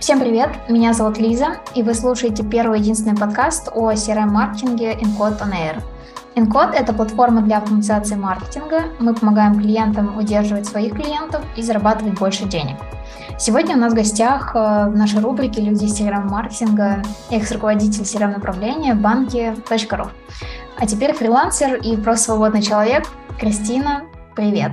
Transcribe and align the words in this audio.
Всем 0.00 0.18
привет, 0.18 0.48
меня 0.66 0.94
зовут 0.94 1.18
Лиза, 1.18 1.58
и 1.74 1.82
вы 1.82 1.92
слушаете 1.92 2.42
первый 2.42 2.80
единственный 2.80 3.14
подкаст 3.14 3.68
о 3.74 3.92
CRM-маркетинге 3.92 4.94
Encode 4.94 5.38
On 5.42 5.52
Air. 5.52 5.82
Encode— 6.36 6.72
это 6.74 6.94
платформа 6.94 7.42
для 7.42 7.58
автоматизации 7.58 8.14
маркетинга. 8.14 8.84
Мы 8.98 9.14
помогаем 9.14 9.60
клиентам 9.60 10.16
удерживать 10.16 10.64
своих 10.64 10.94
клиентов 10.94 11.44
и 11.54 11.60
зарабатывать 11.60 12.18
больше 12.18 12.46
денег. 12.46 12.76
Сегодня 13.38 13.76
у 13.76 13.78
нас 13.78 13.92
в 13.92 13.96
гостях 13.96 14.56
э, 14.56 14.88
в 14.88 14.96
нашей 14.96 15.20
рубрике 15.20 15.60
«Люди 15.60 15.84
CRM-маркетинга» 15.84 17.02
экс-руководитель 17.30 18.04
CRM-направления 18.04 18.94
банки.ру. 18.94 20.08
А 20.78 20.86
теперь 20.86 21.12
фрилансер 21.12 21.74
и 21.74 21.98
просто 21.98 22.24
свободный 22.24 22.62
человек 22.62 23.04
Кристина. 23.38 24.04
Привет! 24.34 24.72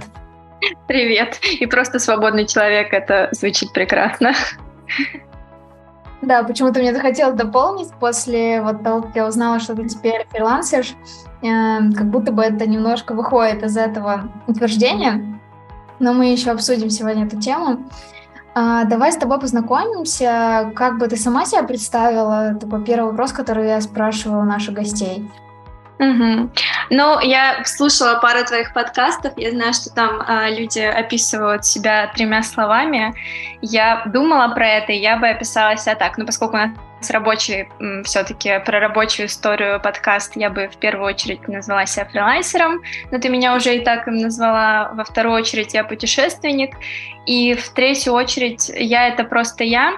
Привет! 0.87 1.37
И 1.59 1.65
просто 1.65 1.99
свободный 1.99 2.47
человек, 2.47 2.93
это 2.93 3.27
звучит 3.33 3.73
прекрасно. 3.73 4.31
Да, 6.21 6.43
почему-то 6.43 6.79
мне 6.79 6.93
захотелось 6.93 7.35
дополнить 7.35 7.91
после 7.99 8.61
вот 8.61 8.83
того, 8.83 9.03
как 9.03 9.15
я 9.15 9.27
узнала, 9.27 9.59
что 9.59 9.75
ты 9.75 9.87
теперь 9.87 10.25
фрилансер, 10.31 10.83
э, 11.41 11.91
как 11.95 12.09
будто 12.09 12.31
бы 12.31 12.41
это 12.41 12.67
немножко 12.67 13.13
выходит 13.13 13.63
из 13.63 13.77
этого 13.77 14.31
утверждения, 14.47 15.39
но 15.99 16.13
мы 16.13 16.31
еще 16.31 16.51
обсудим 16.51 16.89
сегодня 16.89 17.25
эту 17.25 17.39
тему. 17.39 17.85
А, 18.55 18.85
давай 18.85 19.11
с 19.11 19.17
тобой 19.17 19.39
познакомимся. 19.39 20.71
Как 20.75 20.97
бы 20.97 21.07
ты 21.07 21.15
сама 21.15 21.45
себя 21.45 21.61
представила? 21.61 22.55
Такой 22.55 22.83
первый 22.83 23.11
вопрос, 23.11 23.31
который 23.31 23.67
я 23.67 23.79
спрашивала 23.81 24.41
наших 24.41 24.73
гостей. 24.73 25.29
Угу. 25.99 26.49
Ну, 26.91 27.19
я 27.21 27.65
слушала 27.65 28.19
пару 28.19 28.45
твоих 28.45 28.73
подкастов, 28.73 29.33
я 29.35 29.51
знаю, 29.51 29.73
что 29.73 29.89
там 29.89 30.21
э, 30.21 30.55
люди 30.55 30.79
описывают 30.79 31.65
себя 31.65 32.11
тремя 32.15 32.43
словами. 32.43 33.15
Я 33.61 34.03
думала 34.05 34.53
про 34.53 34.67
это, 34.67 34.91
и 34.91 34.99
я 34.99 35.17
бы 35.17 35.27
описала 35.27 35.75
себя 35.75 35.95
так, 35.95 36.17
ну, 36.17 36.25
поскольку 36.25 36.55
у 36.55 36.59
нас 36.59 36.71
рабочий, 37.09 37.67
все-таки 38.03 38.59
про 38.59 38.79
рабочую 38.79 39.27
историю 39.27 39.79
подкаст, 39.79 40.35
я 40.35 40.49
бы 40.49 40.67
в 40.67 40.77
первую 40.77 41.07
очередь 41.07 41.47
назвала 41.47 41.85
себя 41.85 42.05
фрилансером, 42.05 42.81
но 43.11 43.19
ты 43.19 43.29
меня 43.29 43.55
уже 43.55 43.75
и 43.75 43.79
так 43.83 44.07
им 44.07 44.17
назвала, 44.17 44.91
во 44.93 45.03
вторую 45.03 45.35
очередь 45.35 45.73
я 45.73 45.83
путешественник, 45.83 46.75
и 47.25 47.55
в 47.55 47.69
третью 47.69 48.13
очередь 48.13 48.69
я— 48.69 49.07
это 49.09 49.23
просто 49.23 49.63
я. 49.63 49.95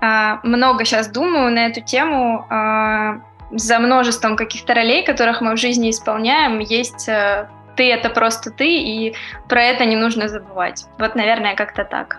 Э, 0.00 0.38
много 0.42 0.84
сейчас 0.84 1.08
думаю 1.08 1.52
на 1.52 1.66
эту 1.66 1.80
тему, 1.80 2.46
э, 2.48 3.31
за 3.52 3.78
множеством 3.78 4.36
каких-то 4.36 4.74
ролей, 4.74 5.04
которых 5.04 5.40
мы 5.40 5.54
в 5.54 5.58
жизни 5.58 5.90
исполняем, 5.90 6.58
есть 6.58 7.08
э, 7.08 7.48
ты 7.76 7.90
это 7.90 8.10
просто 8.10 8.50
ты, 8.50 8.66
и 8.66 9.14
про 9.48 9.62
это 9.62 9.84
не 9.84 9.96
нужно 9.96 10.28
забывать. 10.28 10.86
Вот, 10.98 11.14
наверное, 11.14 11.54
как-то 11.54 11.84
так. 11.84 12.18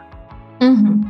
Угу. 0.59 1.05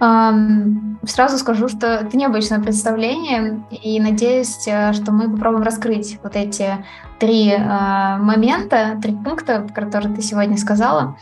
Um, 0.00 0.96
сразу 1.06 1.36
скажу, 1.36 1.68
что 1.68 1.86
это 1.86 2.16
необычное 2.16 2.58
представление, 2.58 3.62
и 3.70 4.00
надеюсь, 4.00 4.66
э, 4.66 4.94
что 4.94 5.12
мы 5.12 5.30
попробуем 5.30 5.62
раскрыть 5.62 6.18
вот 6.22 6.36
эти 6.36 6.82
три 7.18 7.52
uh, 7.52 8.16
момента, 8.16 8.98
три 9.02 9.14
пункта, 9.14 9.66
которые 9.74 10.14
ты 10.14 10.22
сегодня 10.22 10.56
сказала. 10.56 11.18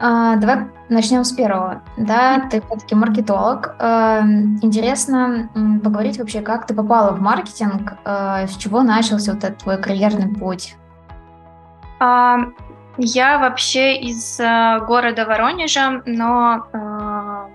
А, 0.00 0.36
давай 0.36 0.66
начнем 0.88 1.24
с 1.24 1.32
первого. 1.32 1.82
Да, 1.96 2.48
ты 2.50 2.60
все-таки 2.60 2.94
маркетолог. 2.94 3.74
А, 3.78 4.20
интересно 4.62 5.50
поговорить 5.82 6.18
вообще, 6.18 6.40
как 6.40 6.66
ты 6.66 6.74
попала 6.74 7.12
в 7.12 7.20
маркетинг, 7.20 7.94
а, 8.04 8.46
с 8.46 8.56
чего 8.56 8.82
начался 8.82 9.32
вот 9.32 9.44
этот 9.44 9.58
твой 9.58 9.80
карьерный 9.80 10.28
путь? 10.34 10.76
А, 12.00 12.38
я 12.96 13.38
вообще 13.38 13.96
из 13.96 14.38
а, 14.40 14.80
города 14.80 15.24
Воронежа, 15.24 16.02
но 16.06 16.66
а, 16.72 17.48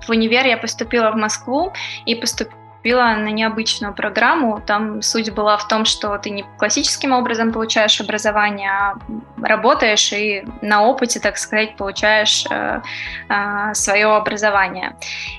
в 0.00 0.10
универ 0.10 0.46
я 0.46 0.56
поступила 0.56 1.10
в 1.10 1.16
Москву 1.16 1.72
и 2.04 2.14
поступила 2.14 2.65
поступила 2.76 3.14
на 3.16 3.30
необычную 3.30 3.94
программу. 3.94 4.60
Там 4.66 5.02
суть 5.02 5.32
была 5.32 5.56
в 5.56 5.68
том, 5.68 5.84
что 5.84 6.16
ты 6.18 6.30
не 6.30 6.44
классическим 6.58 7.12
образом 7.12 7.52
получаешь 7.52 8.00
образование, 8.00 8.70
а 8.70 8.94
работаешь 9.42 10.12
и 10.12 10.44
на 10.62 10.82
опыте, 10.82 11.20
так 11.20 11.38
сказать, 11.38 11.76
получаешь 11.76 12.46
э, 12.50 12.80
э, 13.28 13.74
свое 13.74 14.06
образование. 14.06 14.96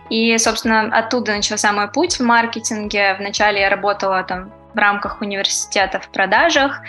И, 0.10 0.38
собственно, 0.38 0.98
оттуда 0.98 1.36
начался 1.36 1.72
мой 1.72 1.88
путь 1.88 2.20
в 2.20 2.24
маркетинге. 2.24 3.16
Вначале 3.20 3.62
я 3.62 3.70
работала 3.70 4.24
там 4.24 4.52
в 4.74 4.78
рамках 4.78 5.22
университета 5.22 6.00
в 6.00 6.10
продажах, 6.10 6.82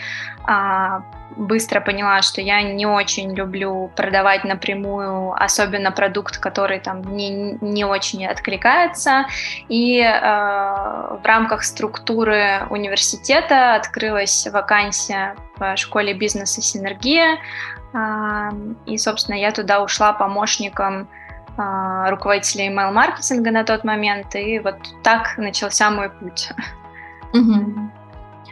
а, 0.44 1.03
быстро 1.37 1.81
поняла, 1.81 2.22
что 2.22 2.41
я 2.41 2.62
не 2.62 2.87
очень 2.87 3.34
люблю 3.34 3.91
продавать 3.94 4.44
напрямую, 4.44 5.33
особенно 5.33 5.93
продукт, 5.93 6.39
который 6.39 6.81
там 6.81 7.03
не, 7.03 7.59
не 7.61 7.84
очень 7.84 8.27
откликается. 8.27 9.27
И 9.69 10.00
э, 10.00 10.11
в 10.11 11.21
рамках 11.25 11.65
структуры 11.65 12.67
университета 12.71 13.75
открылась 13.75 14.47
вакансия 14.47 15.37
в 15.56 15.77
школе 15.77 16.15
бизнеса 16.15 16.61
«Синергия». 16.61 17.38
Э, 17.94 18.50
и, 18.87 18.99
собственно, 18.99 19.37
я 19.37 19.53
туда 19.53 19.83
ушла 19.83 20.12
помощником 20.12 21.09
э, 21.56 22.11
руководителя 22.11 22.69
email-маркетинга 22.69 23.50
на 23.50 23.65
тот 23.65 23.84
момент. 23.84 24.34
И 24.34 24.59
вот 24.59 24.77
так 25.03 25.38
начался 25.38 25.91
мой 25.91 26.11
путь. 26.11 26.50
Угу. 27.33 27.91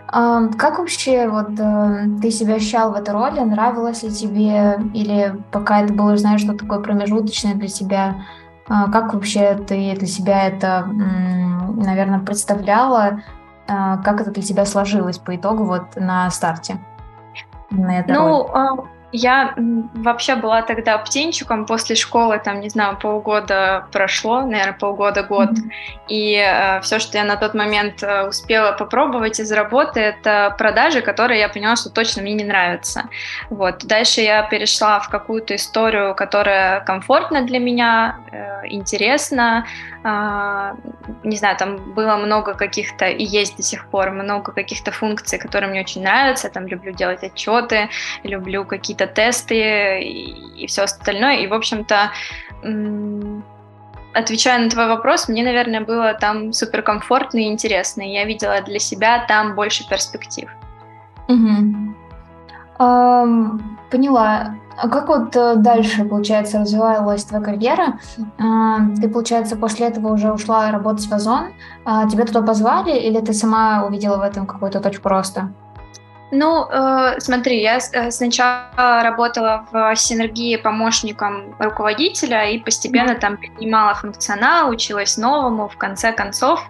Как 0.09 0.78
вообще 0.78 1.28
вот 1.28 1.59
э, 1.59 2.06
ты 2.22 2.31
себя 2.31 2.55
ощущал 2.55 2.93
в 2.93 2.94
этой 2.94 3.12
роли? 3.12 3.41
Нравилось 3.41 4.03
ли 4.03 4.11
тебе 4.11 4.78
или 4.94 5.43
пока 5.50 5.83
это 5.83 5.93
было, 5.93 6.17
знаешь, 6.17 6.41
что 6.41 6.55
такое 6.55 6.81
промежуточное 6.81 7.55
для 7.55 7.69
тебя? 7.69 8.22
А, 8.69 8.91
как 8.91 9.15
вообще 9.15 9.55
ты 9.55 9.95
для 9.97 10.06
себя 10.06 10.47
это, 10.47 10.87
наверное, 10.87 12.21
представляла? 12.21 13.21
А, 13.69 13.99
как 13.99 14.21
это 14.21 14.31
для 14.31 14.43
тебя 14.43 14.65
сложилось 14.65 15.19
по 15.19 15.34
итогу 15.34 15.65
вот 15.65 15.97
на 15.97 16.31
старте? 16.31 16.78
На 17.71 18.05
ну, 18.06 18.47
роль? 18.53 18.87
Я 19.16 19.54
вообще 19.94 20.34
была 20.34 20.60
тогда 20.60 20.99
птенчиком 20.99 21.65
после 21.65 21.97
школы, 21.97 22.38
там, 22.38 22.60
не 22.60 22.69
знаю, 22.69 22.99
полгода 22.99 23.87
прошло, 23.91 24.43
наверное, 24.43 24.75
полгода-год. 24.75 25.50
Mm-hmm. 25.50 25.71
И 26.09 26.34
э, 26.34 26.81
все, 26.82 26.99
что 26.99 27.16
я 27.16 27.25
на 27.25 27.37
тот 27.37 27.54
момент 27.54 28.03
э, 28.03 28.28
успела 28.28 28.72
попробовать 28.72 29.41
из 29.41 29.50
работы, 29.53 30.00
это 30.00 30.54
продажи, 30.59 31.00
которые 31.00 31.41
я 31.41 31.49
поняла, 31.49 31.77
что 31.77 31.88
точно 31.88 32.22
мне 32.22 32.34
не 32.34 32.44
нравятся. 32.44 33.09
Вот. 33.49 33.87
Дальше 33.87 34.21
я 34.21 34.43
перешла 34.43 35.00
в 35.00 35.09
какую-то 35.09 35.54
историю, 35.54 36.15
которая 36.15 36.81
комфортна 36.81 37.43
для 37.43 37.59
меня, 37.59 38.19
э, 38.31 38.66
интересна, 38.69 39.65
а, 40.09 40.77
не 41.25 41.37
знаю, 41.37 41.56
там 41.56 41.93
было 41.94 42.16
много 42.16 42.54
каких-то, 42.54 43.06
и 43.06 43.25
есть 43.25 43.56
до 43.56 43.62
сих 43.65 43.88
пор 43.88 44.10
много 44.10 44.53
каких-то 44.53 44.93
функций, 44.93 45.37
которые 45.37 45.69
мне 45.69 45.81
очень 45.81 46.03
нравятся, 46.03 46.48
там 46.48 46.69
люблю 46.69 46.93
делать 46.93 47.25
отчеты, 47.25 47.88
люблю 48.22 48.65
какие-то 48.65 49.06
тесты 49.06 50.00
и, 50.00 50.62
и 50.62 50.67
все 50.67 50.83
остальное, 50.83 51.39
и, 51.39 51.47
в 51.47 51.55
общем-то, 51.55 52.11
отвечая 54.15 54.59
на 54.59 54.71
твой 54.71 54.89
вопрос, 54.89 55.28
мне, 55.28 55.44
наверное, 55.44 55.81
было 55.81 56.15
там 56.15 56.53
суперкомфортно 56.53 57.39
и 57.39 57.49
интересно, 57.49 58.03
я 58.03 58.25
видела 58.25 58.61
для 58.62 58.78
себя 58.78 59.25
там 59.27 59.55
больше 59.55 59.89
перспектив. 59.89 60.49
Угу. 61.28 61.95
Um, 62.78 63.61
поняла. 63.91 64.56
А 64.77 64.89
как 64.89 65.09
вот 65.09 65.34
э, 65.34 65.55
дальше, 65.56 66.05
получается, 66.05 66.59
развивалась 66.59 67.25
твоя 67.25 67.43
карьера? 67.43 67.99
А, 68.39 68.81
ты, 69.00 69.09
получается, 69.09 69.56
после 69.56 69.87
этого 69.87 70.12
уже 70.12 70.31
ушла 70.31 70.71
работать 70.71 71.06
в 71.06 71.12
Озон. 71.12 71.47
А, 71.84 72.06
тебя 72.09 72.27
туда 72.27 72.43
позвали 72.43 72.99
или 72.99 73.19
ты 73.21 73.33
сама 73.33 73.84
увидела 73.87 74.19
в 74.19 74.21
этом 74.21 74.47
какую-то 74.47 74.81
точку 74.81 75.09
роста? 75.09 75.49
Ну, 76.32 76.66
э, 76.69 77.20
смотри, 77.20 77.60
я 77.60 77.78
э, 77.78 78.10
сначала 78.10 79.03
работала 79.03 79.64
в 79.70 79.94
синергии 79.94 80.56
помощником 80.56 81.54
руководителя 81.60 82.50
и 82.50 82.59
постепенно 82.59 83.14
там 83.14 83.37
поднимала 83.37 83.94
функционал, 83.94 84.70
училась 84.70 85.16
новому. 85.16 85.68
В 85.68 85.77
конце 85.77 86.12
концов, 86.12 86.60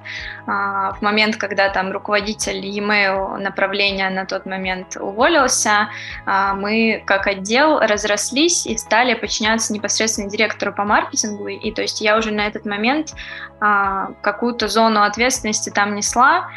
э, 0.46 0.50
в 0.50 0.98
момент, 1.00 1.36
когда 1.36 1.70
там 1.70 1.90
руководитель 1.90 2.66
e-mail 2.66 3.38
направления 3.38 4.10
на 4.10 4.26
тот 4.26 4.44
момент 4.44 4.98
уволился, 5.00 5.88
э, 6.26 6.52
мы 6.54 7.02
как 7.06 7.26
отдел 7.26 7.78
разрослись 7.78 8.66
и 8.66 8.76
стали 8.76 9.14
подчиняться 9.14 9.72
непосредственно 9.72 10.28
директору 10.28 10.74
по 10.74 10.84
маркетингу. 10.84 11.48
И 11.48 11.72
то 11.72 11.80
есть 11.80 12.02
я 12.02 12.18
уже 12.18 12.30
на 12.30 12.46
этот 12.46 12.66
момент 12.66 13.14
э, 13.62 14.06
какую-то 14.20 14.68
зону 14.68 15.02
ответственности 15.02 15.70
там 15.70 15.94
несла. 15.94 16.50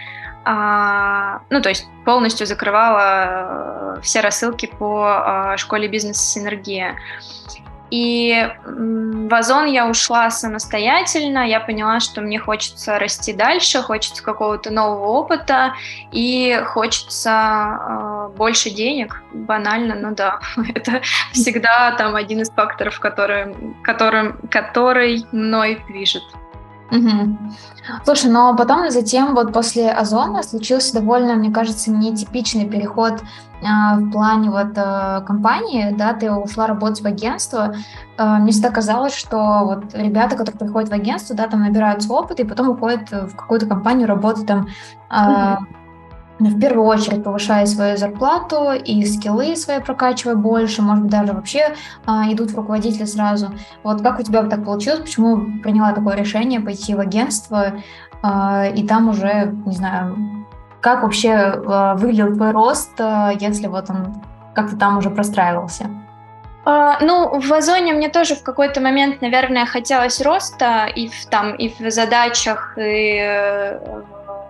А, 0.51 1.41
ну, 1.51 1.61
то 1.61 1.69
есть 1.69 1.87
полностью 2.05 2.47
закрывала 2.47 3.97
э, 3.97 4.01
все 4.01 4.21
рассылки 4.21 4.65
по 4.65 5.05
а, 5.05 5.57
школе 5.57 5.87
бизнеса 5.87 6.23
«Синергия». 6.23 6.95
И 7.91 8.49
в 8.65 9.33
Озон 9.33 9.67
я 9.67 9.87
ушла 9.87 10.31
самостоятельно, 10.31 11.47
я 11.47 11.59
поняла, 11.59 11.99
что 11.99 12.21
мне 12.21 12.39
хочется 12.39 12.97
расти 12.97 13.31
дальше, 13.31 13.83
хочется 13.83 14.23
какого-то 14.23 14.71
нового 14.71 15.05
опыта 15.05 15.75
и 16.11 16.59
хочется 16.65 17.29
э, 17.79 18.29
больше 18.35 18.71
денег, 18.71 19.21
банально, 19.31 19.93
ну 19.93 20.15
да, 20.15 20.39
это 20.73 21.01
всегда 21.31 21.91
там 21.91 22.15
один 22.15 22.41
из 22.41 22.49
факторов, 22.49 22.99
который, 22.99 23.55
которым, 23.83 24.39
который 24.49 25.27
мной 25.31 25.79
движет. 25.87 26.23
Угу. 26.91 27.37
Слушай, 28.03 28.31
но 28.31 28.55
потом 28.55 28.89
затем 28.89 29.35
вот 29.35 29.53
после 29.53 29.91
Озона 29.91 30.43
случился 30.43 30.93
довольно, 30.93 31.35
мне 31.35 31.51
кажется, 31.51 31.91
нетипичный 31.91 32.67
переход 32.67 33.21
а, 33.63 33.97
в 33.97 34.11
плане 34.11 34.49
вот 34.49 34.71
а, 34.75 35.21
компании, 35.21 35.93
да, 35.95 36.13
ты 36.13 36.31
ушла 36.31 36.67
работать 36.67 37.01
в 37.01 37.05
агентство. 37.05 37.75
А, 38.17 38.39
мне 38.39 38.51
всегда 38.51 38.69
казалось, 38.69 39.13
что 39.13 39.61
вот 39.63 39.93
ребята, 39.93 40.35
которые 40.35 40.59
приходят 40.59 40.89
в 40.89 40.93
агентство, 40.93 41.35
да, 41.35 41.47
там 41.47 41.61
набираются 41.61 42.11
опыт 42.11 42.39
и 42.39 42.43
потом 42.43 42.69
уходят 42.69 43.11
в 43.11 43.35
какую-то 43.35 43.67
компанию 43.67 44.07
работать 44.07 44.47
там 44.47 44.67
угу 45.09 45.67
в 46.39 46.59
первую 46.59 46.85
очередь 46.85 47.23
повышая 47.23 47.65
свою 47.65 47.97
зарплату 47.97 48.71
и 48.71 49.05
скиллы 49.05 49.55
свои 49.55 49.79
прокачивая 49.79 50.35
больше, 50.35 50.81
может 50.81 51.03
быть, 51.03 51.11
даже 51.11 51.33
вообще 51.33 51.75
а, 52.05 52.31
идут 52.31 52.51
в 52.51 52.55
руководители 52.55 53.05
сразу. 53.05 53.49
Вот 53.83 54.01
как 54.01 54.19
у 54.19 54.23
тебя 54.23 54.43
так 54.43 54.63
получилось, 54.63 55.01
почему 55.01 55.61
приняла 55.61 55.91
такое 55.91 56.15
решение 56.15 56.59
пойти 56.61 56.95
в 56.95 56.99
агентство 56.99 57.73
а, 58.21 58.67
и 58.67 58.87
там 58.87 59.09
уже, 59.09 59.53
не 59.65 59.75
знаю, 59.75 60.45
как 60.81 61.03
вообще 61.03 61.33
а, 61.33 61.95
выглядел 61.95 62.33
твой 62.33 62.51
рост, 62.51 62.91
а, 62.99 63.31
если 63.31 63.67
вот 63.67 63.89
он 63.89 64.21
как-то 64.55 64.77
там 64.77 64.97
уже 64.97 65.09
простраивался? 65.09 65.87
Uh, 66.65 66.97
ну, 67.01 67.39
в 67.39 67.51
Озоне 67.51 67.93
мне 67.93 68.09
тоже 68.09 68.35
в 68.35 68.43
какой-то 68.43 68.81
момент, 68.81 69.21
наверное, 69.21 69.65
хотелось 69.65 70.21
роста 70.21 70.85
и 70.85 71.07
в, 71.07 71.25
там, 71.25 71.55
и 71.55 71.69
в 71.69 71.89
задачах, 71.89 72.77
и 72.77 73.17
э, 73.17 73.79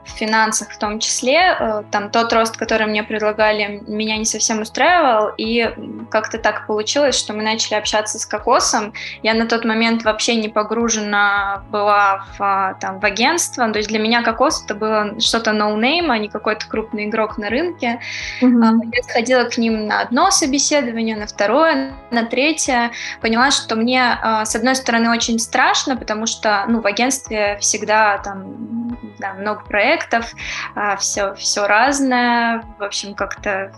в 0.06 0.12
финансах 0.12 0.72
в 0.72 0.78
том 0.78 1.00
числе. 1.00 1.56
Э, 1.60 1.84
там 1.92 2.10
тот 2.10 2.34
рост, 2.34 2.58
который 2.58 2.88
мне 2.88 3.04
предлагали, 3.04 3.84
меня 3.88 4.18
не 4.18 4.26
совсем 4.26 4.62
устраивал, 4.62 5.32
и 5.38 5.74
как-то 6.10 6.38
так 6.38 6.68
получилось, 6.68 7.16
что 7.16 7.34
мы 7.34 7.44
начали 7.44 7.76
общаться 7.76 8.20
с 8.20 8.26
Кокосом. 8.26 8.94
Я 9.24 9.34
на 9.34 9.46
тот 9.46 9.66
момент 9.66 10.04
вообще 10.04 10.36
не 10.36 10.50
погружена 10.50 11.64
была 11.70 12.26
в, 12.38 12.42
а, 12.42 12.74
там, 12.76 13.00
в 13.00 13.06
агентство, 13.06 13.70
то 13.72 13.78
есть 13.78 13.90
для 13.90 14.00
меня 14.00 14.24
Кокос 14.24 14.64
это 14.64 14.76
было 14.76 15.20
что-то 15.20 15.52
no-name, 15.52 16.12
а 16.12 16.18
не 16.18 16.30
какой-то 16.30 16.68
крупный 16.68 17.06
игрок 17.06 17.38
на 17.38 17.50
рынке. 17.50 18.00
Mm-hmm. 18.42 18.92
Я 18.94 19.04
сходила 19.04 19.44
к 19.44 19.58
ним 19.58 19.88
на 19.88 20.02
одно 20.02 20.32
собеседование, 20.32 21.16
на 21.16 21.28
второе, 21.28 21.94
на 22.12 22.26
третье, 22.26 22.92
поняла, 23.22 23.52
что 23.52 23.76
мне, 23.76 24.18
а, 24.22 24.46
с 24.46 24.56
одной 24.56 24.76
стороны, 24.76 25.10
очень 25.12 25.40
страшно, 25.40 25.96
потому 25.96 26.26
что 26.26 26.66
ну, 26.68 26.82
в 26.82 26.88
агентстве 26.88 27.58
всегда 27.60 28.18
там 28.20 28.90
да, 29.20 29.34
много 29.34 29.62
проектов, 29.62 29.89
все, 29.98 30.32
а, 30.76 30.96
все 31.36 31.68
разное. 31.68 32.64
В 32.78 32.84
общем, 32.84 33.14
как-то 33.16 33.72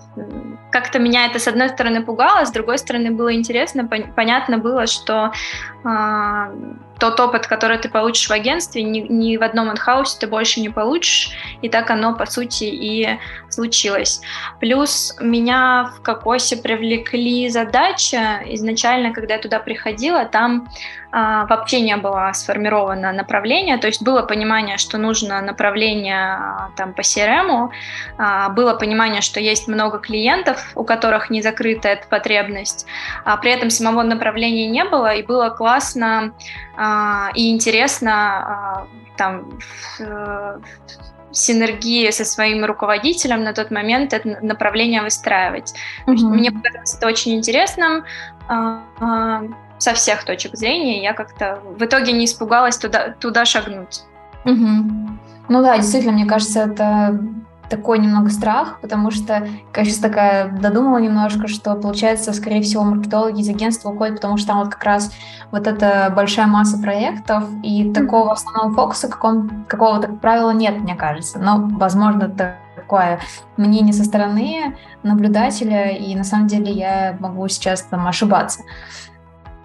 как 0.72 0.92
меня 1.00 1.26
это, 1.26 1.40
с 1.40 1.48
одной 1.48 1.70
стороны, 1.70 2.04
пугало, 2.04 2.46
с 2.46 2.52
другой 2.52 2.78
стороны, 2.78 3.12
было 3.12 3.34
интересно. 3.34 3.88
Понятно 3.88 4.58
было, 4.58 4.88
что 4.88 5.32
а, 5.84 6.52
тот 7.02 7.20
опыт, 7.20 7.48
который 7.48 7.80
ты 7.80 7.90
получишь 7.90 8.30
в 8.30 8.32
агентстве, 8.32 8.84
ни, 8.84 9.00
ни 9.00 9.36
в 9.36 9.42
одном 9.42 9.72
инхаусе 9.72 10.20
ты 10.20 10.28
больше 10.28 10.62
не 10.62 10.70
получишь, 10.70 11.32
и 11.64 11.68
так 11.68 11.90
оно, 11.90 12.14
по 12.14 12.28
сути, 12.28 12.66
и 12.66 13.18
случилось. 13.50 14.22
Плюс 14.60 15.16
меня 15.20 15.92
в 15.98 16.04
Кокосе 16.04 16.58
привлекли 16.58 17.50
задачи. 17.50 18.16
Изначально, 18.54 19.14
когда 19.14 19.34
я 19.34 19.40
туда 19.40 19.60
приходила, 19.60 20.26
там 20.26 20.70
а, 21.12 21.46
вообще 21.48 21.82
не 21.82 21.98
было 21.98 22.32
сформировано 22.34 23.12
направление, 23.12 23.78
то 23.78 23.88
есть 23.88 24.02
было 24.02 24.22
понимание, 24.22 24.78
что 24.78 24.98
нужно 24.98 25.42
направление 25.42 26.36
а, 26.36 26.70
там, 26.78 26.94
по 26.94 27.02
CRM, 27.02 27.70
а, 28.18 28.50
было 28.50 28.76
понимание, 28.76 29.22
что 29.22 29.40
есть 29.40 29.68
много 29.68 30.00
клиентов, 30.00 30.72
у 30.76 30.84
которых 30.84 31.30
не 31.30 31.42
закрыта 31.42 31.90
эта 31.90 32.08
потребность, 32.08 32.86
а 33.26 33.36
при 33.38 33.52
этом 33.52 33.70
самого 33.70 34.04
направления 34.04 34.68
не 34.68 34.86
было, 34.86 35.14
и 35.14 35.24
было 35.24 35.50
классно 35.50 36.34
и 37.36 37.52
интересно 37.52 38.14
а, 38.14 38.88
там 39.18 39.60
э, 40.00 40.60
синергии 41.32 42.10
со 42.12 42.26
своим 42.26 42.66
руководителем 42.66 43.44
на 43.44 43.54
тот 43.54 43.72
момент 43.72 44.14
это 44.14 44.38
направление 44.42 45.02
выстраивать. 45.02 45.74
Mm-hmm. 46.08 46.28
Мне 46.28 46.52
показалось 46.52 46.96
это 46.96 47.08
очень 47.08 47.36
интересным 47.36 48.04
а, 48.48 49.44
со 49.78 49.94
всех 49.94 50.24
точек 50.24 50.56
зрения. 50.56 51.04
Я 51.04 51.14
как-то 51.14 51.62
в 51.64 51.84
итоге 51.84 52.12
не 52.14 52.26
испугалась 52.26 52.78
туда, 52.78 53.16
туда 53.20 53.46
шагнуть. 53.46 54.02
Mm-hmm. 54.46 55.10
Ну 55.50 55.62
да, 55.62 55.78
действительно, 55.78 56.14
мне 56.14 56.26
кажется, 56.26 56.62
это 56.62 57.20
такой 57.72 58.00
немного 58.00 58.30
страх, 58.30 58.80
потому 58.82 59.10
что 59.10 59.48
я 59.76 59.86
сейчас 59.86 59.98
такая 59.98 60.52
додумала 60.52 60.98
немножко, 60.98 61.48
что 61.48 61.74
получается, 61.76 62.34
скорее 62.34 62.62
всего, 62.62 62.84
маркетологи 62.84 63.40
из 63.40 63.50
агентства 63.50 63.90
уходят, 63.90 64.18
потому 64.18 64.38
что 64.38 64.48
там 64.48 64.60
вот 64.60 64.70
как 64.70 64.84
раз 64.84 65.12
вот 65.52 65.66
эта 65.66 66.12
большая 66.14 66.48
масса 66.48 66.78
проектов, 66.78 67.46
и 67.64 67.92
такого 67.94 68.34
основного 68.34 68.74
фокуса 68.74 69.08
какого-то, 69.08 70.08
как 70.08 70.20
правило, 70.20 70.52
нет, 70.52 70.80
мне 70.82 70.96
кажется. 70.96 71.40
Но, 71.40 71.70
возможно, 71.78 72.26
это 72.26 72.58
такое 72.76 73.20
мнение 73.56 73.94
со 73.94 74.04
стороны 74.04 74.76
наблюдателя, 75.04 75.92
и 75.92 76.14
на 76.16 76.26
самом 76.26 76.48
деле 76.48 76.72
я 76.72 77.16
могу 77.20 77.48
сейчас 77.48 77.84
там 77.84 78.06
ошибаться. 78.06 78.64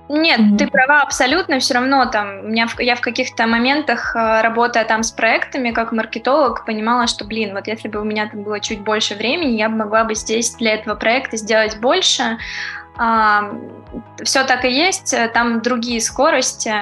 Нет, 0.08 0.40
mm-hmm. 0.40 0.56
ты 0.58 0.66
права 0.68 1.02
абсолютно. 1.02 1.58
Все 1.58 1.74
равно 1.74 2.06
там 2.06 2.40
у 2.40 2.48
меня 2.48 2.66
в, 2.66 2.78
я 2.80 2.94
в 2.94 3.00
каких-то 3.00 3.46
моментах, 3.46 4.14
э, 4.14 4.40
работая 4.40 4.84
там 4.84 5.02
с 5.02 5.10
проектами, 5.10 5.72
как 5.72 5.92
маркетолог, 5.92 6.64
понимала, 6.64 7.06
что, 7.06 7.24
блин, 7.24 7.54
вот 7.54 7.66
если 7.66 7.88
бы 7.88 8.00
у 8.00 8.04
меня 8.04 8.28
там 8.28 8.42
было 8.42 8.60
чуть 8.60 8.80
больше 8.80 9.14
времени, 9.14 9.56
я 9.56 9.68
бы 9.68 9.76
могла 9.76 10.04
бы 10.04 10.14
здесь 10.14 10.54
для 10.54 10.74
этого 10.74 10.94
проекта 10.94 11.36
сделать 11.36 11.78
больше. 11.80 12.38
А, 12.98 13.52
все 14.24 14.44
так 14.44 14.64
и 14.64 14.70
есть, 14.70 15.14
там 15.34 15.60
другие 15.60 16.00
скорости, 16.00 16.72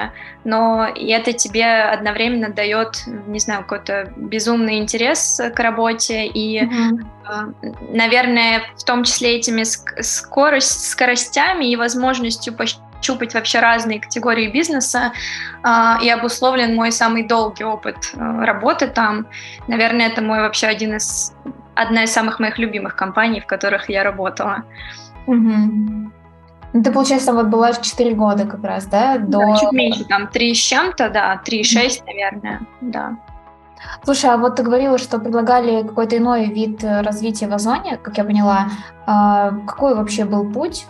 но 0.44 0.86
это 0.86 1.32
тебе 1.32 1.82
одновременно 1.82 2.50
дает, 2.50 3.02
не 3.06 3.40
знаю, 3.40 3.62
какой-то 3.62 4.12
безумный 4.16 4.78
интерес 4.78 5.40
к 5.54 5.58
работе 5.58 6.26
и, 6.26 6.62
mm-hmm. 6.62 7.94
наверное, 7.94 8.62
в 8.76 8.84
том 8.84 9.02
числе 9.02 9.38
этими 9.38 9.64
скорость, 9.64 10.90
скоростями 10.90 11.64
и 11.64 11.76
возможностью 11.76 12.54
щупать 13.04 13.34
вообще 13.34 13.60
разные 13.60 14.00
категории 14.00 14.50
бизнеса, 14.50 15.12
э, 15.62 15.68
и 16.02 16.10
обусловлен 16.10 16.74
мой 16.74 16.92
самый 16.92 17.26
долгий 17.26 17.64
опыт 17.64 17.96
э, 18.14 18.44
работы 18.44 18.86
там. 18.86 19.26
Наверное, 19.68 20.08
это 20.08 20.22
мой 20.22 20.40
вообще 20.40 20.66
один 20.66 20.96
из, 20.96 21.34
одна 21.74 22.04
из 22.04 22.12
самых 22.12 22.40
моих 22.40 22.58
любимых 22.58 22.96
компаний, 22.96 23.40
в 23.40 23.46
которых 23.46 23.88
я 23.88 24.04
работала. 24.04 24.64
Угу. 25.26 26.10
Ну, 26.74 26.82
ты, 26.82 26.90
получается, 26.90 27.32
вот 27.32 27.46
была 27.46 27.72
4 27.72 28.14
года 28.14 28.46
как 28.46 28.64
раз, 28.64 28.86
да? 28.86 29.18
До... 29.18 29.38
Да, 29.38 29.56
чуть 29.56 29.72
меньше, 29.72 30.04
там 30.04 30.26
3 30.26 30.54
с 30.54 30.58
чем-то, 30.58 31.08
да, 31.08 31.40
3,6, 31.46 32.02
наверное, 32.06 32.60
да. 32.80 33.16
Слушай, 34.02 34.30
а 34.30 34.36
вот 34.36 34.56
ты 34.56 34.62
говорила, 34.62 34.98
что 34.98 35.18
предлагали 35.18 35.82
какой-то 35.82 36.16
иной 36.16 36.46
вид 36.46 36.82
э, 36.82 37.02
развития 37.02 37.46
в 37.46 37.54
Озоне, 37.54 37.96
как 37.96 38.18
я 38.18 38.24
поняла. 38.24 38.68
А, 39.06 39.52
какой 39.66 39.94
вообще 39.94 40.24
был 40.24 40.50
путь? 40.50 40.86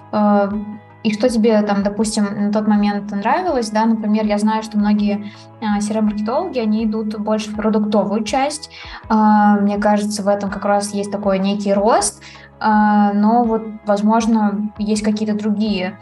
А, 1.05 1.07
и 1.07 1.13
что 1.13 1.29
тебе 1.29 1.61
там, 1.63 1.83
допустим, 1.83 2.47
на 2.47 2.53
тот 2.53 2.67
момент 2.67 3.11
нравилось, 3.11 3.71
да, 3.71 3.85
например, 3.85 4.25
я 4.25 4.39
знаю, 4.39 4.63
что 4.63 4.79
многие 4.79 5.33
а, 5.61 5.79
CRM-маркетологи, 5.79 6.59
они 6.59 6.85
идут 6.85 7.19
больше 7.19 7.51
в 7.51 7.57
продуктовую 7.57 8.25
часть, 8.25 8.71
а, 9.09 9.57
мне 9.57 9.79
кажется, 9.79 10.23
в 10.23 10.29
этом 10.29 10.51
как 10.51 10.65
раз 10.65 10.95
есть 10.95 11.13
такой 11.13 11.39
некий 11.39 11.73
рост, 11.73 12.23
а, 12.61 13.13
но 13.13 13.45
вот, 13.45 13.67
возможно, 13.87 14.73
есть 14.79 15.03
какие-то 15.03 15.35
другие 15.35 15.99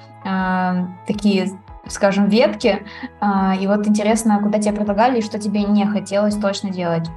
такие 1.09 1.51
скажем, 1.89 2.29
ветки, 2.29 2.87
и 3.61 3.67
вот 3.67 3.89
интересно, 3.89 4.39
куда 4.41 4.61
тебе 4.61 4.73
предлагали 4.73 5.19
и 5.19 5.23
что 5.23 5.41
тебе 5.41 5.65
не 5.65 5.85
хотелось 5.85 6.37
точно 6.37 6.71
делать. 6.71 7.09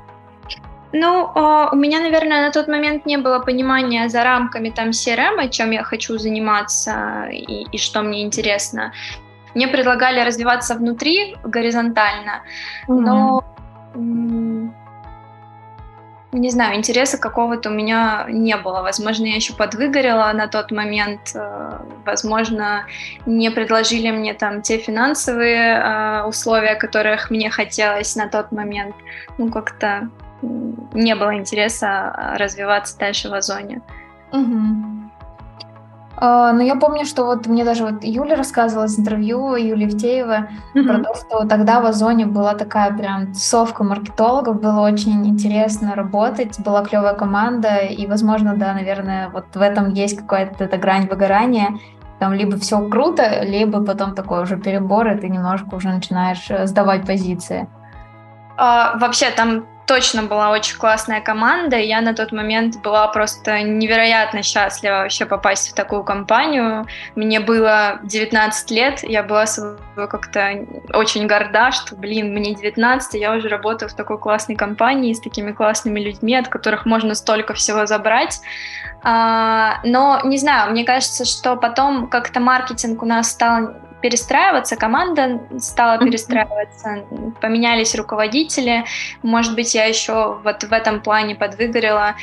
Ну, 0.98 1.30
а, 1.36 1.70
у 1.74 1.76
меня, 1.76 2.00
наверное, 2.00 2.46
на 2.46 2.52
тот 2.52 2.70
момент 2.70 3.06
не 3.06 3.18
было 3.18 3.40
понимания 3.40 4.08
за 4.08 4.24
рамками 4.24 4.70
там 4.70 4.90
CRM, 4.92 5.50
чем 5.50 5.72
я 5.72 5.84
хочу 5.84 6.18
заниматься 6.18 7.28
и, 7.32 7.66
и 7.70 7.78
что 7.78 8.02
мне 8.02 8.24
интересно. 8.24 8.94
Мне 9.56 9.68
предлагали 9.68 10.22
развиваться 10.22 10.74
внутри 10.76 11.36
горизонтально, 11.44 12.44
mm-hmm. 12.88 13.00
но 13.02 13.44
не 16.32 16.50
знаю, 16.50 16.76
интереса 16.76 17.18
какого-то 17.18 17.70
у 17.70 17.74
меня 17.74 18.26
не 18.30 18.56
было. 18.56 18.82
Возможно, 18.82 19.26
я 19.26 19.36
еще 19.36 19.54
подвыгорела 19.54 20.32
на 20.34 20.48
тот 20.48 20.72
момент. 20.72 21.32
Э, 21.34 21.80
возможно, 22.06 22.86
не 23.26 23.52
предложили 23.52 24.12
мне 24.12 24.34
там 24.34 24.62
те 24.62 24.78
финансовые 24.78 25.78
э, 25.78 26.24
условия, 26.24 26.76
которых 26.76 27.32
мне 27.32 27.50
хотелось 27.50 28.16
на 28.18 28.28
тот 28.28 28.52
момент. 28.52 28.96
Ну, 29.38 29.50
как-то 29.50 30.10
не 30.42 31.16
было 31.16 31.36
интереса 31.36 32.10
а, 32.10 32.38
развиваться 32.38 32.98
дальше 32.98 33.30
в 33.30 33.34
Озоне. 33.34 33.82
Угу. 34.32 34.96
Uh, 36.18 36.54
ну, 36.54 36.62
я 36.62 36.76
помню, 36.76 37.04
что 37.04 37.26
вот 37.26 37.46
мне 37.46 37.66
даже 37.66 37.84
вот 37.84 38.06
Юля 38.06 38.38
рассказывала 38.38 38.86
из 38.86 38.98
интервью, 38.98 39.56
Юлия 39.56 39.88
Евтеева, 39.88 40.48
mm-hmm. 40.74 40.84
про 40.88 41.04
то, 41.04 41.14
что 41.14 41.46
тогда 41.46 41.82
в 41.82 41.86
Озоне 41.86 42.26
была 42.26 42.54
такая 42.54 42.94
прям 42.94 43.34
тусовка 43.34 43.84
маркетологов, 43.84 44.62
было 44.62 44.80
очень 44.80 45.28
интересно 45.28 45.94
работать, 45.94 46.58
была 46.62 46.86
клевая 46.86 47.16
команда, 47.16 47.80
и, 47.80 48.08
возможно, 48.08 48.56
да, 48.56 48.74
наверное, 48.74 49.28
вот 49.28 49.48
в 49.54 49.62
этом 49.62 49.90
есть 49.90 50.18
какая-то 50.18 50.64
эта 50.64 50.78
грань 50.78 51.10
выгорания, 51.10 51.80
там 52.20 52.32
либо 52.32 52.58
все 52.58 52.80
круто, 52.88 53.44
либо 53.44 53.84
потом 53.84 54.16
такой 54.16 54.44
уже 54.44 54.56
перебор, 54.56 55.10
и 55.10 55.18
ты 55.18 55.28
немножко 55.28 55.76
уже 55.76 55.90
начинаешь 55.90 56.46
э, 56.50 56.66
сдавать 56.66 57.06
позиции. 57.06 57.68
А, 58.58 58.98
вообще 59.00 59.32
там 59.32 59.66
точно 59.86 60.24
была 60.24 60.52
очень 60.52 60.78
классная 60.78 61.22
команда, 61.22 61.78
и 61.78 61.88
я 61.88 62.02
на 62.02 62.14
тот 62.14 62.32
момент 62.32 62.82
была 62.82 63.08
просто 63.08 63.62
невероятно 63.62 64.44
счастлива 64.44 65.04
вообще 65.04 65.26
попасть 65.26 65.72
в 65.72 65.76
такую 65.76 66.04
компанию. 66.04 66.86
Мне 67.16 67.40
было 67.40 68.00
19 68.04 68.72
лет, 68.72 69.04
я 69.04 69.24
была 69.24 69.46
как-то 69.96 70.66
очень 70.94 71.28
горда, 71.28 71.72
что, 71.72 71.96
блин, 71.96 72.34
мне 72.34 72.56
19, 72.56 73.14
я 73.20 73.34
уже 73.34 73.48
работаю 73.48 73.90
в 73.90 73.94
такой 73.94 74.18
классной 74.18 74.56
компании 74.56 75.14
с 75.14 75.20
такими 75.20 75.52
классными 75.52 76.00
людьми, 76.00 76.36
от 76.36 76.48
которых 76.48 76.86
можно 76.86 77.16
столько 77.16 77.54
всего 77.54 77.86
забрать. 77.86 78.42
А, 79.04 79.82
но, 79.84 80.20
не 80.24 80.38
знаю, 80.38 80.72
мне 80.72 80.84
кажется, 80.84 81.26
что 81.26 81.56
потом 81.56 82.08
как-то 82.08 82.40
маркетинг 82.40 83.04
у 83.04 83.06
нас 83.06 83.30
стал 83.30 83.74
перестраиваться, 84.02 84.76
команда 84.76 85.42
стала 85.60 85.98
перестраиваться, 85.98 87.06
поменялись 87.42 87.96
руководители. 87.96 88.86
Может 89.24 89.56
быть, 89.56 89.74
я 89.76 89.86
еще 89.86 90.40
вот 90.44 90.64
в 90.64 90.72
этом 90.72 91.02
плане 91.02 91.36
подвыгорела. 91.36 92.16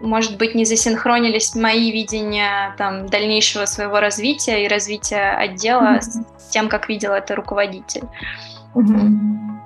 Может 0.00 0.38
быть, 0.38 0.54
не 0.54 0.64
засинхронились 0.64 1.54
мои 1.54 1.90
видения 1.92 2.74
там, 2.78 3.06
дальнейшего 3.06 3.66
своего 3.66 4.00
развития 4.00 4.64
и 4.64 4.68
развития 4.68 5.32
отдела 5.32 5.98
mm-hmm. 5.98 6.24
с 6.38 6.48
тем, 6.48 6.68
как 6.68 6.88
видел 6.88 7.12
это 7.12 7.34
руководитель. 7.34 8.04
Mm-hmm. 8.74 9.59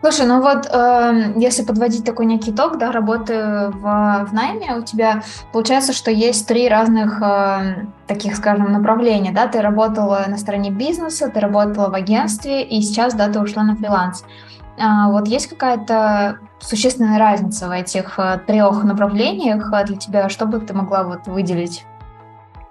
Слушай, 0.00 0.26
ну 0.26 0.40
вот 0.40 0.68
э, 0.70 1.32
если 1.36 1.64
подводить 1.64 2.04
такой 2.04 2.26
некий 2.26 2.52
итог, 2.52 2.78
да, 2.78 2.92
работы 2.92 3.68
в, 3.72 4.26
в 4.28 4.32
найме, 4.32 4.76
у 4.76 4.82
тебя 4.82 5.22
получается, 5.52 5.92
что 5.92 6.12
есть 6.12 6.46
три 6.46 6.68
разных 6.68 7.20
э, 7.20 7.86
таких, 8.06 8.36
скажем, 8.36 8.72
направления, 8.72 9.32
да, 9.32 9.48
ты 9.48 9.60
работала 9.60 10.24
на 10.28 10.36
стороне 10.36 10.70
бизнеса, 10.70 11.28
ты 11.28 11.40
работала 11.40 11.90
в 11.90 11.94
агентстве, 11.94 12.62
и 12.62 12.80
сейчас, 12.80 13.14
да, 13.14 13.28
ты 13.28 13.40
ушла 13.40 13.64
на 13.64 13.74
фриланс. 13.74 14.24
А, 14.80 15.10
вот 15.10 15.26
есть 15.26 15.48
какая-то 15.48 16.38
существенная 16.60 17.18
разница 17.18 17.66
в 17.66 17.72
этих 17.72 18.20
э, 18.20 18.38
трех 18.46 18.84
направлениях 18.84 19.68
для 19.84 19.96
тебя, 19.96 20.28
что 20.28 20.46
бы 20.46 20.60
ты 20.60 20.74
могла 20.74 21.02
вот 21.02 21.26
выделить? 21.26 21.84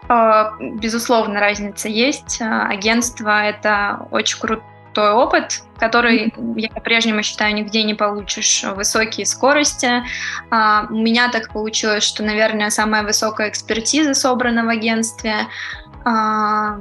А, 0.07 0.53
безусловно, 0.59 1.41
разница 1.41 1.89
есть. 1.89 2.39
Агентство— 2.41 3.41
это 3.43 4.07
очень 4.11 4.39
круто 4.39 4.63
крутой 4.97 5.11
опыт, 5.11 5.63
который 5.77 6.33
я 6.55 6.69
по-прежнему 6.69 7.21
считаю 7.21 7.53
нигде 7.53 7.83
не 7.83 7.93
получишь 7.93 8.63
высокие 8.75 9.27
скорости. 9.27 10.03
А, 10.49 10.87
у 10.89 10.95
меня 10.95 11.29
так 11.29 11.53
получилось, 11.53 12.03
что, 12.03 12.23
наверное, 12.23 12.71
самая 12.71 13.03
высокая 13.03 13.49
экспертиза 13.49 14.15
собрана 14.15 14.65
в 14.65 14.69
агентстве, 14.69 15.47
а, 16.03 16.79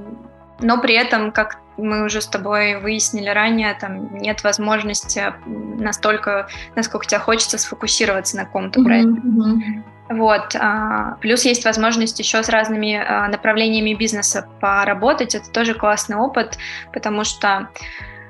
но 0.60 0.80
при 0.80 0.94
этом, 0.94 1.30
как 1.30 1.58
мы 1.76 2.06
уже 2.06 2.22
с 2.22 2.26
тобой 2.26 2.80
выяснили 2.80 3.28
ранее, 3.28 3.74
там 3.74 4.16
нет 4.16 4.42
возможности 4.42 5.34
настолько, 5.44 6.48
насколько 6.74 7.06
тебе 7.06 7.18
хочется 7.18 7.58
сфокусироваться 7.58 8.36
на 8.38 8.46
каком-то 8.46 8.82
проекте. 8.82 9.20
Mm-hmm. 9.20 9.95
Вот. 10.08 10.54
А, 10.54 11.16
плюс 11.20 11.44
есть 11.44 11.64
возможность 11.64 12.18
еще 12.18 12.42
с 12.42 12.48
разными 12.48 12.94
а, 12.94 13.28
направлениями 13.28 13.94
бизнеса 13.94 14.48
поработать. 14.60 15.34
Это 15.34 15.50
тоже 15.50 15.74
классный 15.74 16.16
опыт, 16.16 16.58
потому 16.92 17.24
что 17.24 17.68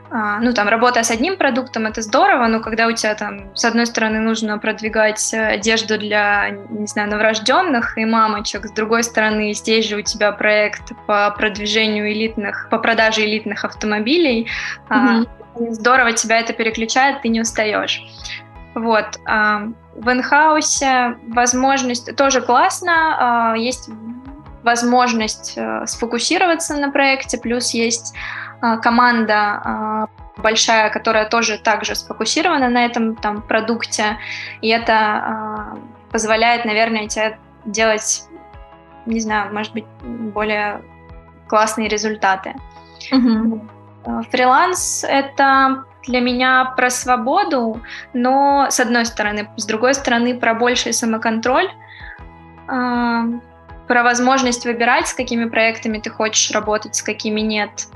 а, 0.08 0.38
ну, 0.40 0.52
там, 0.52 0.68
работа 0.68 1.02
с 1.02 1.10
одним 1.10 1.36
продуктом, 1.36 1.86
это 1.86 2.00
здорово, 2.00 2.46
но 2.46 2.60
когда 2.60 2.86
у 2.86 2.92
тебя 2.92 3.14
там, 3.14 3.54
с 3.54 3.64
одной 3.64 3.86
стороны, 3.86 4.20
нужно 4.20 4.58
продвигать 4.58 5.34
одежду 5.34 5.98
для, 5.98 6.50
не 6.70 6.86
знаю, 6.86 7.10
новорожденных 7.10 7.98
и 7.98 8.04
мамочек, 8.04 8.66
с 8.66 8.70
другой 8.70 9.02
стороны, 9.02 9.52
здесь 9.52 9.88
же 9.88 9.96
у 9.96 10.02
тебя 10.02 10.32
проект 10.32 10.92
по 11.06 11.30
продвижению 11.32 12.10
элитных, 12.12 12.68
по 12.70 12.78
продаже 12.78 13.24
элитных 13.24 13.64
автомобилей, 13.64 14.48
mm-hmm. 14.88 15.26
здорово 15.70 16.12
тебя 16.12 16.38
это 16.38 16.52
переключает, 16.52 17.22
ты 17.22 17.28
не 17.28 17.40
устаешь. 17.40 18.00
Вот. 18.76 19.18
В 19.24 20.12
инхаусе 20.12 21.16
возможность 21.28 22.14
тоже 22.14 22.42
классно, 22.42 23.52
а, 23.52 23.56
есть 23.56 23.88
возможность 24.62 25.54
э, 25.56 25.86
сфокусироваться 25.86 26.76
на 26.76 26.90
проекте, 26.90 27.38
плюс 27.38 27.70
есть 27.70 28.14
а, 28.60 28.76
команда 28.76 29.34
а, 29.34 30.08
большая, 30.36 30.90
которая 30.90 31.26
тоже 31.26 31.56
также 31.56 31.94
сфокусирована 31.94 32.68
на 32.68 32.84
этом 32.84 33.16
там 33.16 33.40
продукте, 33.40 34.18
и 34.60 34.68
это 34.68 35.78
позволяет, 36.10 36.66
наверное, 36.66 37.08
тебе 37.08 37.38
делать, 37.64 38.24
не 39.06 39.20
знаю, 39.20 39.54
может 39.54 39.72
быть, 39.72 39.86
более 40.02 40.82
классные 41.48 41.88
результаты. 41.88 42.54
Mm-hmm. 43.10 44.30
Фриланс— 44.30 45.04
это 45.08 45.84
для 46.06 46.20
меня 46.20 46.72
про 46.76 46.90
свободу, 46.90 47.80
но 48.12 48.66
с 48.70 48.80
одной 48.80 49.06
стороны, 49.06 49.48
с 49.56 49.64
другой 49.66 49.94
стороны 49.94 50.38
про 50.38 50.54
больший 50.54 50.92
самоконтроль, 50.92 51.68
э, 52.68 53.22
про 53.86 54.02
возможность 54.02 54.64
выбирать, 54.64 55.08
с 55.08 55.14
какими 55.14 55.48
проектами 55.48 55.98
ты 55.98 56.10
хочешь 56.10 56.50
работать, 56.50 56.96
с 56.96 57.02
какими 57.02 57.40
нет, 57.40 57.88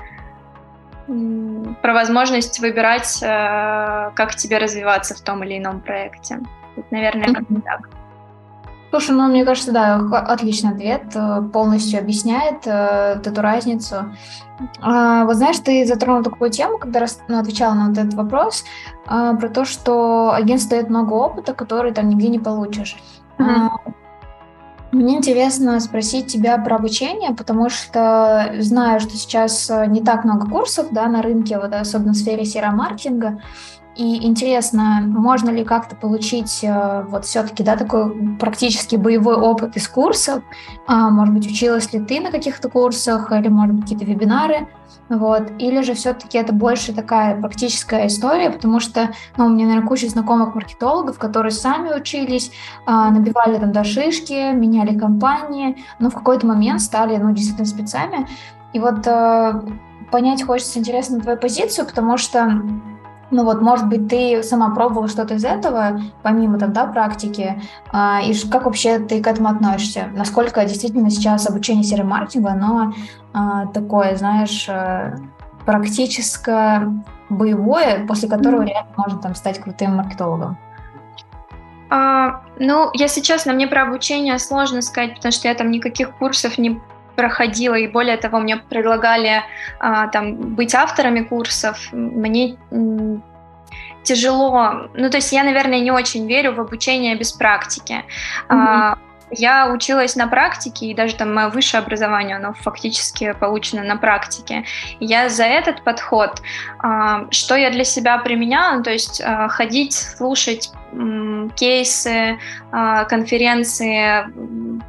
про 1.81 1.93
возможность 1.93 2.59
выбирать, 2.59 3.19
э, 3.21 4.11
как 4.15 4.35
тебе 4.35 4.59
развиваться 4.59 5.15
в 5.15 5.21
том 5.21 5.43
или 5.43 5.57
ином 5.57 5.81
проекте. 5.81 6.39
Вот, 6.75 6.89
наверное, 6.91 7.33
как-то 7.33 7.61
так. 7.61 7.89
Слушай, 8.91 9.15
ну, 9.15 9.27
мне 9.29 9.45
кажется, 9.45 9.71
да, 9.71 9.95
отличный 9.95 10.71
ответ, 10.71 11.03
э, 11.15 11.41
полностью 11.53 11.97
объясняет 11.97 12.67
э, 12.67 13.21
эту 13.23 13.41
разницу. 13.41 14.13
А, 14.81 15.23
вот 15.23 15.37
знаешь, 15.37 15.59
ты 15.59 15.85
затронул 15.85 16.23
такую 16.23 16.51
тему, 16.51 16.77
когда 16.77 17.05
ну, 17.29 17.39
отвечала 17.39 17.73
на 17.73 17.87
вот 17.87 17.97
этот 17.97 18.13
вопрос, 18.15 18.65
а, 19.07 19.33
про 19.35 19.47
то, 19.47 19.63
что 19.63 20.33
агентство 20.33 20.71
дает 20.71 20.89
много 20.89 21.13
опыта, 21.13 21.53
который 21.53 21.93
там 21.93 22.09
нигде 22.09 22.27
не 22.27 22.39
получишь. 22.39 22.97
Mm-hmm. 23.37 23.69
Мне 24.91 25.15
интересно 25.15 25.79
спросить 25.79 26.27
тебя 26.27 26.57
про 26.57 26.75
обучение, 26.75 27.33
потому 27.33 27.69
что 27.69 28.51
знаю, 28.59 28.99
что 28.99 29.11
сейчас 29.11 29.69
э, 29.69 29.85
не 29.85 30.01
так 30.01 30.25
много 30.25 30.49
курсов 30.49 30.87
да, 30.91 31.07
на 31.07 31.21
рынке, 31.21 31.57
вот, 31.57 31.73
особенно 31.73 32.11
в 32.11 32.17
сфере 32.17 32.43
серомаркетинга. 32.43 33.29
маркетинга 33.29 33.41
и 34.01 34.25
интересно, 34.25 35.03
можно 35.05 35.51
ли 35.51 35.63
как-то 35.63 35.95
получить 35.95 36.63
э, 36.63 37.05
вот 37.07 37.25
все-таки 37.25 37.61
да, 37.61 37.77
такой 37.77 38.35
практически 38.39 38.95
боевой 38.95 39.35
опыт 39.35 39.77
из 39.77 39.87
курсов? 39.87 40.43
А, 40.87 41.11
может 41.11 41.35
быть, 41.35 41.45
училась 41.45 41.93
ли 41.93 41.99
ты 41.99 42.19
на 42.19 42.31
каких-то 42.31 42.67
курсах 42.67 43.31
или, 43.31 43.47
может 43.47 43.75
быть, 43.75 43.83
какие-то 43.83 44.05
вебинары? 44.05 44.67
Вот. 45.09 45.51
Или 45.59 45.83
же 45.83 45.93
все-таки 45.93 46.39
это 46.39 46.51
больше 46.51 46.93
такая 46.93 47.39
практическая 47.39 48.07
история, 48.07 48.49
потому 48.49 48.79
что 48.79 49.11
ну, 49.37 49.45
у 49.45 49.49
меня, 49.49 49.65
наверное, 49.67 49.87
куча 49.87 50.09
знакомых 50.09 50.55
маркетологов, 50.55 51.19
которые 51.19 51.51
сами 51.51 51.93
учились, 51.93 52.51
а, 52.87 53.11
набивали 53.11 53.59
там 53.59 53.71
до 53.71 53.83
шишки, 53.83 54.51
меняли 54.51 54.97
компании, 54.97 55.77
но 55.99 56.09
в 56.09 56.15
какой-то 56.15 56.47
момент 56.47 56.81
стали 56.81 57.17
ну, 57.17 57.31
действительно 57.33 57.67
спецами. 57.67 58.27
И 58.73 58.79
вот 58.79 59.05
э, 59.05 59.61
понять 60.09 60.43
хочется 60.43 60.79
интересно 60.79 61.19
твою 61.19 61.37
позицию, 61.37 61.85
потому 61.85 62.17
что 62.17 62.63
ну 63.31 63.45
вот, 63.45 63.61
может 63.61 63.87
быть, 63.87 64.07
ты 64.09 64.43
сама 64.43 64.75
пробовала 64.75 65.07
что-то 65.07 65.35
из 65.35 65.45
этого, 65.45 66.01
помимо 66.21 66.59
тогда 66.59 66.85
практики, 66.85 67.61
а, 67.91 68.21
и 68.21 68.33
как 68.49 68.65
вообще 68.65 68.99
ты 68.99 69.21
к 69.21 69.27
этому 69.27 69.49
относишься? 69.49 70.09
Насколько 70.13 70.63
действительно 70.65 71.09
сейчас 71.09 71.49
обучение 71.49 71.83
серой 71.83 72.05
маркетинга, 72.05 72.51
оно 72.51 72.93
а, 73.33 73.67
такое, 73.67 74.15
знаешь, 74.17 74.67
э, 74.67 75.17
практическое, 75.65 76.93
боевое, 77.29 78.05
после 78.05 78.27
которого 78.27 78.63
реально 78.63 78.91
можно 78.97 79.19
там 79.19 79.35
стать 79.35 79.59
крутым 79.59 79.95
маркетологом? 79.95 80.57
А, 81.89 82.41
ну, 82.57 82.89
если 82.93 83.21
честно, 83.21 83.53
мне 83.53 83.67
про 83.67 83.83
обучение 83.83 84.37
сложно 84.39 84.81
сказать, 84.81 85.15
потому 85.15 85.31
что 85.31 85.47
я 85.47 85.55
там 85.55 85.71
никаких 85.71 86.11
курсов 86.15 86.57
не 86.57 86.79
проходила, 87.15 87.75
и 87.75 87.87
более 87.87 88.17
того, 88.17 88.39
мне 88.39 88.57
предлагали 88.57 89.43
а, 89.79 90.07
там 90.07 90.55
быть 90.55 90.75
авторами 90.75 91.21
курсов. 91.21 91.89
Мне 91.91 92.57
тяжело, 94.03 94.89
ну 94.93 95.09
то 95.09 95.17
есть 95.17 95.31
я, 95.31 95.43
наверное, 95.43 95.79
не 95.79 95.91
очень 95.91 96.27
верю 96.27 96.53
в 96.53 96.59
обучение 96.59 97.15
без 97.15 97.31
практики. 97.31 98.03
Mm-hmm. 98.49 98.57
А, 98.57 98.97
я 99.31 99.71
училась 99.71 100.15
на 100.15 100.27
практике, 100.27 100.87
и 100.87 100.93
даже 100.93 101.15
там 101.15 101.33
мое 101.33 101.49
высшее 101.49 101.81
образование, 101.81 102.35
оно 102.35 102.53
фактически 102.53 103.33
получено 103.39 103.83
на 103.83 103.95
практике. 103.95 104.65
Я 104.99 105.29
за 105.29 105.45
этот 105.45 105.83
подход, 105.83 106.41
а, 106.79 107.27
что 107.31 107.55
я 107.55 107.71
для 107.71 107.85
себя 107.85 108.17
применяла, 108.17 108.77
ну, 108.77 108.83
то 108.83 108.91
есть 108.91 109.21
а, 109.21 109.47
ходить, 109.47 109.93
слушать 109.93 110.71
кейсы, 111.55 112.37
а, 112.71 113.05
конференции, 113.05 114.25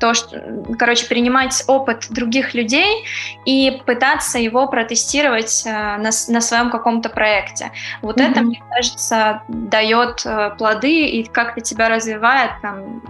то, 0.00 0.14
что, 0.14 0.64
короче, 0.78 1.06
принимать 1.06 1.64
опыт 1.66 2.06
других 2.10 2.54
людей 2.54 3.04
и 3.44 3.80
пытаться 3.86 4.38
его 4.38 4.66
протестировать 4.66 5.62
на, 5.64 5.98
на 5.98 6.40
своем 6.40 6.70
каком-то 6.70 7.08
проекте. 7.08 7.70
Вот 8.00 8.18
mm-hmm. 8.18 8.30
это, 8.30 8.42
мне 8.42 8.62
кажется, 8.70 9.42
дает 9.48 10.22
э, 10.24 10.50
плоды 10.58 11.06
и 11.06 11.24
как-то 11.24 11.60
тебя 11.60 11.88
развивает 11.88 12.50
там, 12.62 13.02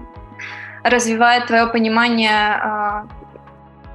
развивает 0.85 1.47
твое 1.47 1.67
понимание, 1.67 2.57
а, 2.61 3.07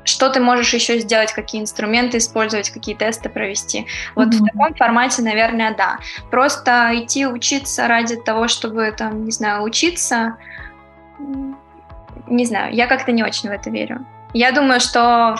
что 0.07 0.29
ты 0.29 0.39
можешь 0.39 0.73
еще 0.73 0.99
сделать, 0.99 1.33
какие 1.33 1.61
инструменты 1.61 2.17
использовать, 2.17 2.69
какие 2.69 2.95
тесты 2.95 3.29
провести. 3.29 3.87
Вот 4.15 4.29
mm-hmm. 4.29 4.37
в 4.37 4.45
таком 4.45 4.73
формате, 4.75 5.21
наверное, 5.21 5.75
да. 5.75 5.99
Просто 6.31 6.91
идти 6.93 7.27
учиться 7.27 7.87
ради 7.87 8.15
того, 8.15 8.47
чтобы, 8.47 8.93
там, 8.97 9.25
не 9.25 9.31
знаю, 9.31 9.63
учиться, 9.63 10.37
не 12.27 12.45
знаю, 12.45 12.73
я 12.73 12.87
как-то 12.87 13.11
не 13.11 13.23
очень 13.23 13.49
в 13.49 13.51
это 13.51 13.69
верю. 13.69 14.05
Я 14.33 14.51
думаю, 14.51 14.79
что 14.79 15.37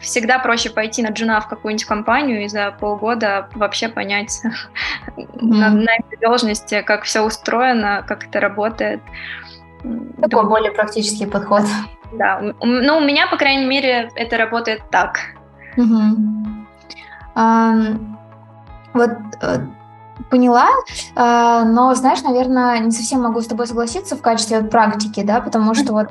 всегда 0.00 0.38
проще 0.38 0.70
пойти 0.70 1.02
на 1.02 1.08
джуна 1.08 1.40
в 1.40 1.48
какую-нибудь 1.48 1.84
компанию 1.84 2.44
и 2.44 2.48
за 2.48 2.70
полгода 2.72 3.48
вообще 3.54 3.88
понять 3.88 4.40
mm-hmm. 4.44 5.26
на, 5.40 5.70
на 5.70 5.96
этой 5.96 6.18
должности, 6.20 6.82
как 6.82 7.04
все 7.04 7.22
устроено, 7.22 8.04
как 8.06 8.26
это 8.26 8.40
работает. 8.40 9.00
Такой 9.82 10.28
Думаю, 10.28 10.48
более 10.48 10.72
практический 10.72 11.26
подход. 11.26 11.64
Да, 12.12 12.40
ну 12.60 12.96
у 12.98 13.00
меня, 13.00 13.26
по 13.26 13.36
крайней 13.36 13.66
мере, 13.66 14.10
это 14.14 14.36
работает 14.36 14.82
так. 14.90 15.20
Угу. 15.76 15.96
А, 17.34 17.74
вот 18.92 19.12
поняла, 20.30 20.68
но, 21.16 21.94
знаешь, 21.94 22.22
наверное, 22.22 22.78
не 22.78 22.90
совсем 22.90 23.22
могу 23.22 23.40
с 23.40 23.46
тобой 23.46 23.66
согласиться 23.66 24.16
в 24.16 24.20
качестве 24.20 24.62
практики, 24.62 25.22
да, 25.22 25.40
потому 25.40 25.74
что 25.74 25.92
вот 25.92 26.08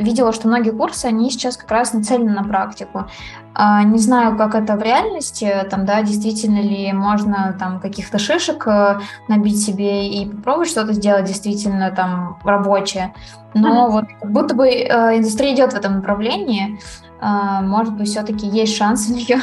видела, 0.00 0.32
что 0.32 0.48
многие 0.48 0.70
курсы, 0.70 1.06
они 1.06 1.30
сейчас 1.30 1.56
как 1.56 1.70
раз 1.70 1.92
нацелены 1.92 2.32
на 2.32 2.44
практику. 2.44 3.06
А, 3.54 3.82
не 3.82 3.98
знаю, 3.98 4.36
как 4.36 4.54
это 4.54 4.76
в 4.76 4.82
реальности, 4.82 5.52
там, 5.70 5.84
да, 5.84 6.02
действительно 6.02 6.60
ли 6.60 6.92
можно 6.92 7.54
там 7.58 7.80
каких-то 7.80 8.18
шишек 8.18 8.66
э, 8.66 9.00
набить 9.28 9.62
себе 9.62 10.08
и 10.08 10.28
попробовать 10.28 10.70
что-то 10.70 10.92
сделать 10.92 11.24
действительно 11.24 11.90
там 11.90 12.38
рабочее. 12.44 13.12
Но 13.54 13.88
mm-hmm. 13.88 13.90
вот 13.90 14.04
как 14.20 14.30
будто 14.30 14.54
бы 14.54 14.68
э, 14.68 15.18
индустрия 15.18 15.54
идет 15.54 15.72
в 15.72 15.76
этом 15.76 15.96
направлении, 15.96 16.78
э, 17.20 17.60
может 17.62 17.94
быть, 17.96 18.08
все-таки 18.08 18.46
есть 18.46 18.76
шанс 18.76 19.06
в 19.08 19.10
нее 19.10 19.38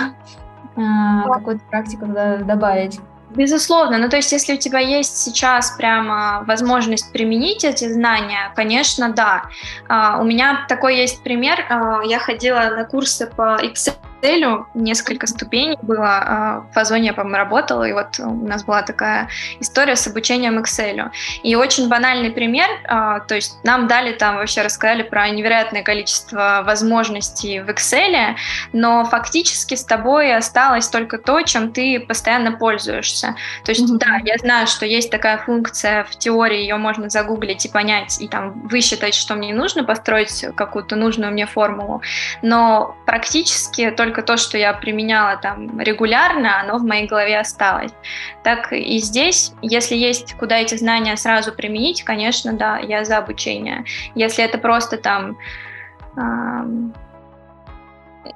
э, 0.76 1.30
какую-то 1.32 1.64
практику 1.70 2.06
добавить. 2.06 3.00
Безусловно. 3.38 4.00
Ну, 4.00 4.10
то 4.10 4.16
есть, 4.16 4.32
если 4.32 4.56
у 4.56 4.58
тебя 4.58 4.80
есть 4.80 5.18
сейчас 5.18 5.72
прямо 5.78 6.44
возможность 6.48 7.14
применить 7.14 7.64
эти 7.64 7.88
знания, 7.88 8.52
конечно, 8.56 9.10
да. 9.10 9.44
Uh, 9.88 10.20
у 10.20 10.24
меня 10.24 10.66
такой 10.68 10.98
есть 10.98 11.22
пример. 11.22 11.60
Uh, 11.70 12.02
я 12.08 12.18
ходила 12.18 12.62
на 12.76 12.84
курсы 12.84 13.28
по 13.28 13.60
Excel 13.62 13.94
Excel 14.22 14.66
несколько 14.74 15.28
ступеней 15.28 15.78
было. 15.82 16.08
А, 16.08 16.66
в 16.74 16.78
Озоне 16.78 17.08
я, 17.08 17.14
по-моему, 17.14 17.38
работала, 17.38 17.84
и 17.84 17.94
вот 17.94 18.20
у 18.20 18.48
нас 18.48 18.64
была 18.64 18.82
такая 18.82 19.30
история 19.60 19.96
с 19.96 20.08
обучением 20.08 20.60
Excel. 20.60 21.12
И 21.44 21.56
очень 21.56 21.90
банальный 21.90 22.32
пример, 22.32 22.68
а, 22.88 23.20
то 23.22 23.36
есть 23.36 23.64
нам 23.64 23.88
дали 23.88 24.14
там, 24.14 24.36
вообще 24.36 24.62
рассказали 24.62 25.04
про 25.04 25.30
невероятное 25.30 25.84
количество 25.84 26.64
возможностей 26.66 27.60
в 27.60 27.70
Excel, 27.70 28.36
но 28.74 29.06
фактически 29.06 29.76
с 29.76 29.84
тобой 29.84 30.36
осталось 30.36 30.88
только 30.88 31.18
то, 31.18 31.42
чем 31.42 31.72
ты 31.72 32.00
постоянно 32.00 32.52
пользуешься. 32.52 33.36
То 33.64 33.72
есть, 33.72 33.90
mm-hmm. 33.90 33.98
да, 33.98 34.20
я 34.24 34.38
знаю, 34.38 34.68
что 34.68 34.86
есть 34.86 35.12
такая 35.12 35.38
функция 35.38 36.04
в 36.04 36.16
теории, 36.18 36.60
ее 36.60 36.78
можно 36.78 37.10
загуглить 37.10 37.66
и 37.66 37.70
понять, 37.70 38.22
и 38.22 38.28
там 38.28 38.68
высчитать, 38.68 39.14
что 39.14 39.36
мне 39.36 39.54
нужно, 39.54 39.84
построить 39.84 40.46
какую-то 40.56 40.96
нужную 40.96 41.32
мне 41.32 41.46
формулу, 41.46 42.02
но 42.42 42.96
практически 43.06 43.92
только 43.92 44.07
только 44.08 44.22
то, 44.22 44.38
что 44.38 44.58
я 44.58 44.74
применяла 44.74 45.36
там 45.38 45.80
регулярно, 45.82 46.62
оно 46.62 46.78
в 46.78 46.84
моей 46.84 47.08
голове 47.08 47.38
осталось. 47.40 47.92
Так 48.44 48.72
и 48.72 49.00
здесь, 49.00 49.52
если 49.62 49.96
есть 49.96 50.34
куда 50.40 50.60
эти 50.60 50.76
знания 50.76 51.18
сразу 51.18 51.52
применить, 51.52 52.04
конечно, 52.04 52.54
да, 52.54 52.78
я 52.78 53.04
за 53.04 53.18
обучение. 53.18 53.84
Если 54.16 54.44
это 54.46 54.58
просто 54.58 54.98
там 54.98 55.38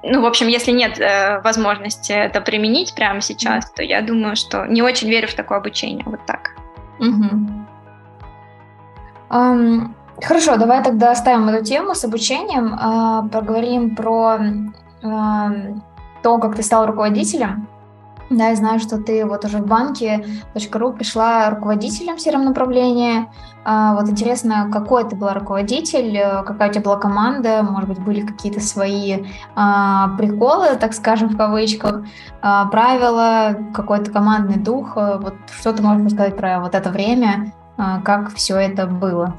ну, 0.02 0.20
в 0.20 0.26
общем, 0.26 0.48
если 0.48 0.72
нет 0.72 0.98
э, 0.98 1.40
возможности 1.40 2.12
это 2.12 2.40
применить 2.40 2.94
прямо 2.94 3.20
сейчас, 3.20 3.70
то 3.70 3.82
я 3.82 4.00
думаю, 4.00 4.36
что 4.36 4.66
не 4.66 4.82
очень 4.82 5.08
верю 5.08 5.28
в 5.28 5.34
такое 5.34 5.58
обучение. 5.58 6.04
Вот 6.06 6.20
так. 6.26 6.50
Угу. 6.98 7.50
Um, 9.30 9.88
хорошо, 10.22 10.56
давай 10.56 10.82
тогда 10.82 11.10
оставим 11.10 11.48
эту 11.48 11.64
тему 11.64 11.94
с 11.94 12.04
обучением, 12.04 12.74
uh, 12.74 13.28
поговорим 13.28 13.96
про 13.96 14.38
то, 15.02 16.38
как 16.38 16.54
ты 16.54 16.62
стал 16.62 16.86
руководителем. 16.86 17.68
Да, 18.30 18.48
я 18.48 18.56
знаю, 18.56 18.80
что 18.80 18.98
ты 18.98 19.26
вот 19.26 19.44
уже 19.44 19.58
в 19.58 19.66
банке 19.66 20.24
.ру 20.72 20.92
пришла 20.92 21.50
руководителем 21.50 22.18
сером 22.18 22.44
направлении. 22.44 23.28
А, 23.64 23.94
вот 23.94 24.08
интересно, 24.08 24.70
какой 24.72 25.08
ты 25.08 25.14
была 25.14 25.34
руководитель, 25.34 26.16
э, 26.16 26.42
какая 26.42 26.70
у 26.70 26.72
тебя 26.72 26.82
была 26.82 26.96
команда, 26.96 27.62
может 27.62 27.88
быть, 27.88 28.00
были 28.00 28.26
какие-то 28.26 28.60
свои 28.60 29.26
а, 29.54 30.16
приколы, 30.16 30.76
так 30.76 30.94
скажем, 30.94 31.28
в 31.28 31.36
кавычках, 31.36 32.04
а, 32.40 32.66
правила, 32.66 33.56
какой-то 33.74 34.10
командный 34.10 34.56
дух. 34.56 34.96
Э, 34.96 35.18
вот 35.20 35.34
что 35.60 35.72
ты 35.72 35.82
можешь 35.82 36.12
сказать 36.12 36.36
про 36.36 36.60
вот 36.60 36.74
это 36.74 36.90
время, 36.90 37.52
а, 37.76 38.00
как 38.00 38.34
все 38.34 38.56
это 38.56 38.86
было? 38.86 39.34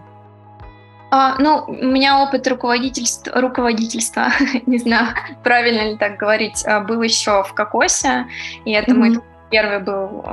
А, 1.15 1.35
ну, 1.37 1.63
у 1.67 1.85
меня 1.85 2.23
опыт 2.23 2.47
руководительства, 2.47 3.39
руководительства, 3.39 4.31
не 4.65 4.79
знаю, 4.79 5.09
правильно 5.43 5.91
ли 5.91 5.95
так 5.95 6.17
говорить, 6.17 6.65
а, 6.65 6.79
был 6.79 7.03
еще 7.03 7.43
в 7.43 7.53
Кокосе, 7.53 8.25
и 8.65 8.71
это 8.71 8.93
mm-hmm. 8.93 8.97
мой 8.97 9.19
первый 9.51 9.79
был 9.81 10.25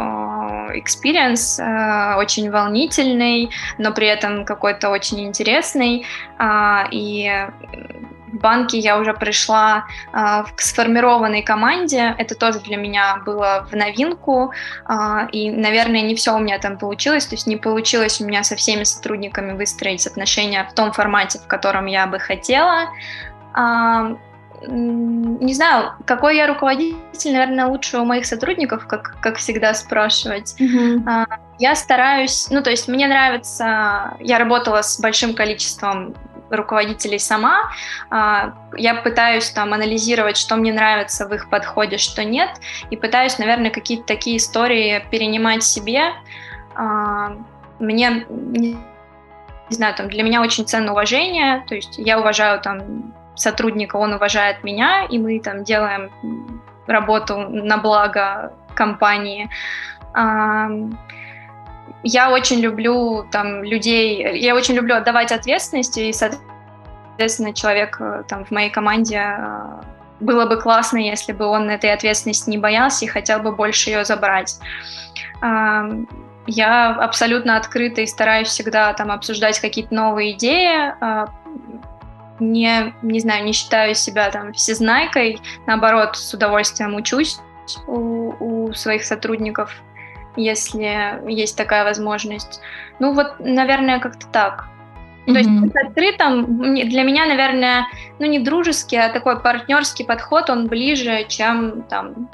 experience, 0.73 1.61
uh, 1.61 2.17
очень 2.17 2.51
волнительный, 2.51 3.51
но 3.77 3.93
при 3.93 4.07
этом 4.07 4.47
какой-то 4.47 4.89
очень 4.89 5.21
интересный, 5.21 6.07
и 6.91 7.47
в 8.33 8.39
банке 8.39 8.79
я 8.79 8.99
уже 8.99 9.15
пришла 9.15 9.87
э, 10.13 10.45
к 10.55 10.61
сформированной 10.61 11.43
команде. 11.43 12.15
Это 12.19 12.35
тоже 12.35 12.61
для 12.61 12.77
меня 12.77 13.23
было 13.25 13.67
в 13.71 13.75
новинку. 13.75 14.53
Э, 14.89 15.29
и, 15.33 15.51
наверное, 15.51 16.03
не 16.03 16.15
все 16.15 16.35
у 16.35 16.39
меня 16.39 16.59
там 16.59 16.79
получилось. 16.79 17.27
То 17.27 17.35
есть 17.35 17.47
не 17.47 17.57
получилось 17.57 18.21
у 18.21 18.25
меня 18.25 18.43
со 18.43 18.57
всеми 18.57 18.85
сотрудниками 18.85 19.53
выстроить 19.53 20.07
отношения 20.07 20.67
в 20.71 20.75
том 20.75 20.93
формате, 20.93 21.39
в 21.39 21.47
котором 21.47 21.87
я 21.87 22.07
бы 22.07 22.19
хотела. 22.19 22.89
Э, 23.57 24.17
не 24.63 25.55
знаю, 25.55 25.95
какой 26.05 26.37
я 26.37 26.47
руководитель, 26.47 27.33
наверное, 27.33 27.67
лучше 27.67 27.99
у 27.99 28.05
моих 28.05 28.27
сотрудников, 28.27 28.87
как, 28.87 29.17
как 29.21 29.39
всегда 29.39 29.73
спрашивать. 29.73 30.55
Mm-hmm. 30.61 31.27
Я 31.59 31.75
стараюсь, 31.75 32.49
ну, 32.51 32.63
то 32.63 32.71
есть 32.71 32.87
мне 32.87 33.07
нравится, 33.07 34.15
я 34.21 34.39
работала 34.39 34.83
с 34.83 35.01
большим 35.01 35.35
количеством 35.35 36.15
руководителей 36.51 37.19
сама. 37.19 37.71
А, 38.11 38.55
я 38.77 38.95
пытаюсь 38.95 39.51
там 39.51 39.73
анализировать, 39.73 40.37
что 40.37 40.57
мне 40.57 40.73
нравится 40.73 41.27
в 41.27 41.35
их 41.35 41.49
подходе, 41.49 41.99
что 41.99 42.25
нет, 42.25 42.51
и 42.91 42.97
пытаюсь, 42.97 43.39
наверное, 43.39 43.71
какие-то 43.71 44.05
такие 44.05 44.37
истории 44.37 45.05
перенимать 45.11 45.63
себе. 45.63 46.13
А, 46.75 47.37
мне, 47.79 48.27
не 48.29 48.77
знаю, 49.71 49.95
там 49.95 50.09
для 50.09 50.23
меня 50.23 50.43
очень 50.43 50.67
ценно 50.67 50.93
уважение, 50.93 51.65
то 51.69 51.75
есть 51.75 51.99
я 51.99 52.19
уважаю 52.19 52.61
там 52.61 53.15
сотрудника, 53.35 53.97
он 53.97 54.13
уважает 54.13 54.63
меня, 54.65 55.05
и 55.09 55.19
мы 55.19 55.41
там 55.41 55.65
делаем 55.65 56.11
работу 56.87 57.39
на 57.39 57.79
благо 57.79 58.53
компании. 58.75 59.49
Я 62.03 62.31
очень 62.31 62.61
люблю 62.61 63.27
там 63.31 63.63
людей, 63.63 64.39
я 64.39 64.55
очень 64.55 64.75
люблю 64.75 64.97
отдавать 64.97 65.33
ответственность, 65.33 65.99
и, 65.99 66.13
соответственно, 66.13 67.53
человек 67.53 67.99
э, 68.01 68.23
там 68.27 68.45
в 68.45 68.51
моей 68.51 68.71
команде 68.71 69.17
э, 69.19 69.83
было 70.21 70.47
бы 70.47 70.57
классно, 70.57 70.99
если 70.99 71.33
бы 71.33 71.47
он 71.47 71.69
этой 71.69 71.93
ответственности 71.93 72.51
не 72.51 72.59
боялся 72.59 73.05
и 73.05 73.09
хотел 73.09 73.41
бы 73.41 73.53
больше 73.53 73.91
ее 73.91 74.05
забрать. 74.05 74.59
Я 76.47 76.91
абсолютно 76.91 77.57
открыта 77.57 78.01
и 78.01 78.07
стараюсь 78.07 78.49
всегда 78.49 78.93
там 78.95 79.11
обсуждать 79.11 79.61
какие-то 79.61 79.95
новые 79.95 80.33
идеи, 80.33 80.95
а, 81.01 81.29
не, 82.41 82.95
не 83.03 83.21
знаю, 83.21 83.45
не 83.45 83.53
считаю 83.53 83.95
себя 83.95 84.31
там 84.31 84.53
всезнайкой, 84.53 85.41
наоборот, 85.67 86.17
с 86.17 86.33
удовольствием 86.35 86.95
учусь 86.95 87.39
у, 87.87 88.33
у 88.41 88.73
своих 88.73 89.05
сотрудников 89.05 89.75
если 90.45 91.23
есть 91.31 91.57
такая 91.57 91.85
возможность. 91.85 92.61
Ну 92.99 93.13
вот, 93.13 93.35
наверное, 93.39 93.99
как-то 94.01 94.27
так. 94.27 94.67
Mm-hmm. 95.27 95.33
То 95.33 95.39
есть 95.39 95.77
открытым 95.77 96.75
для 96.75 97.03
меня, 97.03 97.27
наверное, 97.27 97.87
ну 98.19 98.27
не 98.27 98.39
дружеский, 98.39 98.97
а 98.97 99.11
такой 99.11 99.39
партнерский 99.41 100.05
подход, 100.05 100.51
он 100.51 100.67
ближе, 100.67 101.25
чем 101.29 101.83
там 101.83 102.29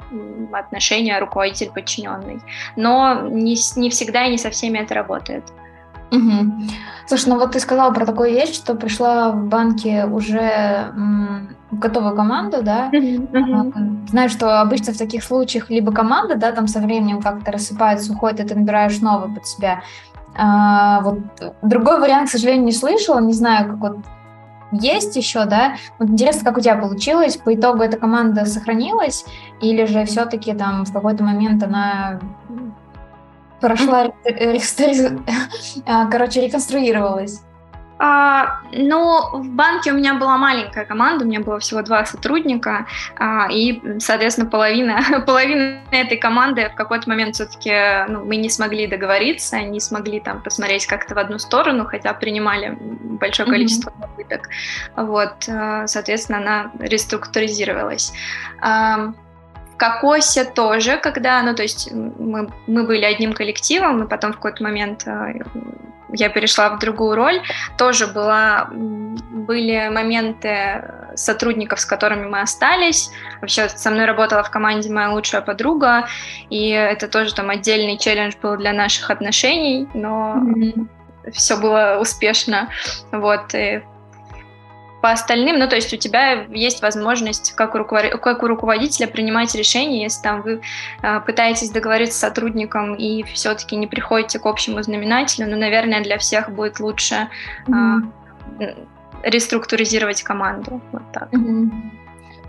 отношения 0.51 1.19
руководитель-подчиненный. 1.19 2.39
Но 2.75 3.27
не, 3.29 3.55
не 3.75 3.89
всегда 3.89 4.25
и 4.25 4.31
не 4.31 4.37
со 4.37 4.49
всеми 4.49 4.79
это 4.79 4.95
работает. 4.95 5.43
Угу. 6.11 6.69
Слушай, 7.07 7.29
ну 7.29 7.39
вот 7.39 7.53
ты 7.53 7.59
сказала 7.59 7.93
про 7.93 8.05
такую 8.05 8.31
вещь, 8.31 8.53
что 8.53 8.75
пришла 8.75 9.31
в 9.31 9.45
банке 9.45 10.05
уже 10.05 10.91
готовую 11.71 12.15
команду, 12.15 12.61
да? 12.61 12.89
Uh-huh. 12.91 14.07
Знаю, 14.09 14.29
что 14.29 14.61
обычно 14.61 14.93
в 14.93 14.97
таких 14.97 15.23
случаях 15.23 15.69
либо 15.69 15.91
команда, 15.91 16.35
да, 16.35 16.51
там 16.51 16.67
со 16.67 16.79
временем 16.79 17.21
как-то 17.21 17.51
рассыпается, 17.51 18.11
уходит, 18.13 18.41
и 18.41 18.43
ты 18.43 18.55
набираешь 18.55 18.99
новую 18.99 19.33
под 19.33 19.47
себя. 19.47 19.81
А, 20.37 21.01
вот 21.01 21.19
другой 21.61 21.99
вариант, 21.99 22.29
к 22.29 22.31
сожалению, 22.31 22.65
не 22.65 22.71
слышала, 22.71 23.19
не 23.19 23.33
знаю, 23.33 23.69
как 23.71 23.77
вот 23.77 23.97
есть 24.71 25.15
еще, 25.15 25.45
да? 25.45 25.75
Вот 25.99 26.09
интересно, 26.09 26.43
как 26.43 26.57
у 26.57 26.61
тебя 26.61 26.75
получилось? 26.75 27.37
По 27.37 27.55
итогу 27.55 27.83
эта 27.83 27.97
команда 27.97 28.45
сохранилась 28.45 29.25
или 29.61 29.85
же 29.85 30.05
все-таки 30.05 30.53
там 30.53 30.83
в 30.83 30.91
какой-то 30.91 31.23
момент 31.23 31.63
она 31.63 32.19
прошла, 33.59 34.11
короче, 36.11 36.41
реконструировалась? 36.41 37.41
А, 37.99 38.61
ну, 38.71 39.39
в 39.39 39.49
банке 39.49 39.91
у 39.91 39.95
меня 39.95 40.13
была 40.13 40.37
маленькая 40.37 40.85
команда, 40.85 41.25
у 41.25 41.27
меня 41.27 41.39
было 41.39 41.59
всего 41.59 41.81
два 41.81 42.05
сотрудника, 42.05 42.85
а, 43.15 43.47
и, 43.51 43.81
соответственно, 43.99 44.47
половина, 44.49 45.23
половина 45.25 45.81
этой 45.91 46.17
команды 46.17 46.69
в 46.69 46.75
какой-то 46.75 47.09
момент 47.09 47.35
все-таки 47.35 48.05
ну, 48.07 48.23
мы 48.23 48.35
не 48.35 48.49
смогли 48.49 48.85
договориться, 48.85 49.59
не 49.61 49.79
смогли 49.79 50.19
там 50.19 50.43
посмотреть 50.43 50.85
как-то 50.85 51.15
в 51.15 51.17
одну 51.17 51.39
сторону, 51.39 51.85
хотя 51.85 52.13
принимали 52.13 52.77
большое 52.79 53.49
количество 53.49 53.89
mm-hmm. 53.89 54.01
попыток. 54.01 54.49
Вот, 54.95 55.49
а, 55.49 55.87
соответственно, 55.87 56.37
она 56.37 56.71
реструктуризировалась. 56.79 58.13
Кокосе 59.77 60.43
тоже, 60.43 60.97
когда, 60.97 61.41
ну, 61.43 61.55
то 61.55 61.63
есть 61.63 61.91
мы, 61.91 62.49
мы 62.67 62.83
были 62.83 63.05
одним 63.05 63.33
коллективом, 63.33 64.03
и 64.03 64.07
потом 64.07 64.33
в 64.33 64.35
какой-то 64.35 64.63
момент 64.63 65.03
а, 65.05 65.33
я 66.13 66.29
перешла 66.29 66.69
в 66.69 66.79
другую 66.79 67.15
роль, 67.15 67.41
тоже 67.77 68.07
была, 68.07 68.69
были 68.71 69.89
моменты 69.89 70.83
сотрудников, 71.15 71.79
с 71.79 71.85
которыми 71.85 72.27
мы 72.27 72.41
остались. 72.41 73.11
Вообще 73.41 73.69
со 73.69 73.89
мной 73.91 74.05
работала 74.05 74.43
в 74.43 74.51
команде 74.51 74.91
моя 74.91 75.11
лучшая 75.11 75.41
подруга, 75.41 76.07
и 76.49 76.69
это 76.69 77.07
тоже 77.07 77.33
там 77.33 77.49
отдельный 77.49 77.97
челлендж 77.97 78.33
был 78.41 78.57
для 78.57 78.73
наших 78.73 79.09
отношений, 79.09 79.87
но 79.93 80.35
mm-hmm. 80.37 81.31
все 81.33 81.57
было 81.57 81.97
успешно. 81.99 82.69
Вот, 83.11 83.53
и 83.53 83.83
по 85.01 85.11
остальным, 85.11 85.59
ну, 85.59 85.67
то 85.67 85.75
есть 85.75 85.93
у 85.93 85.97
тебя 85.97 86.45
есть 86.49 86.81
возможность, 86.81 87.53
как 87.53 87.75
у, 87.75 87.77
руковод... 87.77 88.19
как 88.21 88.43
у 88.43 88.47
руководителя, 88.47 89.07
принимать 89.07 89.53
решения, 89.55 90.03
если 90.03 90.21
там 90.21 90.41
вы 90.41 90.61
э, 91.01 91.21
пытаетесь 91.21 91.69
договориться 91.69 92.17
с 92.17 92.21
сотрудником 92.21 92.95
и 92.95 93.23
все-таки 93.23 93.75
не 93.75 93.87
приходите 93.87 94.39
к 94.39 94.45
общему 94.45 94.81
знаменателю, 94.81 95.47
ну, 95.49 95.57
наверное, 95.57 96.01
для 96.01 96.17
всех 96.17 96.51
будет 96.51 96.79
лучше 96.79 97.29
э, 97.67 97.71
реструктуризировать 99.23 100.23
команду. 100.23 100.81
Вот 100.91 101.03
так. 101.13 101.31
Mm-hmm. 101.31 101.71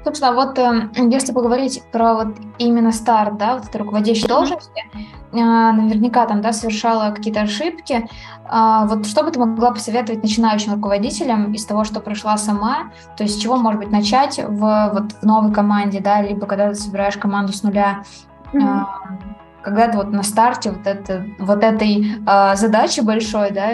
Собственно, 0.09 0.33
вот 0.33 0.59
э, 0.59 0.89
если 1.11 1.35
поговорить 1.35 1.83
про 1.93 2.15
вот 2.15 2.29
именно 2.57 2.93
старт, 2.93 3.37
да, 3.37 3.57
вот 3.57 3.69
этой 3.69 3.77
руководящей 3.77 4.27
должности, 4.27 4.83
э, 4.95 5.37
наверняка 5.37 6.25
там, 6.25 6.41
да, 6.41 6.55
совершала 6.55 7.11
какие-то 7.11 7.43
ошибки. 7.43 8.09
Э, 8.51 8.87
вот 8.87 9.05
что 9.07 9.23
бы 9.23 9.31
ты 9.31 9.39
могла 9.39 9.71
посоветовать 9.73 10.23
начинающим 10.23 10.73
руководителям 10.73 11.53
из 11.53 11.67
того, 11.67 11.85
что 11.85 12.01
прошла 12.01 12.39
сама, 12.39 12.91
то 13.19 13.25
есть 13.25 13.37
с 13.37 13.43
чего, 13.43 13.59
может 13.59 13.81
быть, 13.81 13.91
начать 13.91 14.39
в, 14.39 14.91
вот, 14.95 15.13
в 15.13 15.23
новой 15.25 15.53
команде, 15.53 16.01
да, 16.01 16.23
либо 16.23 16.47
когда 16.47 16.71
ты 16.71 16.75
собираешь 16.75 17.19
команду 17.19 17.53
с 17.53 17.63
нуля, 17.63 18.03
mm-hmm. 18.55 18.87
когда 19.61 19.89
ты 19.89 19.99
вот 19.99 20.11
на 20.11 20.23
старте 20.23 20.71
вот, 20.71 20.87
это, 20.87 21.27
вот 21.39 21.63
этой 21.63 22.17
э, 22.27 22.57
задачи 22.57 23.01
большой, 23.01 23.51
да, 23.51 23.73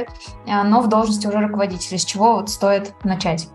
но 0.64 0.81
в 0.81 0.88
должности 0.88 1.29
уже 1.29 1.38
руководителя, 1.38 1.97
с 1.97 2.05
чего 2.05 2.35
вот 2.35 2.51
стоит 2.51 2.92
начать? 3.05 3.49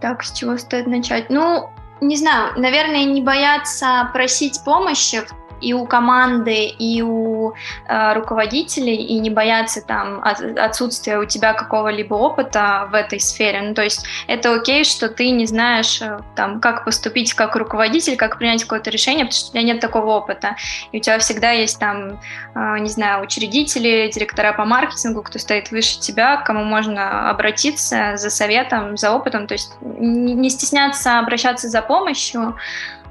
Так, 0.00 0.22
с 0.22 0.32
чего 0.32 0.56
стоит 0.56 0.86
начать? 0.86 1.30
Ну, 1.30 1.70
не 2.00 2.16
знаю, 2.16 2.58
наверное, 2.58 3.04
не 3.04 3.22
бояться 3.22 4.10
просить 4.12 4.62
помощи 4.64 5.20
в 5.20 5.41
и 5.62 5.72
у 5.72 5.86
команды, 5.86 6.66
и 6.66 7.02
у 7.02 7.52
э, 7.88 8.12
руководителей, 8.14 8.96
и 8.96 9.18
не 9.20 9.30
бояться 9.30 9.80
там 9.86 10.20
от, 10.22 10.40
отсутствия 10.58 11.18
у 11.18 11.24
тебя 11.24 11.52
какого-либо 11.52 12.14
опыта 12.14 12.88
в 12.90 12.94
этой 12.94 13.20
сфере. 13.20 13.62
Ну, 13.62 13.74
то 13.74 13.82
есть 13.82 14.04
это 14.26 14.54
окей, 14.54 14.84
что 14.84 15.08
ты 15.08 15.30
не 15.30 15.46
знаешь 15.46 16.02
э, 16.02 16.18
там, 16.34 16.60
как 16.60 16.84
поступить 16.84 17.34
как 17.34 17.56
руководитель, 17.56 18.16
как 18.16 18.38
принять 18.38 18.62
какое-то 18.62 18.90
решение, 18.90 19.24
потому 19.24 19.38
что 19.38 19.48
у 19.48 19.52
тебя 19.52 19.62
нет 19.62 19.80
такого 19.80 20.16
опыта. 20.16 20.56
И 20.92 20.98
у 20.98 21.00
тебя 21.00 21.18
всегда 21.18 21.50
есть 21.52 21.78
там, 21.78 22.20
э, 22.54 22.78
не 22.78 22.88
знаю, 22.88 23.22
учредители, 23.22 24.10
директора 24.12 24.52
по 24.52 24.64
маркетингу, 24.64 25.22
кто 25.22 25.38
стоит 25.38 25.70
выше 25.70 26.00
тебя, 26.00 26.36
к 26.38 26.46
кому 26.46 26.64
можно 26.64 27.30
обратиться 27.30 28.16
за 28.16 28.30
советом, 28.30 28.96
за 28.96 29.12
опытом. 29.12 29.46
То 29.46 29.54
есть 29.54 29.72
не, 29.80 30.50
стесняться 30.50 31.18
обращаться 31.18 31.68
за 31.68 31.82
помощью, 31.82 32.56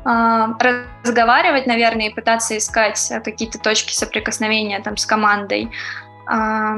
разговаривать, 0.04 1.68
наверное, 1.68 2.08
и 2.08 2.14
пытаться 2.14 2.58
искать 2.58 3.12
какие-то 3.24 3.60
точки 3.60 3.94
соприкосновения 3.94 4.80
там 4.82 4.98
с 4.98 5.06
командой. 5.06 5.70
А, 6.26 6.78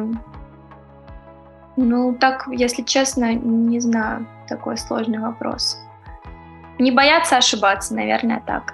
ну, 1.76 2.14
так, 2.14 2.48
если 2.52 2.84
честно, 2.84 3.34
не 3.34 3.80
знаю, 3.80 4.28
такой 4.48 4.78
сложный 4.78 5.20
вопрос. 5.20 5.80
Не 6.80 6.92
бояться 6.92 7.38
ошибаться, 7.38 7.96
наверное, 7.96 8.42
так. 8.46 8.74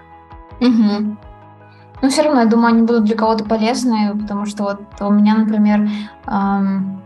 Угу. 0.60 1.18
Но 2.02 2.10
все 2.10 2.24
равно, 2.24 2.42
я 2.42 2.48
думаю, 2.48 2.74
они 2.74 2.84
будут 2.84 3.06
для 3.06 3.16
кого-то 3.16 3.44
полезны, 3.44 4.18
потому 4.20 4.46
что 4.46 4.64
вот 4.64 4.82
у 5.02 5.12
меня, 5.12 5.36
например, 5.36 5.90
эм, 6.28 7.02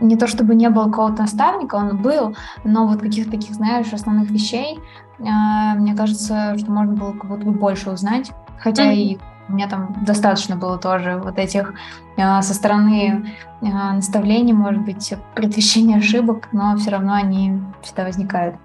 не 0.00 0.16
то 0.16 0.26
чтобы 0.26 0.54
не 0.54 0.68
было 0.70 0.84
какого-то 0.84 1.22
наставника, 1.22 1.76
он 1.76 1.98
был, 1.98 2.36
но 2.64 2.86
вот 2.86 3.00
каких-то 3.00 3.32
таких, 3.32 3.54
знаешь, 3.54 3.92
основных 3.92 4.30
вещей 4.30 4.78
а, 4.78 5.07
мне 5.18 5.94
кажется, 5.94 6.56
что 6.58 6.70
можно 6.70 6.94
было 6.94 7.12
как 7.12 7.26
будто 7.26 7.44
бы 7.44 7.52
больше 7.52 7.90
узнать, 7.90 8.30
хотя 8.58 8.92
mm-hmm. 8.92 8.96
и 8.96 9.18
у 9.48 9.52
меня 9.52 9.68
там 9.68 9.96
достаточно 10.04 10.56
было 10.56 10.78
тоже 10.78 11.16
вот 11.22 11.38
этих 11.38 11.74
а, 12.16 12.42
со 12.42 12.54
стороны 12.54 13.34
а, 13.62 13.94
наставлений, 13.94 14.52
может 14.52 14.82
быть, 14.82 15.14
предвещения 15.34 15.96
ошибок, 15.96 16.48
но 16.52 16.76
все 16.76 16.90
равно 16.90 17.14
они 17.14 17.60
всегда 17.82 18.04
возникают. 18.04 18.56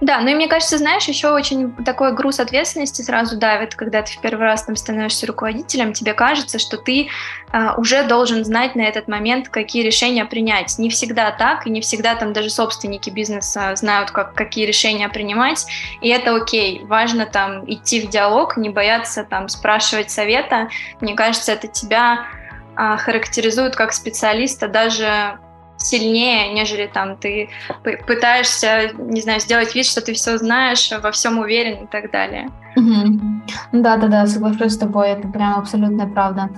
Да, 0.00 0.20
ну 0.20 0.28
и 0.28 0.34
мне 0.34 0.48
кажется, 0.48 0.76
знаешь, 0.78 1.04
еще 1.04 1.28
очень 1.30 1.72
такой 1.84 2.12
груз 2.14 2.40
ответственности 2.40 3.02
сразу 3.02 3.38
давит, 3.38 3.74
когда 3.74 4.02
ты 4.02 4.12
в 4.12 4.20
первый 4.20 4.42
раз 4.42 4.64
там 4.64 4.74
становишься 4.76 5.26
руководителем, 5.26 5.92
тебе 5.92 6.14
кажется, 6.14 6.58
что 6.58 6.76
ты 6.76 7.08
а, 7.52 7.74
уже 7.76 8.02
должен 8.02 8.44
знать 8.44 8.74
на 8.74 8.82
этот 8.82 9.06
момент, 9.06 9.48
какие 9.48 9.82
решения 9.82 10.24
принять. 10.24 10.78
Не 10.78 10.90
всегда 10.90 11.30
так, 11.30 11.66
и 11.66 11.70
не 11.70 11.80
всегда 11.80 12.16
там 12.16 12.32
даже 12.32 12.50
собственники 12.50 13.08
бизнеса 13.08 13.76
знают, 13.76 14.10
как, 14.10 14.34
какие 14.34 14.66
решения 14.66 15.08
принимать, 15.08 15.64
и 16.00 16.08
это 16.08 16.34
окей. 16.34 16.84
Важно 16.84 17.24
там 17.26 17.64
идти 17.70 18.00
в 18.04 18.10
диалог, 18.10 18.56
не 18.56 18.70
бояться 18.70 19.24
там 19.24 19.48
спрашивать 19.48 20.10
совета. 20.10 20.68
Мне 21.00 21.14
кажется, 21.14 21.52
это 21.52 21.68
тебя 21.68 22.26
а, 22.74 22.96
характеризует 22.96 23.76
как 23.76 23.92
специалиста 23.92 24.66
даже 24.66 25.38
сильнее, 25.76 26.52
нежели 26.52 26.86
там 26.86 27.16
ты 27.16 27.50
пытаешься, 28.06 28.92
не 28.98 29.20
знаю, 29.20 29.40
сделать 29.40 29.74
вид, 29.74 29.86
что 29.86 30.00
ты 30.00 30.12
все 30.14 30.38
знаешь, 30.38 30.90
во 31.02 31.10
всем 31.10 31.38
уверен 31.38 31.84
и 31.84 31.86
так 31.86 32.10
далее. 32.10 32.48
Да-да-да, 33.72 34.26
соглашусь 34.26 34.72
с 34.72 34.78
тобой, 34.78 35.10
это 35.10 35.28
прям 35.28 35.58
абсолютная 35.58 36.06
правда. 36.06 36.50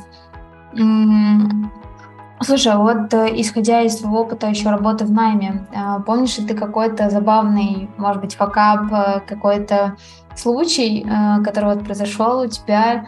Слушай, 2.40 2.72
а 2.72 2.78
вот 2.78 3.14
э, 3.14 3.40
исходя 3.40 3.80
из 3.80 3.96
твоего 3.96 4.20
опыта 4.20 4.46
еще 4.48 4.68
работы 4.68 5.06
в 5.06 5.10
найме, 5.10 5.66
э, 5.72 6.02
помнишь 6.04 6.36
ли 6.36 6.46
ты 6.46 6.54
какой-то 6.54 7.08
забавный, 7.08 7.88
может 7.96 8.20
быть, 8.20 8.34
факап, 8.34 8.92
э, 8.92 9.20
какой-то 9.26 9.96
случай, 10.34 11.06
который 11.42 11.74
вот 11.74 11.84
произошел 11.84 12.40
у 12.40 12.46
тебя, 12.46 13.06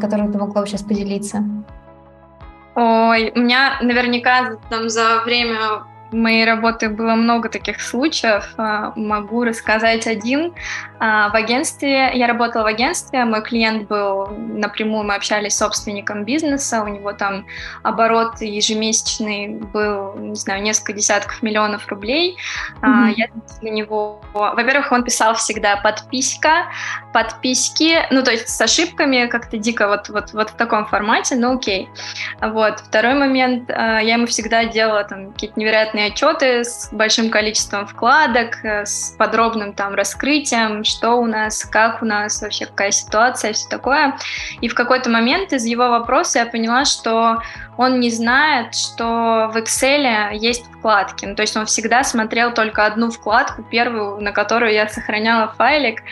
который 0.00 0.32
ты 0.32 0.38
могла 0.38 0.62
бы 0.62 0.66
сейчас 0.66 0.82
поделиться? 0.82 1.44
Ой, 2.76 3.32
у 3.34 3.38
меня 3.38 3.78
наверняка 3.80 4.58
там 4.68 4.90
за 4.90 5.22
время 5.24 5.84
моей 6.12 6.44
работы 6.44 6.88
было 6.88 7.14
много 7.14 7.48
таких 7.48 7.80
случаев. 7.80 8.54
А, 8.56 8.92
могу 8.96 9.44
рассказать 9.44 10.06
один. 10.06 10.52
А, 10.98 11.28
в 11.30 11.34
агентстве, 11.34 12.10
я 12.14 12.26
работала 12.26 12.62
в 12.62 12.66
агентстве, 12.66 13.24
мой 13.24 13.42
клиент 13.42 13.88
был 13.88 14.28
напрямую, 14.28 15.04
мы 15.04 15.14
общались 15.14 15.54
с 15.54 15.58
собственником 15.58 16.24
бизнеса, 16.24 16.82
у 16.82 16.88
него 16.88 17.12
там 17.12 17.46
оборот 17.82 18.40
ежемесячный 18.40 19.48
был, 19.48 20.14
не 20.14 20.36
знаю, 20.36 20.62
несколько 20.62 20.92
десятков 20.92 21.42
миллионов 21.42 21.86
рублей. 21.88 22.36
Mm-hmm. 22.82 23.14
Я 23.16 23.26
для 23.60 23.70
него, 23.70 24.22
во-первых, 24.32 24.92
он 24.92 25.04
писал 25.04 25.34
всегда 25.34 25.76
подписка, 25.76 26.66
подписки, 27.12 28.06
ну 28.10 28.22
то 28.22 28.30
есть 28.30 28.48
с 28.48 28.60
ошибками 28.60 29.26
как-то 29.26 29.58
дико 29.58 29.88
вот, 29.88 30.08
вот, 30.08 30.32
вот 30.32 30.50
в 30.50 30.54
таком 30.54 30.86
формате, 30.86 31.36
ну 31.36 31.56
окей. 31.56 31.88
Вот. 32.40 32.80
Второй 32.80 33.14
момент, 33.14 33.68
я 33.68 34.00
ему 34.00 34.26
всегда 34.26 34.64
делала 34.64 35.04
там 35.04 35.32
какие-то 35.32 35.58
невероятные 35.58 35.95
понятные 35.96 36.06
отчеты 36.06 36.64
с 36.64 36.88
большим 36.92 37.30
количеством 37.30 37.86
вкладок, 37.86 38.62
э, 38.64 38.84
с 38.84 39.14
подробным 39.18 39.72
там 39.72 39.94
раскрытием, 39.94 40.84
что 40.84 41.14
у 41.14 41.26
нас, 41.26 41.64
как 41.64 42.02
у 42.02 42.04
нас, 42.04 42.42
вообще 42.42 42.66
какая 42.66 42.90
ситуация, 42.90 43.52
все 43.52 43.68
такое. 43.68 44.16
И 44.60 44.68
в 44.68 44.74
какой-то 44.74 45.08
момент 45.08 45.52
из 45.52 45.64
его 45.64 45.88
вопроса 45.88 46.40
я 46.40 46.46
поняла, 46.46 46.84
что 46.84 47.38
он 47.76 48.00
не 48.00 48.10
знает, 48.10 48.74
что 48.74 49.50
в 49.52 49.56
Excel 49.56 50.34
есть 50.34 50.64
вкладки. 50.66 51.26
Ну, 51.26 51.34
то 51.34 51.42
есть 51.42 51.56
он 51.56 51.66
всегда 51.66 52.04
смотрел 52.04 52.52
только 52.52 52.86
одну 52.86 53.10
вкладку, 53.10 53.62
первую, 53.62 54.20
на 54.20 54.32
которую 54.32 54.72
я 54.72 54.88
сохраняла 54.88 55.52
файлик. 55.56 56.02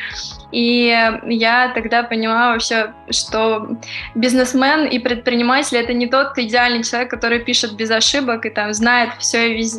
И 0.53 0.97
я 1.27 1.73
тогда 1.75 2.03
поняла 2.03 2.53
вообще, 2.53 2.93
что 3.11 3.69
бизнесмен 4.15 4.87
и 4.87 4.99
предприниматель 4.99 5.79
это 5.79 5.93
не 5.95 6.07
тот 6.07 6.39
идеальный 6.39 6.85
человек, 6.85 7.11
который 7.11 7.41
пишет 7.41 7.75
без 7.75 7.91
ошибок 7.91 8.47
и 8.47 8.51
там 8.51 8.73
знает 8.73 9.11
все 9.19 9.51
и 9.51 9.57
везде. 9.57 9.74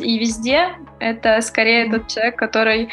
Это 0.98 1.40
скорее 1.40 1.90
тот 1.90 2.08
человек, 2.08 2.36
который 2.36 2.88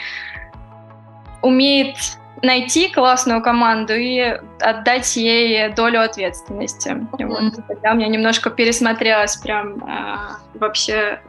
умеет 1.42 1.96
найти 2.42 2.90
классную 2.90 3.42
команду 3.42 3.94
и 3.94 4.40
отдать 4.60 5.16
ей 5.16 5.70
долю 5.74 6.02
ответственности. 6.02 6.90
Mm-hmm. 6.90 7.26
Вот. 7.28 7.68
Тогда 7.68 7.94
у 7.94 7.96
меня 7.96 8.08
немножко 8.08 8.50
пересмотрелось 8.50 9.38
прям 9.38 9.78
э, 9.78 10.60
вообще, 10.60 11.22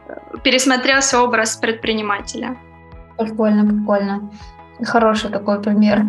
пересмотрелся 0.43 1.21
образ 1.21 1.55
предпринимателя. 1.55 2.57
Прикольно, 3.17 3.65
прикольно. 3.65 4.29
Хороший 4.83 5.29
такой 5.31 5.61
пример. 5.61 6.05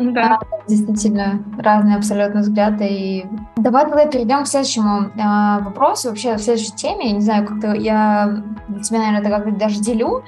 Да. 0.00 0.38
Действительно, 0.66 1.44
разные 1.58 1.96
абсолютно 1.96 2.40
взгляды. 2.40 2.86
И 2.88 3.26
давай 3.56 3.84
тогда 3.84 4.06
перейдем 4.06 4.44
к 4.44 4.46
следующему 4.46 5.10
э, 5.14 5.64
вопросу, 5.64 6.08
вообще 6.08 6.36
в 6.36 6.40
следующей 6.40 6.72
теме. 6.72 7.08
Я 7.08 7.12
не 7.12 7.20
знаю, 7.20 7.46
как-то 7.46 7.74
я 7.74 8.42
тебя, 8.82 8.98
наверное, 8.98 9.20
это 9.20 9.30
как-то 9.30 9.50
даже 9.50 9.80
делю. 9.80 10.24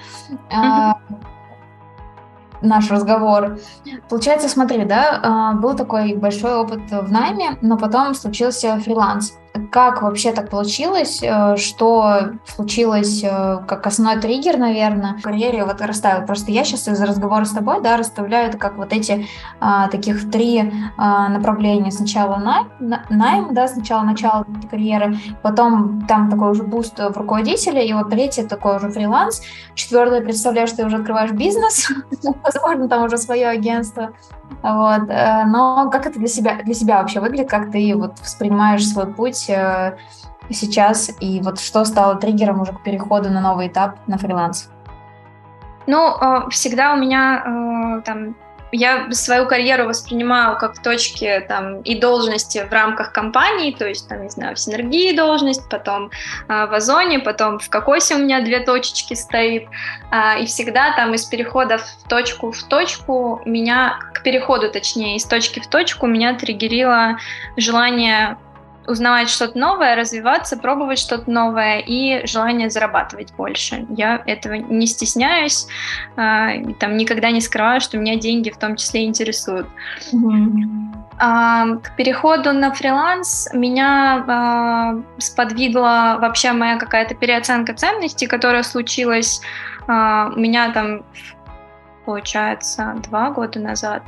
Э, 0.51 0.93
наш 2.61 2.91
разговор. 2.91 3.59
Получается, 4.09 4.49
смотри, 4.49 4.85
да, 4.85 5.21
а, 5.23 5.53
был 5.55 5.75
такой 5.75 6.15
большой 6.15 6.55
опыт 6.55 6.83
в 6.91 7.11
найме, 7.11 7.59
но 7.61 7.77
потом 7.77 8.15
случился 8.15 8.79
фриланс. 8.79 9.37
Как 9.71 10.01
вообще 10.03 10.33
так 10.33 10.49
получилось? 10.49 11.23
Э, 11.23 11.57
что 11.57 12.33
случилось 12.47 13.23
э, 13.23 13.59
как 13.67 13.87
основной 13.87 14.21
триггер, 14.21 14.57
наверное, 14.57 15.15
в 15.15 15.23
карьере 15.23 15.65
вот 15.65 15.81
расставил? 15.83 16.27
Просто 16.27 16.51
я 16.53 16.65
сейчас 16.65 16.89
из 16.89 17.01
разговора 17.01 17.45
с 17.45 17.51
тобой, 17.51 17.83
да, 17.83 17.99
расставляю 17.99 18.49
это 18.49 18.57
как 18.57 18.77
вот 18.79 18.93
эти 18.93 19.27
а, 19.61 19.89
таких 19.89 20.31
три 20.31 20.73
а, 20.97 21.29
направления. 21.29 21.91
Сначала 21.91 22.37
найм, 22.37 22.71
найм, 23.11 23.55
да, 23.55 23.69
сначала 23.69 24.03
начало 24.03 24.47
карьеры, 24.71 25.19
потом 25.43 26.07
там 26.07 26.31
такой 26.31 26.53
уже 26.53 26.63
буст 26.63 26.99
в 26.99 27.17
руководителя, 27.17 27.83
и 27.83 27.93
вот 27.93 28.11
третье 28.11 28.45
такой 28.47 28.77
уже 28.77 28.91
фриланс. 28.91 29.43
Четвертое, 29.75 30.23
представляешь, 30.23 30.73
ты 30.73 30.85
уже 30.85 30.97
открываешь 30.97 31.33
бизнес, 31.33 31.91
возможно, 32.43 32.89
там 32.89 33.05
уже 33.05 33.19
свое 33.19 33.49
агентство. 33.49 34.13
Вот. 34.63 35.09
Э, 35.09 35.45
но 35.47 35.89
как 35.91 36.07
это 36.07 36.19
для 36.19 36.29
себя, 36.29 36.63
для 36.63 36.75
себя 36.75 37.01
вообще 37.01 37.21
выглядит? 37.21 37.51
Как 37.51 37.71
ты 37.71 37.95
вот 37.97 38.19
воспринимаешь 38.21 38.87
свой 38.87 39.07
путь 39.07 39.49
э, 39.49 39.97
сейчас? 40.51 41.11
И 41.21 41.41
вот 41.41 41.61
что 41.61 41.85
стало 41.85 42.17
триггером 42.17 42.61
уже 42.61 42.73
к 42.73 42.83
переходу 42.83 43.31
на 43.31 43.41
новый 43.41 43.69
этап 43.69 43.97
на 44.07 44.19
фриланс? 44.19 44.71
Ну, 45.87 46.17
э, 46.21 46.49
всегда 46.51 46.95
у 46.95 46.97
меня 46.97 48.03
там 48.05 48.35
я 48.73 49.11
свою 49.13 49.47
карьеру 49.47 49.87
воспринимаю 49.87 50.57
как 50.59 50.83
точки 50.83 51.45
там 51.47 51.83
и 51.83 51.95
должности 51.95 52.67
в 52.69 52.73
рамках 52.73 53.13
компании, 53.13 53.73
то 53.73 53.87
есть 53.87 54.09
там, 54.09 54.23
не 54.23 54.31
знаю, 54.31 54.57
в 54.57 54.59
синергии 54.59 55.15
должность, 55.15 55.69
потом 55.69 56.11
э, 56.49 56.67
в 56.67 56.75
Озоне, 56.75 57.19
потом 57.19 57.59
в 57.59 57.69
Кокосе 57.69 58.15
у 58.15 58.19
меня 58.19 58.41
две 58.41 58.61
точечки 58.61 59.15
стоит, 59.15 59.69
э, 60.11 60.43
и 60.43 60.47
всегда 60.47 60.97
там 60.97 61.13
из 61.13 61.25
перехода 61.27 61.79
в 61.79 62.09
точку 62.09 62.53
в 62.53 62.63
точку 62.65 63.43
меня, 63.45 63.99
к 64.15 64.23
переходу 64.23 64.71
точнее, 64.71 65.17
из 65.17 65.25
точки 65.25 65.61
в 65.61 65.67
точку 65.67 66.07
меня 66.07 66.35
триггерило 66.35 67.19
желание 67.57 68.39
узнавать 68.87 69.29
что-то 69.29 69.59
новое, 69.59 69.97
развиваться, 69.97 70.57
пробовать 70.57 70.99
что-то 70.99 71.31
новое 71.31 71.79
и 71.79 72.27
желание 72.27 72.71
зарабатывать 72.71 73.33
больше. 73.35 73.87
Я 73.91 74.23
этого 74.27 74.55
не 74.55 74.87
стесняюсь, 74.87 75.67
э, 76.17 76.73
там 76.79 76.97
никогда 76.97 77.31
не 77.31 77.41
скрываю, 77.41 77.81
что 77.81 77.99
меня 77.99 78.17
деньги 78.17 78.51
в 78.51 78.57
том 78.57 78.77
числе 78.77 79.05
интересуют. 79.05 79.67
Mm-hmm. 80.13 80.95
Э, 81.21 81.79
к 81.79 81.97
переходу 81.97 82.53
на 82.53 82.73
фриланс 82.73 83.49
меня 83.53 84.25
э, 84.27 85.21
сподвигла 85.21 86.19
вообще 86.21 86.53
моя 86.53 86.77
какая-то 86.79 87.15
переоценка 87.15 87.75
ценностей, 87.75 88.27
которая 88.27 88.63
случилась 88.63 89.41
у 89.89 90.39
меня 90.39 90.71
там, 90.71 91.03
получается, 92.05 92.95
два 93.03 93.31
года 93.31 93.59
назад. 93.59 94.03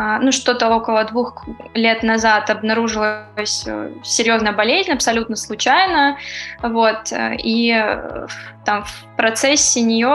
А, 0.00 0.20
ну, 0.20 0.30
что-то 0.30 0.68
около 0.68 1.02
двух 1.02 1.44
лет 1.74 2.04
назад 2.04 2.50
обнаружилась 2.50 3.64
э, 3.66 3.90
серьезная 4.04 4.52
болезнь, 4.52 4.92
абсолютно 4.92 5.34
случайно, 5.34 6.16
вот, 6.62 7.10
э, 7.10 7.34
и 7.34 7.72
э, 7.72 8.28
там 8.64 8.84
в 8.84 9.16
процессе 9.16 9.80
нее 9.80 10.06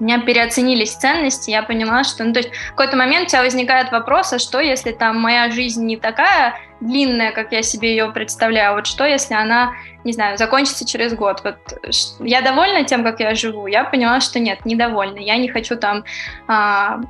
у 0.00 0.02
меня 0.02 0.18
переоценились 0.20 0.94
ценности, 0.94 1.50
я 1.50 1.62
поняла, 1.62 2.04
что, 2.04 2.24
ну, 2.24 2.32
то 2.32 2.40
есть 2.40 2.50
в 2.54 2.70
какой-то 2.70 2.96
момент 2.96 3.26
у 3.26 3.28
тебя 3.28 3.42
возникает 3.42 3.92
вопрос, 3.92 4.32
а 4.32 4.38
что, 4.38 4.60
если 4.60 4.92
там 4.92 5.20
моя 5.20 5.50
жизнь 5.50 5.84
не 5.84 5.98
такая 5.98 6.54
длинная, 6.80 7.32
как 7.32 7.52
я 7.52 7.62
себе 7.62 7.90
ее 7.90 8.10
представляю, 8.12 8.76
вот 8.76 8.86
что, 8.86 9.04
если 9.04 9.34
она, 9.34 9.72
не 10.04 10.12
знаю, 10.12 10.38
закончится 10.38 10.86
через 10.86 11.12
год, 11.14 11.42
вот 11.44 11.58
я 12.20 12.40
довольна 12.40 12.84
тем, 12.84 13.04
как 13.04 13.20
я 13.20 13.34
живу, 13.34 13.66
я 13.66 13.84
поняла, 13.84 14.20
что 14.20 14.38
нет, 14.40 14.64
недовольна, 14.64 15.18
я 15.18 15.36
не 15.36 15.48
хочу 15.48 15.76
там 15.76 16.04
а, 16.48 17.00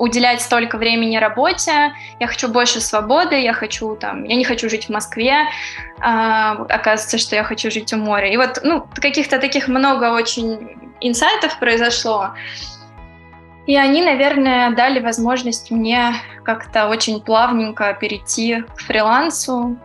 уделять 0.00 0.40
столько 0.40 0.78
времени 0.78 1.16
работе, 1.16 1.92
я 2.18 2.26
хочу 2.26 2.48
больше 2.48 2.80
свободы, 2.80 3.40
я 3.40 3.52
хочу 3.52 3.96
там, 3.96 4.24
я 4.24 4.34
не 4.34 4.44
хочу 4.44 4.68
жить 4.70 4.86
в 4.86 4.88
Москве, 4.88 5.44
а, 6.00 6.52
оказывается, 6.68 7.18
что 7.18 7.36
я 7.36 7.44
хочу 7.44 7.70
жить 7.70 7.92
у 7.92 7.96
моря. 7.96 8.32
И 8.32 8.36
вот, 8.36 8.60
ну, 8.62 8.86
каких-то 8.94 9.38
таких 9.38 9.68
много 9.68 10.12
очень 10.12 10.76
инсайтов 11.00 11.58
произошло, 11.58 12.30
и 13.66 13.76
они, 13.76 14.02
наверное, 14.02 14.70
дали 14.70 15.00
возможность 15.00 15.70
мне 15.70 16.14
как-то 16.44 16.88
очень 16.88 17.20
плавненько 17.20 17.96
перейти 18.00 18.62
к 18.62 18.80
фрилансу, 18.80 19.76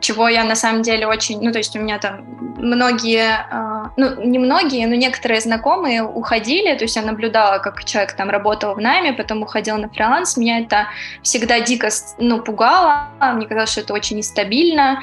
чего 0.00 0.28
я 0.28 0.44
на 0.44 0.54
самом 0.54 0.82
деле 0.82 1.06
очень, 1.06 1.40
ну 1.40 1.52
то 1.52 1.58
есть 1.58 1.76
у 1.76 1.80
меня 1.80 1.98
там 1.98 2.24
многие, 2.58 3.46
а, 3.50 3.90
ну 3.96 4.22
не 4.24 4.38
многие, 4.38 4.86
но 4.86 4.94
некоторые 4.94 5.40
знакомые 5.40 6.02
уходили, 6.02 6.74
то 6.74 6.84
есть 6.84 6.96
я 6.96 7.02
наблюдала, 7.02 7.58
как 7.58 7.84
человек 7.84 8.12
там 8.12 8.30
работал 8.30 8.74
в 8.74 8.80
найме, 8.80 9.12
потом 9.12 9.42
уходил 9.42 9.76
на 9.76 9.88
фриланс, 9.88 10.36
меня 10.36 10.60
это 10.60 10.88
всегда 11.22 11.60
дико, 11.60 11.88
ну 12.18 12.40
пугало, 12.40 13.08
мне 13.34 13.46
казалось, 13.46 13.70
что 13.70 13.80
это 13.80 13.94
очень 13.94 14.16
нестабильно, 14.16 15.00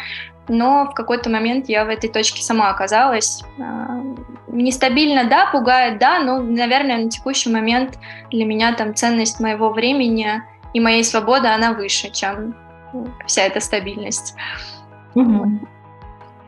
но 0.48 0.86
в 0.86 0.94
какой-то 0.94 1.30
момент 1.30 1.70
я 1.70 1.86
в 1.86 1.90
этой 1.90 2.10
точке 2.10 2.42
сама 2.42 2.70
оказалась. 2.70 3.44
А, 3.60 4.02
нестабильно, 4.48 5.26
да, 5.26 5.50
пугает, 5.52 6.00
да, 6.00 6.20
но, 6.20 6.40
наверное, 6.40 6.98
на 6.98 7.10
текущий 7.10 7.50
момент 7.50 7.98
для 8.32 8.46
меня 8.46 8.74
там 8.74 8.96
ценность 8.96 9.40
моего 9.40 9.70
времени 9.70 10.42
и 10.74 10.80
моей 10.80 11.04
свободы, 11.04 11.48
она 11.48 11.74
выше, 11.74 12.10
чем 12.10 12.56
вся 13.26 13.44
эта 13.44 13.60
стабильность. 13.60 14.36
Угу. 15.16 15.60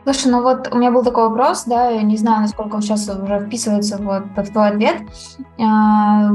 Слушай, 0.04 0.30
ну 0.30 0.42
вот 0.42 0.68
у 0.72 0.78
меня 0.78 0.90
был 0.90 1.02
такой 1.02 1.28
вопрос, 1.28 1.64
да, 1.64 1.88
я 1.88 2.02
не 2.02 2.16
знаю, 2.16 2.42
насколько 2.42 2.74
он 2.74 2.82
сейчас 2.82 3.08
уже 3.08 3.40
вписывается 3.40 3.96
вот 3.96 4.24
в 4.36 4.52
твой 4.52 4.68
ответ. 4.68 4.96
А, 5.58 6.30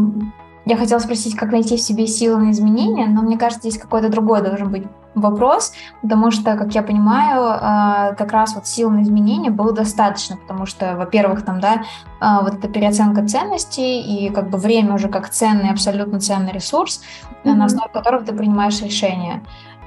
я 0.65 0.77
хотела 0.77 0.99
спросить, 0.99 1.35
как 1.35 1.51
найти 1.51 1.77
в 1.77 1.81
себе 1.81 2.07
силы 2.07 2.37
на 2.37 2.51
изменения, 2.51 3.07
но 3.07 3.21
мне 3.21 3.37
кажется, 3.37 3.69
здесь 3.69 3.81
какой-то 3.81 4.09
другой 4.09 4.41
должен 4.41 4.71
быть 4.71 4.87
вопрос, 5.15 5.73
потому 6.01 6.31
что, 6.31 6.55
как 6.55 6.73
я 6.73 6.81
понимаю, 6.81 7.41
а, 7.41 8.13
как 8.13 8.31
раз 8.31 8.55
вот 8.55 8.67
сил 8.67 8.89
на 8.89 9.01
изменения 9.01 9.49
было 9.49 9.71
достаточно, 9.71 10.37
потому 10.37 10.65
что, 10.65 10.95
во-первых, 10.95 11.43
там, 11.43 11.59
да, 11.59 11.83
а, 12.19 12.41
вот 12.41 12.55
эта 12.55 12.67
переоценка 12.67 13.27
ценностей 13.27 14.01
и 14.01 14.29
как 14.29 14.49
бы 14.49 14.57
время 14.57 14.93
уже 14.95 15.09
как 15.09 15.29
ценный, 15.29 15.71
абсолютно 15.71 16.19
ценный 16.19 16.51
ресурс, 16.51 17.01
mm-hmm. 17.43 17.53
на 17.53 17.65
основе 17.65 17.89
которого 17.91 18.23
ты 18.23 18.33
принимаешь 18.33 18.81
решения. 18.81 19.43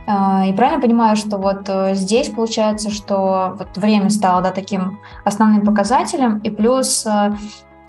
А, 0.07 0.47
и 0.47 0.53
правильно 0.53 0.81
понимаю, 0.81 1.17
что 1.17 1.38
вот 1.38 1.69
э, 1.69 1.95
здесь 1.95 2.29
получается, 2.29 2.91
что 2.91 3.55
вот 3.57 3.77
время 3.77 4.11
стало 4.11 4.43
да, 4.43 4.51
таким 4.51 4.99
основным 5.25 5.65
показателем, 5.65 6.38
и 6.38 6.51
плюс 6.51 7.07
э, 7.07 7.33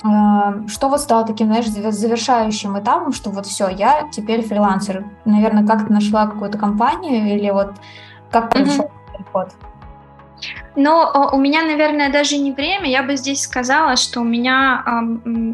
э, 0.04 0.68
что 0.68 0.90
вот 0.90 1.00
стало 1.00 1.26
таким, 1.26 1.48
знаешь, 1.48 1.68
завершающим 1.68 2.80
этапом, 2.80 3.14
что 3.14 3.32
вот 3.32 3.48
все, 3.48 3.68
я 3.68 4.08
теперь 4.12 4.44
фрилансер. 4.48 5.06
Наверное, 5.26 5.66
как 5.66 5.88
ты 5.88 5.94
нашла 5.94 6.28
какую-то 6.28 6.58
компанию 6.58 7.36
или 7.36 7.50
вот 7.50 7.74
как 8.30 8.52
произошел 8.52 8.86
mm-hmm. 8.86 9.18
переход? 9.18 9.50
Но 10.76 11.30
у 11.32 11.38
меня, 11.38 11.64
наверное, 11.64 12.12
даже 12.12 12.38
не 12.38 12.52
время. 12.52 12.90
Я 12.90 13.04
бы 13.04 13.16
здесь 13.16 13.42
сказала, 13.42 13.96
что 13.96 14.22
у 14.22 14.24
меня... 14.24 14.84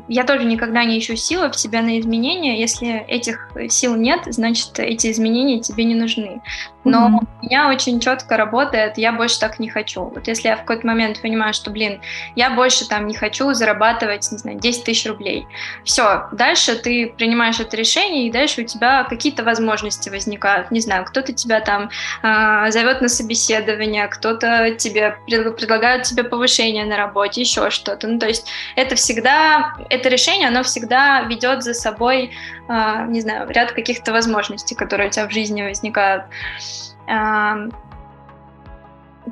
Я 0.08 0.24
тоже 0.24 0.46
никогда 0.46 0.84
не 0.84 1.00
ищу 1.00 1.16
силы 1.16 1.50
в 1.50 1.56
себя 1.56 1.82
на 1.82 2.00
изменения. 2.00 2.60
Если 2.60 3.06
этих 3.08 3.50
сил 3.70 3.96
нет, 3.96 4.22
значит, 4.28 4.80
эти 4.80 5.12
изменения 5.12 5.60
тебе 5.60 5.84
не 5.84 5.96
нужны. 5.96 6.42
Но 6.86 7.10
mm-hmm. 7.10 7.28
у 7.42 7.46
меня 7.46 7.70
очень 7.70 8.00
четко 8.00 8.38
работает, 8.38 8.98
я 8.98 9.12
больше 9.12 9.40
так 9.40 9.60
не 9.60 9.70
хочу. 9.70 10.04
Вот 10.04 10.28
если 10.28 10.48
я 10.48 10.56
в 10.56 10.62
какой-то 10.62 10.88
момент 10.88 11.22
понимаю, 11.22 11.54
что, 11.54 11.72
блин, 11.72 12.02
я 12.36 12.50
больше 12.52 12.88
там 12.88 13.06
не 13.08 13.16
хочу 13.16 13.54
зарабатывать, 13.54 14.32
не 14.32 14.38
знаю, 14.38 14.60
10 14.60 14.84
тысяч 14.86 15.06
рублей. 15.06 15.46
Все, 15.84 16.28
дальше 16.32 16.76
ты 16.76 17.14
принимаешь 17.18 17.60
это 17.60 17.76
решение, 17.76 18.28
и 18.28 18.32
дальше 18.32 18.62
у 18.62 18.66
тебя 18.66 19.04
какие-то 19.04 19.44
возможности 19.44 20.10
возникают. 20.10 20.72
Не 20.72 20.80
знаю, 20.80 21.06
кто-то 21.06 21.34
тебя 21.34 21.60
там 21.60 21.90
э, 22.24 22.72
зовет 22.72 23.02
на 23.02 23.10
собеседование, 23.10 24.08
кто-то 24.08 24.72
тебе 24.76 25.09
предлагает 25.26 26.04
тебе 26.04 26.24
повышение 26.24 26.86
на 26.86 26.98
работе, 26.98 27.42
еще 27.42 27.70
что-то. 27.70 28.08
Ну, 28.08 28.20
то 28.20 28.28
есть 28.28 28.50
это 28.76 28.96
всегда, 28.96 29.76
это 29.90 30.10
решение, 30.10 30.48
оно 30.48 30.64
всегда 30.64 31.22
ведет 31.24 31.64
за 31.64 31.74
собой, 31.74 32.32
э, 32.68 33.06
не 33.08 33.22
знаю, 33.22 33.50
ряд 33.50 33.72
каких-то 33.72 34.12
возможностей, 34.12 34.76
которые 34.76 35.10
у 35.10 35.12
тебя 35.12 35.28
в 35.28 35.32
жизни 35.32 35.62
возникают. 35.62 36.24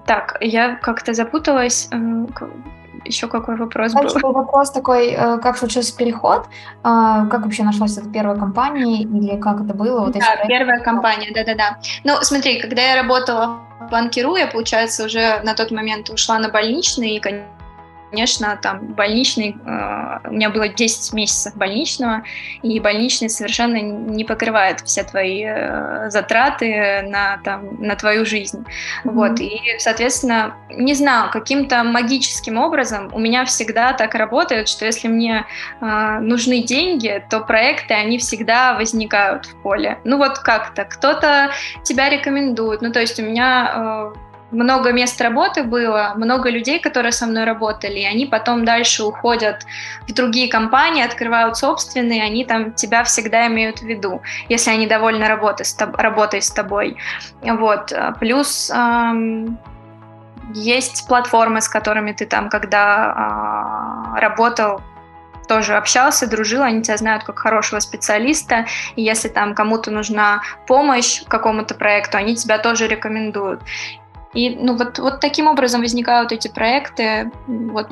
Так, 0.06 0.38
я 0.42 0.76
как-то 0.76 1.14
запуталась. 1.14 1.90
Еще 3.06 3.28
какой 3.28 3.56
вопрос 3.56 3.94
Кстати, 3.94 4.22
был? 4.22 4.32
Вопрос 4.32 4.72
такой, 4.72 5.12
э, 5.12 5.38
как 5.40 5.58
случился 5.58 5.96
переход? 5.96 6.48
А, 6.84 7.26
как 7.28 7.44
вообще 7.44 7.64
нашлась 7.64 7.98
эта 7.98 8.10
первая 8.10 8.38
компания? 8.38 9.04
Или 9.04 9.40
как 9.40 9.62
это 9.62 9.74
было? 9.74 10.02
Вот 10.06 10.14
да, 10.14 10.46
первая 10.48 10.80
компания, 10.80 11.32
да-да-да. 11.34 11.78
Ну, 12.04 12.18
смотри, 12.22 12.60
когда 12.60 12.82
я 12.82 13.02
работала 13.02 13.60
в 13.80 13.90
банке 13.90 14.22
я, 14.22 14.48
получается, 14.48 15.06
уже 15.06 15.42
на 15.44 15.54
тот 15.54 15.72
момент 15.72 16.10
ушла 16.10 16.40
на 16.40 16.50
больничный, 16.50 17.16
и, 17.16 17.20
конечно, 17.20 17.57
конечно, 18.10 18.58
там 18.62 18.94
больничный, 18.94 19.56
э, 19.66 20.30
у 20.30 20.34
меня 20.34 20.50
было 20.50 20.68
10 20.68 21.14
месяцев 21.14 21.56
больничного, 21.56 22.24
и 22.64 22.80
больничный 22.80 23.30
совершенно 23.30 23.78
не 23.78 24.24
покрывает 24.24 24.82
все 24.82 25.04
твои 25.04 25.44
э, 25.46 26.10
затраты 26.10 27.04
на, 27.04 27.38
там, 27.44 27.82
на 27.82 27.96
твою 27.96 28.26
жизнь. 28.26 28.60
Mm-hmm. 28.60 29.12
Вот, 29.12 29.40
и, 29.40 29.60
соответственно, 29.80 30.56
не 30.70 30.94
знаю, 30.94 31.32
каким-то 31.32 31.84
магическим 31.84 32.58
образом 32.58 33.10
у 33.14 33.20
меня 33.20 33.46
всегда 33.46 33.94
так 33.94 34.16
работает, 34.16 34.70
что 34.70 34.86
если 34.86 35.08
мне 35.08 35.46
э, 35.82 36.20
нужны 36.20 36.64
деньги, 36.64 37.24
то 37.30 37.42
проекты, 37.42 37.94
они 37.94 38.18
всегда 38.18 38.76
возникают 38.76 39.46
в 39.46 39.62
поле. 39.62 40.00
Ну 40.04 40.18
вот 40.18 40.40
как-то, 40.40 40.86
кто-то 40.86 41.52
тебя 41.84 42.10
рекомендует, 42.10 42.82
ну 42.82 42.92
то 42.92 43.00
есть 43.00 43.20
у 43.20 43.24
меня... 43.24 44.14
Э, 44.52 44.56
много 44.56 44.92
мест 44.92 45.20
работы 45.22 45.64
было, 45.64 46.14
много 46.16 46.50
людей, 46.50 46.80
которые 46.80 47.12
со 47.12 47.26
мной 47.26 47.44
работали, 47.46 48.00
и 48.00 48.06
они 48.06 48.26
потом 48.26 48.66
дальше 48.66 49.04
уходят 49.04 49.66
в 50.08 50.14
другие 50.14 50.50
компании, 50.50 51.04
открывают 51.04 51.58
собственные, 51.58 52.24
они 52.24 52.46
там 52.46 52.74
тебя 52.74 53.04
всегда 53.04 53.48
имеют 53.48 53.80
в 53.80 53.84
виду, 53.84 54.22
если 54.50 54.72
они 54.72 54.88
довольны 54.88 55.28
работой 55.28 55.66
с, 55.66 55.78
тоб- 55.78 55.96
работой 55.98 56.42
с 56.42 56.52
тобой. 56.52 56.98
Вот. 57.42 57.94
Плюс 58.20 58.72
эм, 58.74 59.58
есть 60.54 61.08
платформы, 61.08 61.62
с 61.62 61.70
которыми 61.70 62.14
ты 62.14 62.26
там, 62.26 62.50
когда 62.50 64.16
э, 64.16 64.20
работал, 64.20 64.82
тоже 65.48 65.76
общался, 65.76 66.28
дружил, 66.28 66.62
они 66.62 66.82
тебя 66.82 66.98
знают 66.98 67.24
как 67.24 67.40
хорошего 67.40 67.80
специалиста, 67.80 68.66
и 68.96 69.02
если 69.02 69.30
там 69.30 69.56
кому-то 69.56 69.92
нужна 69.92 70.42
помощь 70.68 71.24
какому-то 71.28 71.74
проекту, 71.74 72.18
они 72.18 72.36
тебя 72.36 72.58
тоже 72.58 72.88
рекомендуют. 72.88 73.62
И 74.34 74.56
ну, 74.56 74.76
вот, 74.76 75.00
вот 75.00 75.20
таким 75.20 75.48
образом 75.48 75.82
возникают 75.82 76.32
эти 76.32 76.48
проекты. 76.48 77.32
Вот. 77.48 77.90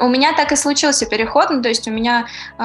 У 0.00 0.08
меня 0.08 0.32
так 0.32 0.50
и 0.52 0.56
случился 0.56 1.06
переход, 1.06 1.50
ну, 1.50 1.62
то 1.62 1.68
есть 1.68 1.86
у 1.86 1.92
меня 1.92 2.26
э, 2.58 2.62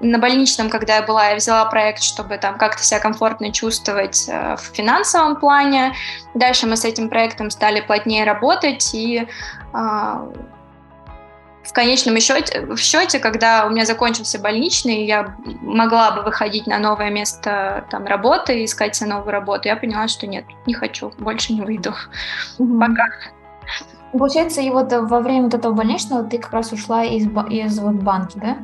на 0.00 0.18
больничном, 0.18 0.70
когда 0.70 0.96
я 0.96 1.02
была, 1.02 1.30
я 1.30 1.36
взяла 1.36 1.64
проект, 1.64 2.02
чтобы 2.02 2.36
там 2.38 2.56
как-то 2.56 2.84
себя 2.84 3.00
комфортно 3.00 3.52
чувствовать 3.52 4.28
э, 4.28 4.56
в 4.56 4.76
финансовом 4.76 5.36
плане. 5.36 5.94
Дальше 6.34 6.66
мы 6.66 6.76
с 6.76 6.84
этим 6.84 7.08
проектом 7.08 7.50
стали 7.50 7.80
плотнее 7.80 8.24
работать, 8.24 8.94
и 8.94 9.26
э, 9.74 10.32
в 11.70 11.72
конечном 11.72 12.18
счете, 12.18 12.66
в 12.66 12.78
счете, 12.78 13.20
когда 13.20 13.64
у 13.64 13.70
меня 13.70 13.84
закончился 13.84 14.40
больничный, 14.40 15.04
я 15.06 15.36
могла 15.62 16.10
бы 16.10 16.22
выходить 16.22 16.66
на 16.66 16.80
новое 16.80 17.10
место 17.10 17.84
там, 17.92 18.06
работы, 18.06 18.64
искать 18.64 18.96
себе 18.96 19.10
новую 19.10 19.30
работу, 19.30 19.68
я 19.68 19.76
поняла, 19.76 20.08
что 20.08 20.26
нет, 20.26 20.44
не 20.66 20.74
хочу, 20.74 21.12
больше 21.18 21.52
не 21.52 21.60
выйду. 21.60 21.94
Угу. 22.58 22.80
Пока. 22.80 23.04
Получается, 24.10 24.60
и 24.60 24.70
вот 24.70 24.92
во 24.92 25.20
время 25.20 25.44
вот 25.44 25.54
этого 25.54 25.72
больничного 25.72 26.24
ты 26.24 26.38
как 26.38 26.52
раз 26.52 26.72
ушла 26.72 27.04
из, 27.04 27.28
из 27.50 27.78
вот 27.78 27.94
банки, 27.94 28.36
да? 28.36 28.56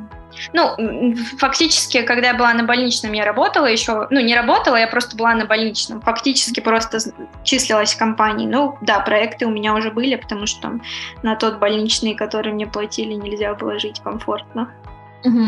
Ну, 0.52 1.14
фактически, 1.38 2.02
когда 2.02 2.28
я 2.28 2.34
была 2.34 2.52
на 2.54 2.64
больничном, 2.64 3.12
я 3.12 3.24
работала 3.24 3.66
еще, 3.66 4.06
ну, 4.10 4.20
не 4.20 4.34
работала, 4.34 4.76
я 4.76 4.86
просто 4.86 5.16
была 5.16 5.34
на 5.34 5.46
больничном, 5.46 6.00
фактически 6.00 6.60
просто 6.60 6.98
числилась 7.44 7.94
в 7.94 7.98
компании. 7.98 8.46
Ну, 8.46 8.76
да, 8.80 9.00
проекты 9.00 9.46
у 9.46 9.50
меня 9.50 9.74
уже 9.74 9.90
были, 9.90 10.16
потому 10.16 10.46
что 10.46 10.80
на 11.22 11.36
тот 11.36 11.58
больничный, 11.58 12.14
который 12.14 12.52
мне 12.52 12.66
платили, 12.66 13.14
нельзя 13.14 13.54
было 13.54 13.78
жить 13.78 14.00
комфортно. 14.02 14.70
Угу. 15.24 15.38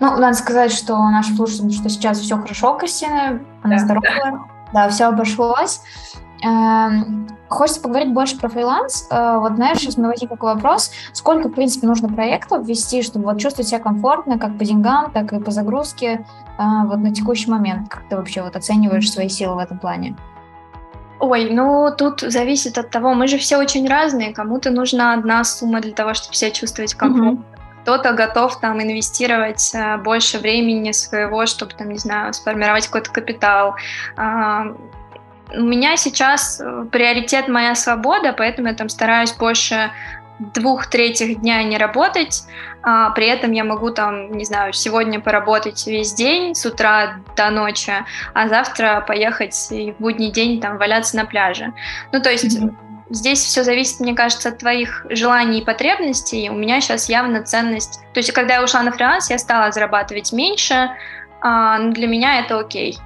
Ну, 0.00 0.16
надо 0.18 0.34
сказать, 0.34 0.72
что 0.72 0.96
нашим 1.10 1.36
слушателям, 1.36 1.72
что 1.72 1.88
сейчас 1.88 2.20
все 2.20 2.38
хорошо, 2.38 2.74
Кристина, 2.78 3.40
она 3.62 3.76
да. 3.76 3.78
здоровая, 3.78 4.40
да, 4.72 4.88
все 4.88 5.04
обошлось. 5.04 5.82
Эм, 6.42 7.28
хочется 7.48 7.80
поговорить 7.82 8.12
больше 8.12 8.38
про 8.38 8.48
фриланс. 8.48 9.08
Э, 9.10 9.36
вот, 9.38 9.56
знаешь, 9.56 9.78
сейчас 9.78 9.96
у 9.96 10.00
меня 10.00 10.10
возник 10.10 10.30
такой 10.30 10.54
вопрос. 10.54 10.90
Сколько, 11.12 11.48
в 11.48 11.52
принципе, 11.52 11.86
нужно 11.86 12.08
проектов 12.08 12.66
ввести, 12.66 13.02
чтобы 13.02 13.26
вот 13.26 13.38
чувствовать 13.38 13.68
себя 13.68 13.80
комфортно 13.80 14.38
как 14.38 14.56
по 14.56 14.64
деньгам, 14.64 15.10
так 15.12 15.32
и 15.32 15.40
по 15.40 15.50
загрузке 15.50 16.24
э, 16.58 16.62
вот 16.84 16.98
на 16.98 17.12
текущий 17.12 17.50
момент? 17.50 17.88
Как 17.88 18.08
ты 18.08 18.16
вообще 18.16 18.42
вот 18.42 18.56
оцениваешь 18.56 19.10
свои 19.10 19.28
силы 19.28 19.56
в 19.56 19.58
этом 19.58 19.78
плане? 19.78 20.16
Ой, 21.18 21.50
ну 21.50 21.90
тут 21.96 22.20
зависит 22.22 22.78
от 22.78 22.88
того, 22.88 23.12
мы 23.12 23.28
же 23.28 23.36
все 23.36 23.58
очень 23.58 23.86
разные. 23.86 24.32
Кому-то 24.32 24.70
нужна 24.70 25.12
одна 25.12 25.44
сумма 25.44 25.82
для 25.82 25.92
того, 25.92 26.14
чтобы 26.14 26.34
себя 26.34 26.50
чувствовать 26.50 26.94
комфортно. 26.94 27.40
Mm-hmm 27.40 27.60
кто-то 27.82 28.12
готов 28.12 28.60
там 28.60 28.82
инвестировать 28.82 29.72
э, 29.74 29.96
больше 29.98 30.38
времени 30.38 30.92
своего, 30.92 31.46
чтобы 31.46 31.72
там, 31.72 31.88
не 31.88 31.98
знаю, 31.98 32.32
сформировать 32.34 32.86
какой-то 32.86 33.10
капитал. 33.10 33.74
У 35.54 35.62
меня 35.62 35.96
сейчас 35.96 36.60
э, 36.60 36.86
приоритет 36.90 37.48
моя 37.48 37.74
свобода, 37.74 38.32
поэтому 38.32 38.68
я 38.68 38.74
там 38.74 38.88
стараюсь 38.88 39.32
больше 39.32 39.90
двух 40.38 40.86
третьих 40.86 41.40
дня 41.40 41.62
не 41.62 41.76
работать, 41.76 42.44
а 42.82 43.10
при 43.10 43.26
этом 43.26 43.52
я 43.52 43.62
могу 43.62 43.90
там, 43.90 44.32
не 44.32 44.44
знаю, 44.44 44.72
сегодня 44.72 45.20
поработать 45.20 45.86
весь 45.86 46.14
день 46.14 46.54
с 46.54 46.64
утра 46.64 47.16
до 47.36 47.50
ночи, 47.50 47.92
а 48.32 48.48
завтра 48.48 49.04
поехать 49.06 49.54
и 49.70 49.92
в 49.92 49.96
будний 49.98 50.30
день 50.30 50.60
там 50.60 50.78
валяться 50.78 51.16
на 51.16 51.26
пляже. 51.26 51.74
Ну, 52.12 52.22
то 52.22 52.30
есть 52.30 52.58
mm-hmm. 52.58 52.74
здесь 53.10 53.40
все 53.40 53.64
зависит, 53.64 54.00
мне 54.00 54.14
кажется, 54.14 54.48
от 54.48 54.58
твоих 54.58 55.04
желаний 55.10 55.60
и 55.60 55.64
потребностей. 55.64 56.48
У 56.48 56.54
меня 56.54 56.80
сейчас 56.80 57.10
явно 57.10 57.42
ценность... 57.42 58.00
То 58.14 58.20
есть 58.20 58.32
когда 58.32 58.54
я 58.54 58.64
ушла 58.64 58.82
на 58.82 58.92
фриланс, 58.92 59.28
я 59.28 59.38
стала 59.38 59.70
зарабатывать 59.72 60.32
меньше, 60.32 60.90
а, 61.42 61.78
но 61.78 61.92
для 61.92 62.06
меня 62.06 62.38
это 62.40 62.58
окей 62.58 62.98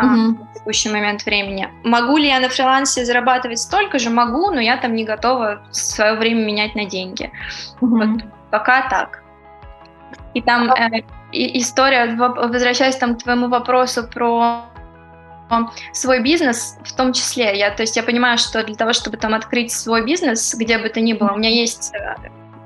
mm-hmm. 0.00 0.50
в 0.50 0.54
текущий 0.54 0.90
момент 0.90 1.24
времени. 1.24 1.68
Могу 1.84 2.16
ли 2.16 2.28
я 2.28 2.40
на 2.40 2.48
фрилансе 2.48 3.04
зарабатывать 3.04 3.58
столько 3.58 3.98
же? 3.98 4.10
Могу, 4.10 4.50
но 4.50 4.60
я 4.60 4.76
там 4.76 4.94
не 4.94 5.04
готова 5.04 5.62
свое 5.70 6.14
время 6.14 6.44
менять 6.44 6.74
на 6.74 6.84
деньги. 6.84 7.30
Mm-hmm. 7.80 7.88
Вот 7.88 8.24
пока 8.50 8.88
так. 8.88 9.22
И 10.34 10.42
там 10.42 10.70
э, 10.70 11.02
история, 11.32 12.14
возвращаясь 12.16 12.96
там 12.96 13.16
к 13.16 13.22
твоему 13.22 13.48
вопросу 13.48 14.06
про 14.06 14.66
свой 15.92 16.20
бизнес 16.20 16.78
в 16.84 16.96
том 16.96 17.12
числе. 17.12 17.56
Я, 17.56 17.70
то 17.70 17.82
есть 17.82 17.96
я 17.96 18.02
понимаю, 18.02 18.38
что 18.38 18.64
для 18.64 18.74
того, 18.74 18.92
чтобы 18.92 19.16
там 19.16 19.34
открыть 19.34 19.70
свой 19.70 20.04
бизнес, 20.04 20.54
где 20.54 20.78
бы 20.78 20.88
то 20.88 21.00
ни 21.00 21.12
было, 21.12 21.32
у 21.32 21.36
меня 21.36 21.50
есть 21.50 21.92
э, 21.94 22.16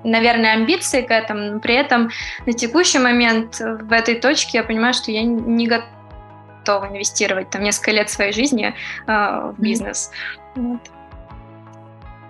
наверное, 0.04 0.54
амбиции 0.54 1.02
к 1.02 1.10
этому, 1.10 1.54
но 1.54 1.60
при 1.60 1.74
этом 1.74 2.10
на 2.46 2.52
текущий 2.52 2.98
момент 2.98 3.58
в 3.60 3.92
этой 3.92 4.14
точке 4.14 4.58
я 4.58 4.64
понимаю, 4.64 4.94
что 4.94 5.10
я 5.10 5.22
не 5.22 5.66
готова 5.66 5.97
готова 6.68 6.88
инвестировать 6.88 7.50
там 7.50 7.62
несколько 7.62 7.92
лет 7.92 8.10
своей 8.10 8.32
жизни 8.32 8.74
э, 9.06 9.52
в 9.52 9.54
бизнес. 9.58 10.10
Вот. 10.54 10.80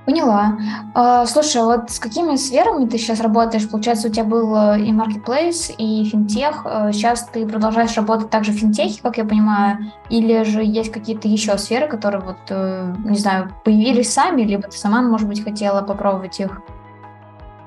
Поняла. 0.06 0.58
А, 0.94 1.26
слушай, 1.26 1.62
вот 1.62 1.90
с 1.90 1.98
какими 1.98 2.36
сферами 2.36 2.86
ты 2.86 2.96
сейчас 2.96 3.20
работаешь? 3.20 3.68
Получается, 3.68 4.08
у 4.08 4.10
тебя 4.10 4.24
был 4.24 4.56
э, 4.56 4.80
и 4.80 4.92
маркетплейс, 4.92 5.70
и 5.76 6.04
финтех. 6.04 6.62
Э, 6.64 6.92
сейчас 6.92 7.28
ты 7.32 7.46
продолжаешь 7.46 7.94
работать 7.96 8.30
также 8.30 8.52
в 8.52 8.54
финтехе, 8.54 9.02
как 9.02 9.18
я 9.18 9.24
понимаю, 9.24 9.78
или 10.08 10.44
же 10.44 10.62
есть 10.64 10.92
какие-то 10.92 11.28
еще 11.28 11.58
сферы, 11.58 11.88
которые 11.88 12.22
вот, 12.22 12.38
э, 12.48 12.94
не 13.04 13.18
знаю, 13.18 13.52
появились 13.64 14.12
сами, 14.12 14.42
либо 14.42 14.62
ты 14.62 14.78
сама, 14.78 15.02
может 15.02 15.28
быть, 15.28 15.44
хотела 15.44 15.82
попробовать 15.82 16.40
их? 16.40 16.62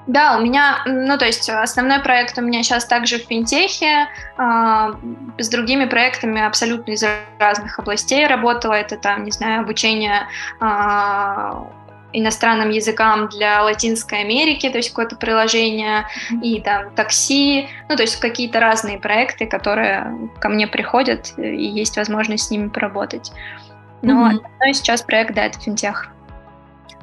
Да, 0.07 0.37
у 0.37 0.41
меня, 0.41 0.81
ну 0.85 1.17
то 1.17 1.25
есть 1.25 1.47
основной 1.49 1.99
проект 1.99 2.37
у 2.37 2.41
меня 2.41 2.63
сейчас 2.63 2.85
также 2.85 3.19
в 3.19 3.27
финтехе, 3.27 4.07
э, 4.37 4.93
с 5.37 5.49
другими 5.49 5.85
проектами 5.85 6.41
абсолютно 6.41 6.91
из 6.91 7.03
разных 7.39 7.77
областей 7.77 8.25
работала. 8.25 8.73
Это 8.73 8.97
там, 8.97 9.23
не 9.23 9.31
знаю, 9.31 9.61
обучение 9.61 10.27
э, 10.59 10.65
иностранным 12.13 12.69
языкам 12.69 13.29
для 13.29 13.63
Латинской 13.63 14.21
Америки, 14.21 14.69
то 14.69 14.77
есть 14.77 14.89
какое-то 14.89 15.15
приложение, 15.15 16.07
и 16.41 16.59
там 16.61 16.93
такси, 16.95 17.69
ну, 17.89 17.95
то 17.95 18.01
есть 18.01 18.19
какие-то 18.19 18.59
разные 18.59 18.99
проекты, 18.99 19.45
которые 19.45 20.29
ко 20.39 20.49
мне 20.49 20.67
приходят, 20.67 21.33
и 21.37 21.65
есть 21.65 21.97
возможность 21.97 22.47
с 22.47 22.51
ними 22.51 22.69
поработать. 22.69 23.31
Но 24.01 24.31
mm-hmm. 24.31 24.73
сейчас 24.73 25.03
проект, 25.03 25.35
да, 25.35 25.45
это 25.45 25.59
финтех. 25.59 26.09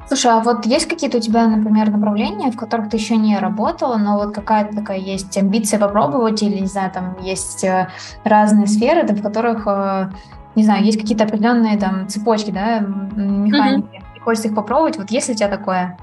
Слушай, 0.09 0.31
а 0.31 0.39
вот 0.39 0.65
есть 0.65 0.87
какие-то 0.87 1.19
у 1.19 1.21
тебя, 1.21 1.45
например, 1.45 1.91
направления, 1.91 2.49
в 2.49 2.57
которых 2.57 2.89
ты 2.89 2.97
еще 2.97 3.15
не 3.15 3.37
работала, 3.37 3.95
но 3.95 4.17
вот 4.17 4.33
какая-то 4.33 4.75
такая 4.75 4.97
есть 4.97 5.37
амбиция 5.37 5.79
попробовать, 5.79 6.41
или, 6.41 6.57
не 6.57 6.65
знаю, 6.65 6.89
там 6.91 7.15
есть 7.21 7.63
э, 7.63 7.89
разные 8.23 8.65
сферы, 8.65 9.05
в 9.05 9.21
которых, 9.21 9.67
э, 9.67 10.09
не 10.55 10.63
знаю, 10.63 10.83
есть 10.83 10.99
какие-то 10.99 11.25
определенные 11.25 11.77
там 11.77 12.07
цепочки, 12.07 12.49
да, 12.49 12.79
механики, 12.79 13.97
mm-hmm. 13.97 14.17
и 14.17 14.19
хочется 14.19 14.47
их 14.47 14.55
попробовать. 14.55 14.97
Вот 14.97 15.11
есть 15.11 15.27
ли 15.27 15.35
у 15.35 15.37
тебя 15.37 15.47
такое? 15.47 15.95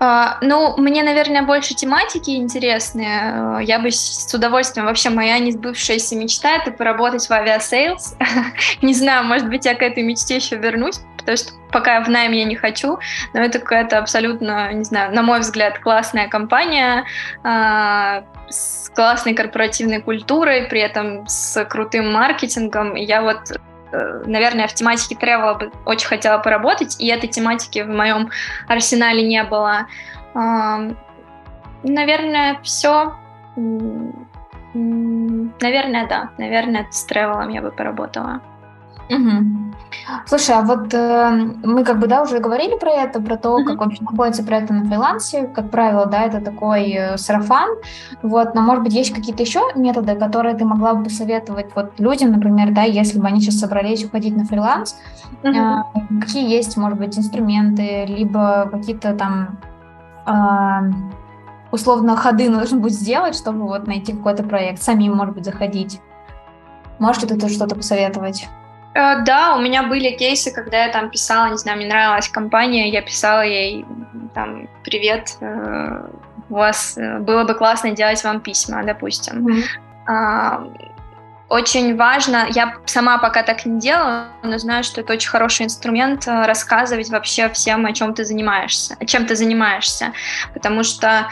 Э, 0.00 0.34
ну, 0.42 0.76
мне, 0.76 1.04
наверное, 1.04 1.42
больше 1.42 1.74
тематики 1.74 2.30
интересные. 2.30 3.64
Я 3.64 3.78
бы 3.78 3.92
с 3.92 4.34
удовольствием... 4.34 4.84
Вообще, 4.84 5.10
моя 5.10 5.38
несбывшаяся 5.38 6.16
мечта— 6.16 6.56
это 6.56 6.72
поработать 6.72 7.24
в 7.24 7.30
Aviasales. 7.30 8.16
не 8.82 8.94
знаю, 8.94 9.24
может 9.24 9.48
быть, 9.48 9.64
я 9.64 9.76
к 9.76 9.80
этой 9.80 10.02
мечте 10.02 10.36
еще 10.36 10.56
вернусь, 10.56 11.00
потому 11.26 11.36
что 11.36 11.52
пока 11.72 12.00
в 12.04 12.08
найм 12.08 12.32
я 12.32 12.44
не 12.44 12.54
хочу, 12.54 12.98
но 13.34 13.40
это 13.40 13.58
какая-то 13.58 13.98
абсолютно, 13.98 14.72
не 14.72 14.84
знаю, 14.84 15.12
на 15.12 15.22
мой 15.22 15.40
взгляд, 15.40 15.80
классная 15.80 16.28
компания 16.28 17.04
э, 17.42 18.22
с 18.48 18.88
классной 18.94 19.34
корпоративной 19.34 20.00
культурой, 20.00 20.68
при 20.68 20.80
этом 20.80 21.26
с 21.26 21.64
крутым 21.64 22.12
маркетингом. 22.12 22.96
И 22.96 23.04
я 23.04 23.22
вот 23.22 23.50
э, 23.92 24.22
наверное, 24.26 24.68
в 24.68 24.74
тематике 24.74 25.16
тревела 25.16 25.54
бы 25.54 25.72
очень 25.84 26.06
хотела 26.06 26.38
поработать, 26.38 26.96
и 27.00 27.08
этой 27.08 27.28
тематики 27.28 27.82
в 27.82 27.88
моем 27.88 28.30
арсенале 28.68 29.26
не 29.26 29.42
было. 29.42 29.86
Наверное, 31.82 32.60
все. 32.62 33.14
Наверное, 34.74 36.06
да. 36.06 36.30
Наверное, 36.38 36.86
с 36.90 37.04
тревелом 37.04 37.48
я 37.48 37.62
бы 37.62 37.70
поработала. 37.70 38.40
Угу. 39.08 39.66
Слушай, 40.26 40.56
а 40.56 40.62
вот 40.62 40.92
э, 40.94 41.30
мы 41.64 41.84
как 41.84 41.98
бы, 41.98 42.06
да, 42.06 42.22
уже 42.22 42.38
говорили 42.38 42.76
про 42.76 42.90
это, 42.90 43.20
про 43.20 43.36
то, 43.36 43.58
mm-hmm. 43.58 43.64
как 43.64 43.78
вообще 43.78 44.02
находятся 44.02 44.44
проекты 44.44 44.74
на 44.74 44.84
фрилансе. 44.84 45.46
Как 45.48 45.70
правило, 45.70 46.06
да, 46.06 46.24
это 46.24 46.40
такой 46.40 46.90
э, 46.90 47.16
сарафан. 47.16 47.70
Вот, 48.22 48.54
но, 48.54 48.62
может 48.62 48.84
быть, 48.84 48.92
есть 48.92 49.14
какие-то 49.14 49.42
еще 49.42 49.60
методы, 49.74 50.14
которые 50.16 50.54
ты 50.56 50.64
могла 50.64 50.94
бы 50.94 51.04
посоветовать 51.04 51.66
вот 51.74 51.98
людям, 51.98 52.32
например, 52.32 52.72
да, 52.72 52.82
если 52.82 53.18
бы 53.18 53.26
они 53.26 53.40
сейчас 53.40 53.58
собрались 53.58 54.04
уходить 54.04 54.36
на 54.36 54.44
фриланс. 54.44 54.96
Mm-hmm. 55.42 55.82
Э, 55.94 56.20
какие 56.20 56.48
есть, 56.48 56.76
может 56.76 56.98
быть, 56.98 57.18
инструменты, 57.18 58.06
либо 58.06 58.68
какие-то 58.70 59.14
там 59.14 59.58
э, 60.26 60.92
условно 61.72 62.16
ходы 62.16 62.48
нужно 62.50 62.78
будет 62.78 62.94
сделать, 62.94 63.36
чтобы 63.36 63.62
вот 63.62 63.86
найти 63.86 64.12
какой-то 64.12 64.42
проект, 64.42 64.82
самим, 64.82 65.14
может 65.14 65.34
быть, 65.34 65.44
заходить. 65.44 66.00
Можешь 66.98 67.22
ли 67.22 67.28
ты 67.28 67.48
что-то 67.48 67.74
посоветовать? 67.74 68.48
Э, 68.96 69.20
да, 69.20 69.54
у 69.56 69.60
меня 69.60 69.82
были 69.82 70.10
кейсы, 70.16 70.50
когда 70.50 70.84
я 70.84 70.92
там 70.92 71.10
писала, 71.10 71.50
не 71.50 71.58
знаю, 71.58 71.76
мне 71.76 71.86
нравилась 71.86 72.28
компания, 72.28 72.88
я 72.88 73.02
писала 73.02 73.42
ей 73.42 73.84
там 74.34 74.68
«Привет, 74.84 75.36
э, 75.40 76.08
у 76.48 76.54
вас 76.54 76.96
э, 76.96 77.18
было 77.18 77.44
бы 77.44 77.54
классно 77.54 77.90
делать 77.90 78.24
вам 78.24 78.40
письма, 78.40 78.82
допустим». 78.84 79.46
Mm-hmm. 80.08 80.82
Очень 81.48 81.96
важно, 81.96 82.46
я 82.50 82.74
сама 82.86 83.18
пока 83.18 83.42
так 83.42 83.66
не 83.66 83.78
делала, 83.78 84.28
но 84.42 84.58
знаю, 84.58 84.82
что 84.82 85.00
это 85.00 85.12
очень 85.12 85.30
хороший 85.30 85.66
инструмент 85.66 86.26
рассказывать 86.26 87.08
вообще 87.10 87.48
всем, 87.50 87.86
о 87.86 87.92
чем 87.92 88.14
ты 88.14 88.24
занимаешься, 88.24 88.96
чем 89.06 89.26
ты 89.26 89.36
занимаешься, 89.36 90.12
потому 90.54 90.82
что, 90.82 91.28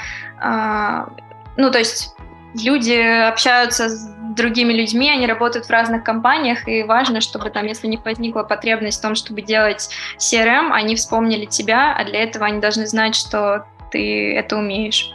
ну, 1.57 1.71
то 1.71 1.79
есть 1.79 2.15
люди 2.55 3.27
общаются 3.29 3.89
с 3.89 4.14
другими 4.35 4.73
людьми, 4.73 5.11
они 5.11 5.27
работают 5.27 5.67
в 5.67 5.71
разных 5.71 6.05
компаниях, 6.05 6.69
и 6.69 6.83
важно, 6.83 7.21
чтобы 7.21 7.51
там, 7.51 7.67
если 7.67 7.87
них 7.87 8.05
возникла 8.05 8.43
потребность 8.43 8.99
в 8.99 9.03
том, 9.03 9.15
чтобы 9.15 9.43
делать 9.43 9.91
CRM, 10.19 10.71
они 10.73 10.97
вспомнили 10.97 11.45
тебя, 11.45 11.95
а 11.97 12.05
для 12.05 12.23
этого 12.23 12.47
они 12.47 12.61
должны 12.61 12.87
знать, 12.87 13.15
что 13.15 13.67
ты 13.91 14.35
это 14.35 14.57
умеешь. 14.57 15.11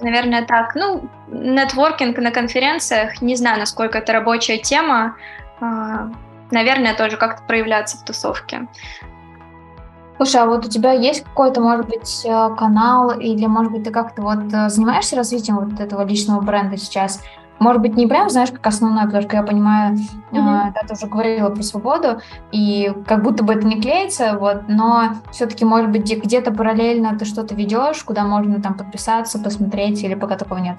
Наверное, 0.00 0.44
так. 0.44 0.74
Ну, 0.76 1.08
нетворкинг 1.28 2.18
на 2.18 2.30
конференциях, 2.30 3.20
не 3.20 3.34
знаю, 3.34 3.58
насколько 3.58 3.98
это 3.98 4.12
рабочая 4.12 4.58
тема, 4.58 5.16
а, 5.60 6.10
наверное, 6.50 6.94
тоже 6.94 7.16
как-то 7.16 7.42
проявляться 7.42 7.96
в 7.96 8.04
тусовке. 8.04 8.68
Слушай, 10.16 10.42
а 10.42 10.46
вот 10.46 10.66
у 10.66 10.68
тебя 10.68 10.92
есть 10.92 11.22
какой-то, 11.22 11.60
может 11.60 11.86
быть, 11.86 12.22
э, 12.24 12.54
канал 12.56 13.12
или, 13.20 13.46
может 13.46 13.70
быть, 13.70 13.84
ты 13.84 13.92
как-то 13.92 14.22
вот 14.22 14.52
э, 14.52 14.68
занимаешься 14.68 15.14
развитием 15.14 15.58
вот 15.58 15.78
этого 15.78 16.04
личного 16.04 16.40
бренда 16.40 16.76
сейчас? 16.76 17.22
Может 17.58 17.82
быть, 17.82 17.96
не 17.96 18.06
прям, 18.06 18.30
знаешь, 18.30 18.50
как 18.50 18.66
основное, 18.66 19.06
потому 19.06 19.22
что 19.22 19.36
я 19.36 19.42
понимаю, 19.42 19.96
mm-hmm. 19.96 20.72
да, 20.74 20.80
ты 20.86 20.94
уже 20.94 21.06
говорила 21.06 21.50
про 21.50 21.62
свободу, 21.62 22.20
и 22.52 22.92
как 23.06 23.22
будто 23.22 23.42
бы 23.42 23.54
это 23.54 23.66
не 23.66 23.80
клеится, 23.80 24.36
вот, 24.38 24.68
но 24.68 25.14
все-таки, 25.32 25.64
может 25.64 25.90
быть, 25.90 26.10
где-то 26.10 26.52
параллельно 26.52 27.18
ты 27.18 27.24
что-то 27.24 27.54
ведешь, 27.54 28.02
куда 28.04 28.22
можно 28.24 28.62
там 28.62 28.74
подписаться, 28.74 29.38
посмотреть, 29.38 30.02
или 30.04 30.14
пока 30.14 30.36
такого 30.36 30.58
нет? 30.58 30.76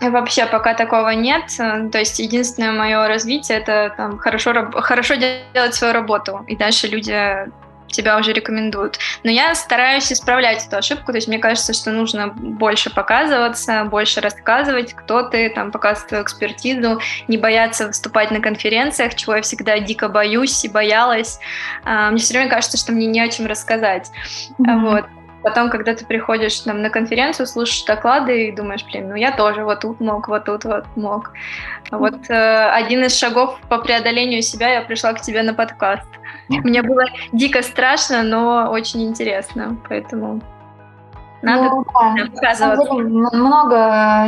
Вообще 0.00 0.46
пока 0.46 0.74
такого 0.74 1.08
нет. 1.08 1.46
То 1.56 1.98
есть 1.98 2.20
единственное 2.20 2.72
мое 2.72 3.08
развитие 3.08 3.58
это 3.58 3.92
там, 3.96 4.18
хорошо, 4.18 4.70
хорошо 4.72 5.14
делать 5.16 5.74
свою 5.74 5.92
работу. 5.92 6.44
И 6.46 6.56
дальше 6.56 6.86
люди 6.86 7.12
тебя 7.88 8.18
уже 8.18 8.32
рекомендуют. 8.32 8.98
Но 9.22 9.30
я 9.30 9.54
стараюсь 9.54 10.12
исправлять 10.12 10.66
эту 10.66 10.76
ошибку, 10.76 11.12
то 11.12 11.18
есть 11.18 11.28
мне 11.28 11.38
кажется, 11.38 11.72
что 11.72 11.90
нужно 11.90 12.28
больше 12.28 12.90
показываться, 12.90 13.84
больше 13.84 14.20
рассказывать, 14.20 14.94
кто 14.94 15.22
ты, 15.22 15.50
там, 15.50 15.70
показывать 15.70 16.08
свою 16.08 16.24
экспертизу, 16.24 17.00
не 17.28 17.38
бояться 17.38 17.86
выступать 17.86 18.30
на 18.30 18.40
конференциях, 18.40 19.14
чего 19.14 19.36
я 19.36 19.42
всегда 19.42 19.78
дико 19.78 20.08
боюсь 20.08 20.64
и 20.64 20.68
боялась. 20.68 21.38
А, 21.84 22.10
мне 22.10 22.20
все 22.20 22.34
время 22.34 22.50
кажется, 22.50 22.76
что 22.76 22.92
мне 22.92 23.06
не 23.06 23.20
о 23.20 23.28
чем 23.28 23.46
рассказать. 23.46 24.10
Mm-hmm. 24.58 24.80
Вот. 24.80 25.04
Потом, 25.42 25.70
когда 25.70 25.94
ты 25.94 26.04
приходишь 26.04 26.58
там, 26.60 26.82
на 26.82 26.90
конференцию, 26.90 27.46
слушаешь 27.46 27.84
доклады 27.84 28.48
и 28.48 28.52
думаешь, 28.52 28.84
блин, 28.84 29.08
ну 29.08 29.14
я 29.14 29.30
тоже 29.30 29.64
вот 29.64 29.80
тут 29.80 30.00
мог, 30.00 30.28
вот 30.28 30.44
тут 30.44 30.64
вот 30.64 30.84
мог. 30.96 31.32
Вот 31.90 32.28
э, 32.28 32.70
один 32.70 33.04
из 33.04 33.16
шагов 33.16 33.58
по 33.68 33.78
преодолению 33.78 34.42
себя 34.42 34.68
я 34.68 34.82
пришла 34.82 35.12
к 35.12 35.20
тебе 35.20 35.42
на 35.42 35.54
подкаст. 35.54 36.08
Мне 36.64 36.82
было 36.82 37.04
дико 37.32 37.62
страшно, 37.62 38.22
но 38.22 38.70
очень 38.70 39.02
интересно, 39.02 39.76
поэтому 39.88 40.40
надо 41.40 41.70
ну, 41.70 41.84
да. 42.42 42.74
Много 43.32 43.76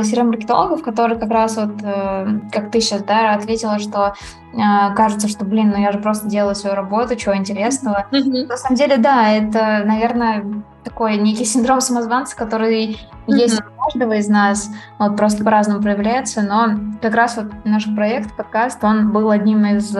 CRM-маркетологов, 0.03 0.83
которые 0.83 1.19
как 1.19 1.31
раз 1.31 1.57
вот, 1.57 1.83
э, 1.83 2.27
как 2.53 2.71
ты 2.71 2.81
сейчас, 2.81 3.03
да, 3.03 3.35
ответила, 3.35 3.81
что 3.81 4.15
э, 4.53 4.95
кажется, 4.95 5.27
что, 5.27 5.45
блин, 5.45 5.71
ну 5.71 5.79
я 5.79 5.91
же 5.91 5.99
просто 5.99 6.29
делаю 6.29 6.55
свою 6.55 6.77
работу, 6.77 7.17
чего 7.17 7.37
интересного. 7.37 8.07
Mm-hmm. 8.13 8.47
На 8.47 8.57
самом 8.57 8.77
деле, 8.77 8.97
да, 8.97 9.29
это, 9.29 9.83
наверное, 9.85 10.45
такой 10.85 11.17
некий 11.17 11.45
синдром 11.45 11.81
самозванца, 11.81 12.37
который 12.37 12.91
mm-hmm. 13.27 13.35
есть 13.35 13.61
у 13.61 13.83
каждого 13.83 14.13
из 14.13 14.29
нас, 14.29 14.71
вот 14.99 15.17
просто 15.17 15.43
по-разному 15.43 15.83
проявляется, 15.83 16.43
но 16.43 16.79
как 17.03 17.15
раз 17.15 17.37
вот 17.37 17.47
наш 17.65 17.93
проект, 17.93 18.37
подкаст, 18.37 18.85
он 18.85 19.11
был 19.11 19.31
одним 19.31 19.67
из 19.67 19.97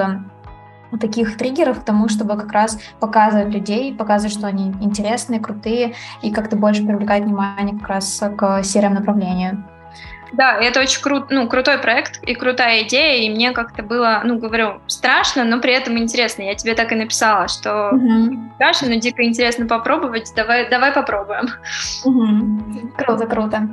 таких 0.99 1.37
триггеров 1.37 1.81
к 1.81 1.85
тому, 1.85 2.09
чтобы 2.09 2.37
как 2.37 2.53
раз 2.53 2.79
показывать 2.99 3.53
людей, 3.53 3.95
показывать, 3.95 4.33
что 4.33 4.47
они 4.47 4.75
интересные, 4.81 5.41
крутые, 5.41 5.95
и 6.23 6.31
как-то 6.31 6.57
больше 6.57 6.85
привлекать 6.85 7.25
внимание 7.25 7.79
как 7.79 7.89
раз 7.89 8.23
к 8.37 8.63
серым 8.63 8.95
направлению. 8.95 9.65
Да, 10.33 10.57
это 10.61 10.81
очень 10.81 11.03
крут, 11.03 11.31
ну, 11.31 11.49
крутой 11.49 11.79
проект 11.79 12.23
и 12.23 12.35
крутая 12.35 12.83
идея, 12.85 13.23
и 13.23 13.31
мне 13.31 13.53
как-то 13.53 13.83
было, 13.83 14.21
ну, 14.25 14.39
говорю, 14.39 14.81
страшно, 14.87 15.45
но 15.45 15.61
при 15.61 15.73
этом 15.73 15.99
интересно. 15.99 16.43
Я 16.43 16.55
тебе 16.55 16.75
так 16.75 16.93
и 16.93 16.95
написала, 16.95 17.49
что 17.49 17.91
угу. 17.91 18.39
страшно, 18.55 18.89
но 18.89 18.95
дико 18.97 19.25
интересно 19.25 19.67
попробовать. 19.67 20.33
Давай, 20.37 20.69
давай 20.69 20.93
попробуем. 20.93 21.49
Угу. 22.05 22.91
Круто, 22.97 23.27
круто. 23.27 23.69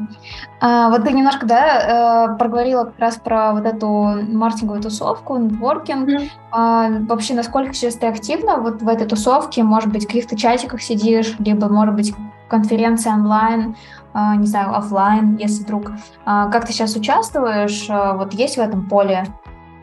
А, 0.60 0.90
вот 0.90 1.04
ты 1.04 1.12
немножко, 1.12 1.46
да, 1.46 2.30
э, 2.32 2.38
проговорила 2.38 2.86
как 2.86 3.00
раз 3.00 3.18
про 3.18 3.54
вот 3.54 3.66
эту 3.66 3.88
маркетинговую 3.88 4.82
тусовку, 4.82 5.38
нетворкинг. 5.38 6.10
Угу. 6.10 6.24
А, 6.52 6.90
вообще, 7.08 7.34
насколько 7.34 7.74
сейчас 7.74 7.96
ты 7.96 8.08
активна 8.08 8.58
вот 8.58 8.82
в 8.82 8.88
этой 8.88 9.08
тусовке? 9.08 9.64
Может 9.64 9.92
быть, 9.92 10.06
в 10.06 10.08
каких-то 10.08 10.38
чатиках 10.38 10.82
сидишь, 10.82 11.36
либо, 11.40 11.70
может 11.70 11.96
быть, 11.96 12.14
конференции 12.48 13.10
онлайн? 13.10 13.76
А, 14.20 14.36
не 14.36 14.48
знаю, 14.48 14.76
офлайн, 14.76 15.36
если 15.36 15.64
вдруг. 15.64 15.92
А, 16.26 16.50
как 16.50 16.66
ты 16.66 16.74
сейчас 16.74 16.96
участвуешь? 16.96 17.86
А, 17.88 18.14
вот 18.14 18.34
есть 18.34 18.58
в 18.58 18.60
этом 18.60 18.90
поле 18.90 19.28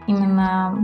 именно 0.08 0.76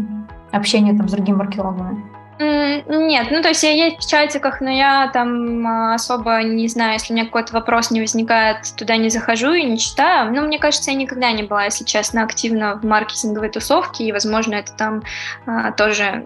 общение 0.53 0.97
там 0.97 1.09
с 1.09 1.13
другими 1.13 1.35
маркетологами? 1.35 2.05
Нет, 2.39 3.27
ну 3.31 3.43
то 3.43 3.49
есть 3.49 3.65
я 3.65 3.73
есть 3.73 3.99
в 3.99 4.09
чатиках, 4.09 4.61
но 4.61 4.71
я 4.71 5.11
там 5.13 5.93
особо 5.93 6.43
не 6.45 6.69
знаю, 6.69 6.93
если 6.93 7.13
у 7.13 7.17
меня 7.17 7.27
какой-то 7.27 7.53
вопрос 7.53 7.91
не 7.91 8.01
возникает, 8.01 8.73
туда 8.77 8.97
не 8.97 9.11
захожу 9.11 9.53
и 9.53 9.65
не 9.65 9.79
читаю. 9.79 10.33
Ну, 10.33 10.47
мне 10.47 10.59
кажется, 10.59 10.93
я 10.93 10.97
никогда 10.97 11.33
не 11.33 11.43
была, 11.43 11.65
если 11.65 11.85
честно, 11.85 12.23
активна 12.23 12.77
в 12.77 12.87
маркетинговой 12.87 13.51
тусовке, 13.51 14.05
и, 14.05 14.13
возможно, 14.13 14.55
это 14.55 14.73
там 14.73 15.03
а, 15.45 15.73
тоже 15.73 16.25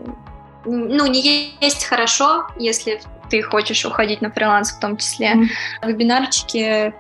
ну, 0.67 1.07
не 1.07 1.57
есть 1.61 1.85
хорошо, 1.87 2.47
если 2.59 3.01
ты 3.29 3.43
хочешь 3.43 3.85
уходить 3.85 4.21
на 4.21 4.31
фриланс 4.31 4.73
в 4.73 4.81
том 4.81 4.97
числе. 4.97 5.33
Mm-hmm. 5.33 5.87
Вебинарчики 5.87 6.95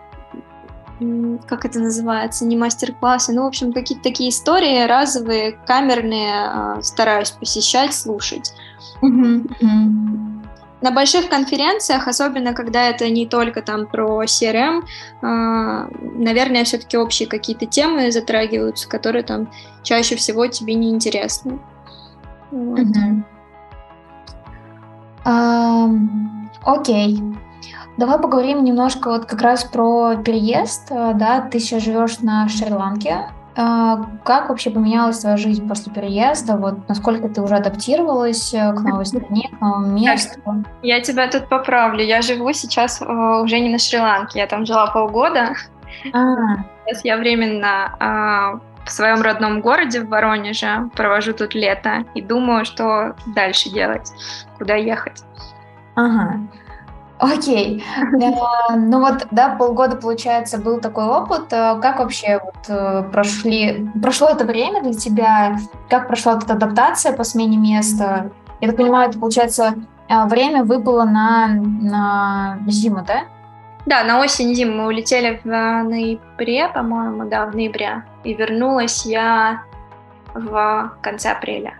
как 1.47 1.64
это 1.64 1.80
называется, 1.80 2.45
не 2.45 2.57
мастер-классы, 2.57 3.32
ну, 3.32 3.42
в 3.42 3.47
общем, 3.47 3.72
какие-то 3.72 4.05
такие 4.05 4.30
истории 4.30 4.86
разовые, 4.86 5.59
камерные, 5.66 6.82
стараюсь 6.82 7.30
посещать, 7.30 7.95
слушать. 7.95 8.53
Mm-hmm. 9.03 9.57
Mm-hmm. 9.61 10.34
На 10.82 10.90
больших 10.90 11.30
конференциях, 11.30 12.09
особенно 12.09 12.53
когда 12.53 12.90
это 12.90 13.09
не 13.09 13.26
только 13.26 13.62
там 13.62 13.86
про 13.86 14.22
CRM, 14.24 14.82
э, 14.82 14.86
наверное, 15.22 16.64
все-таки 16.64 16.99
общие 16.99 17.26
какие-то 17.26 17.64
темы 17.64 18.12
затрагиваются, 18.12 18.86
которые 18.86 19.22
там 19.22 19.51
чаще 19.82 20.16
всего 20.16 20.47
тебе 20.47 20.74
не 20.74 20.90
интересны. 20.90 21.59
Вот. 22.51 22.80
Окей. 26.64 27.18
Давай 27.97 28.18
поговорим 28.18 28.64
немножко 28.64 29.11
вот 29.11 29.26
как 29.26 29.40
раз 29.40 29.64
про 29.64 30.16
переезд. 30.16 30.88
Да, 30.90 31.40
ты 31.51 31.61
сейчас 31.61 31.82
живешь 31.82 32.18
на 32.20 32.49
Шри-Ланке. 32.49 33.28
А, 33.57 34.07
как 34.24 34.49
вообще 34.49 34.70
поменялась 34.70 35.20
твоя 35.20 35.36
жизнь 35.36 35.68
после 35.68 35.92
переезда? 35.92 36.57
Вот 36.57 36.88
насколько 36.88 37.28
ты 37.28 37.40
уже 37.40 37.55
адаптировалась 37.55 38.53
э, 38.53 38.72
к 38.72 38.80
новой 38.80 39.07
стране, 39.07 39.49
к 39.49 39.61
новому 39.61 39.92
месту? 39.92 40.40
Я 40.82 41.01
тебя 41.01 41.28
тут 41.28 41.49
поправлю. 41.49 42.03
Я 42.03 42.20
живу 42.20 42.53
сейчас 42.53 43.01
э, 43.01 43.05
уже 43.05 43.61
не 43.61 43.68
на 43.68 43.78
Шри-Ланке. 43.78 44.40
Я 44.40 44.47
там 44.49 44.66
жила 44.66 44.88
полгода. 44.88 45.55
А. 46.12 46.64
Сейчас 46.84 47.05
я 47.05 47.16
временно 47.16 47.97
а, 48.01 48.61
в 48.84 48.90
своем 48.90 49.22
родном 49.22 49.61
городе, 49.61 50.01
в 50.01 50.09
Воронеже, 50.09 50.90
провожу 50.95 51.32
тут 51.32 51.55
лето 51.55 52.05
и 52.14 52.20
думаю, 52.20 52.64
что 52.64 53.14
дальше 53.34 53.70
делать, 53.70 54.11
куда 54.59 54.74
ехать. 54.74 55.22
Ага. 55.95 56.40
Окей. 57.18 57.82
Э, 58.20 58.76
ну 58.76 59.00
вот, 59.00 59.26
да, 59.30 59.50
полгода, 59.56 59.96
получается, 59.96 60.58
был 60.58 60.80
такой 60.80 61.04
опыт. 61.04 61.52
Э, 61.52 61.78
как 61.80 61.98
вообще 61.98 62.40
вот 62.42 62.54
э, 62.68 63.02
прошли, 63.12 63.88
прошло 64.02 64.28
это 64.28 64.44
время 64.44 64.82
для 64.82 64.94
тебя? 64.94 65.56
Как 65.88 66.06
прошла 66.06 66.38
эта 66.38 66.54
адаптация 66.54 67.12
по 67.12 67.24
смене 67.24 67.56
места? 67.56 68.30
Я 68.60 68.68
так 68.68 68.76
понимаю, 68.76 69.10
это, 69.10 69.18
получается, 69.18 69.74
время 70.08 70.64
выпало 70.64 71.04
на, 71.04 71.48
на 71.48 72.58
зиму, 72.66 73.04
да? 73.06 73.24
Да, 73.86 74.02
на 74.04 74.20
осень-зиму 74.20 74.76
мы 74.76 74.86
улетели 74.86 75.40
в 75.44 75.46
ноябре, 75.46 76.68
по-моему, 76.68 77.28
да, 77.28 77.46
в 77.46 77.54
ноябре. 77.54 78.04
И 78.22 78.32
вернулась 78.32 79.04
я 79.04 79.62
в 80.32 80.92
конце 81.02 81.32
апреля. 81.32 81.74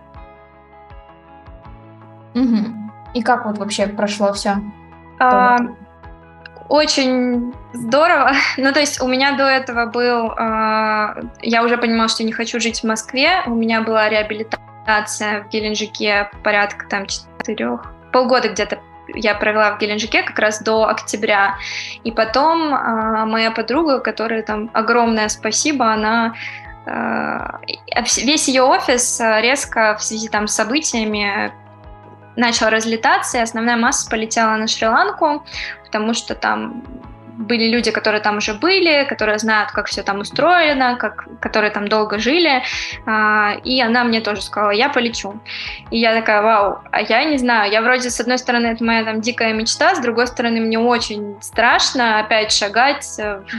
Угу. 2.35 2.85
И 3.15 3.21
как 3.21 3.45
вот 3.45 3.57
вообще 3.57 3.87
прошло 3.87 4.33
все? 4.33 4.57
А, 5.19 5.57
очень 6.69 7.53
здорово. 7.73 8.31
Ну, 8.57 8.71
то 8.73 8.79
есть 8.79 9.01
у 9.01 9.07
меня 9.07 9.37
до 9.37 9.43
этого 9.43 9.85
был... 9.85 10.31
А, 10.37 11.15
я 11.41 11.63
уже 11.63 11.77
понимала, 11.77 12.09
что 12.09 12.23
не 12.23 12.31
хочу 12.31 12.59
жить 12.59 12.81
в 12.81 12.83
Москве. 12.85 13.43
У 13.45 13.53
меня 13.53 13.81
была 13.81 14.09
реабилитация 14.09 15.43
в 15.43 15.49
Геленджике 15.49 16.29
порядка 16.43 16.87
там 16.87 17.05
четырех... 17.05 17.93
Полгода 18.11 18.49
где-то 18.49 18.79
я 19.13 19.35
провела 19.35 19.75
в 19.75 19.79
Геленджике 19.79 20.23
как 20.23 20.39
раз 20.39 20.61
до 20.61 20.87
октября. 20.87 21.55
И 22.03 22.11
потом 22.11 22.73
э, 22.73 23.25
моя 23.25 23.51
подруга, 23.51 23.99
которая 23.99 24.41
там 24.41 24.71
огромное 24.73 25.29
спасибо, 25.29 25.91
она 25.91 26.33
э, 26.85 27.39
весь 28.23 28.47
ее 28.47 28.63
офис 28.63 29.19
резко 29.19 29.95
в 29.99 30.03
связи 30.03 30.29
там 30.29 30.47
с 30.47 30.55
событиями 30.55 31.51
начал 32.35 32.69
разлетаться, 32.69 33.37
и 33.37 33.41
основная 33.41 33.77
масса 33.77 34.09
полетела 34.09 34.55
на 34.55 34.67
Шри-Ланку, 34.67 35.45
потому 35.83 36.13
что 36.13 36.35
там 36.35 36.83
были 37.37 37.69
люди, 37.69 37.91
которые 37.91 38.21
там 38.21 38.37
уже 38.37 38.53
были, 38.53 39.05
которые 39.07 39.37
знают, 39.39 39.71
как 39.71 39.87
все 39.87 40.03
там 40.03 40.19
устроено, 40.19 40.95
как, 40.95 41.27
которые 41.39 41.71
там 41.71 41.87
долго 41.87 42.17
жили. 42.17 42.63
А, 43.05 43.55
и 43.63 43.81
она 43.81 44.03
мне 44.03 44.21
тоже 44.21 44.41
сказала, 44.41 44.71
я 44.71 44.89
полечу. 44.89 45.39
И 45.91 45.99
я 45.99 46.13
такая, 46.13 46.41
вау, 46.41 46.79
а 46.91 47.01
я 47.01 47.23
не 47.25 47.37
знаю, 47.37 47.71
я 47.71 47.81
вроде, 47.81 48.09
с 48.09 48.19
одной 48.19 48.37
стороны, 48.37 48.67
это 48.67 48.83
моя 48.83 49.03
там 49.03 49.21
дикая 49.21 49.53
мечта, 49.53 49.95
с 49.95 49.99
другой 49.99 50.27
стороны, 50.27 50.61
мне 50.61 50.79
очень 50.79 51.37
страшно 51.41 52.19
опять 52.19 52.51
шагать 52.51 53.05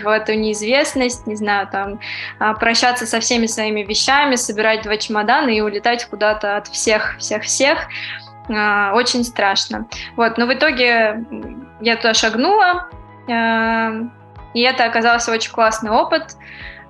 в 0.03 0.09
эту 0.09 0.35
неизвестность, 0.35 1.27
не 1.27 1.37
знаю, 1.37 1.69
там, 1.71 2.01
а, 2.39 2.55
прощаться 2.55 3.07
со 3.07 3.21
всеми 3.21 3.47
своими 3.47 3.83
вещами, 3.83 4.37
собирать 4.37 4.83
два 4.83 4.97
чемодана 4.97 5.51
и 5.51 5.61
улетать 5.61 6.07
куда-то 6.07 6.57
от 6.57 6.69
всех-всех-всех. 6.69 7.79
А, 7.79 8.26
очень 8.49 9.25
страшно. 9.25 9.87
Вот, 10.17 10.39
но 10.39 10.47
в 10.47 10.55
итоге 10.55 11.25
я 11.81 11.97
туда 11.97 12.15
шагнула, 12.15 12.89
а, 13.29 13.93
и 14.55 14.61
это 14.61 14.85
оказался 14.85 15.33
очень 15.33 15.53
классный 15.53 15.91
опыт. 15.91 16.37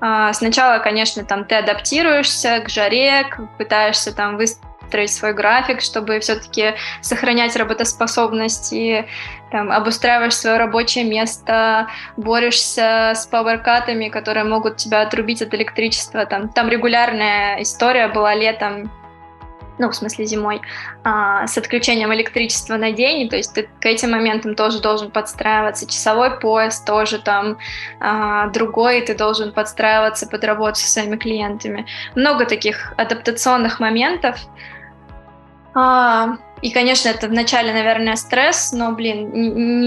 А, 0.01 0.33
сначала, 0.33 0.79
конечно, 0.79 1.25
там 1.25 1.45
ты 1.45 1.57
адаптируешься 1.57 2.61
к 2.61 2.69
жаре, 2.69 3.27
пытаешься 3.59 4.15
там 4.15 4.37
выстроить 4.37 5.13
свой 5.13 5.33
график, 5.33 5.81
чтобы 5.81 6.21
все-таки 6.21 6.75
сохранять 7.01 7.57
работоспособность 7.57 8.73
и 8.73 9.07
там, 9.51 9.73
обустраиваешь 9.73 10.37
свое 10.37 10.59
рабочее 10.59 11.05
место, 11.05 11.89
борешься 12.17 13.13
с 13.15 13.27
пауэркатами, 13.27 14.09
которые 14.09 14.45
могут 14.45 14.77
тебя 14.77 15.01
отрубить 15.03 15.43
от 15.43 15.55
электричества. 15.55 16.27
Там, 16.27 16.51
там 16.51 16.69
регулярная 16.69 17.63
история 17.63 18.09
была 18.09 18.35
летом, 18.35 18.93
ну, 19.79 19.91
в 19.91 19.95
смысле 19.95 20.25
зимой, 20.25 20.61
а, 21.05 21.47
с 21.47 21.57
отключением 21.59 22.13
электричества 22.15 22.77
на 22.77 22.93
день, 22.93 23.29
то 23.29 23.37
есть 23.37 23.55
ты 23.55 23.69
к 23.81 23.87
этим 23.87 24.11
моментам 24.11 24.55
тоже 24.55 24.81
должен 24.81 25.11
подстраиваться. 25.11 25.87
Часовой 25.87 26.39
пояс 26.39 26.81
тоже 26.81 27.19
там 27.19 27.59
а, 28.01 28.49
другой, 28.49 29.01
ты 29.03 29.15
должен 29.15 29.53
подстраиваться 29.53 30.27
под 30.27 30.45
работу 30.45 30.77
со 30.77 30.89
своими 30.89 31.17
клиентами. 31.17 31.87
Много 32.15 32.47
таких 32.47 32.95
адаптационных 32.97 33.81
моментов. 33.81 34.39
А, 35.75 36.39
и, 36.63 36.71
конечно, 36.71 37.11
это 37.11 37.29
вначале, 37.29 37.73
наверное, 37.73 38.17
стресс, 38.17 38.73
но, 38.73 38.93
блин, 38.93 39.31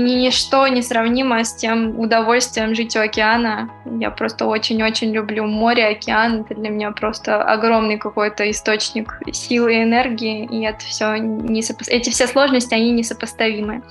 ничто 0.05 0.67
не 0.67 0.83
сравнимо 0.83 1.43
с 1.43 1.53
тем 1.55 1.99
удовольствием 1.99 2.75
жить 2.75 2.95
у 2.95 2.99
океана. 2.99 3.69
Я 3.85 4.11
просто 4.11 4.45
очень-очень 4.45 5.11
люблю 5.11 5.45
море, 5.45 5.87
океан. 5.87 6.41
Это 6.41 6.53
для 6.53 6.69
меня 6.69 6.91
просто 6.91 7.41
огромный 7.41 7.97
какой-то 7.97 8.49
источник 8.49 9.19
силы 9.31 9.75
и 9.75 9.83
энергии, 9.83 10.45
и 10.45 10.63
это 10.63 10.79
все 10.85 11.15
не 11.15 11.63
сопо... 11.63 11.83
эти 11.87 12.11
все 12.11 12.27
сложности, 12.27 12.75
они 12.75 12.91
несопоставимы. 12.91 13.81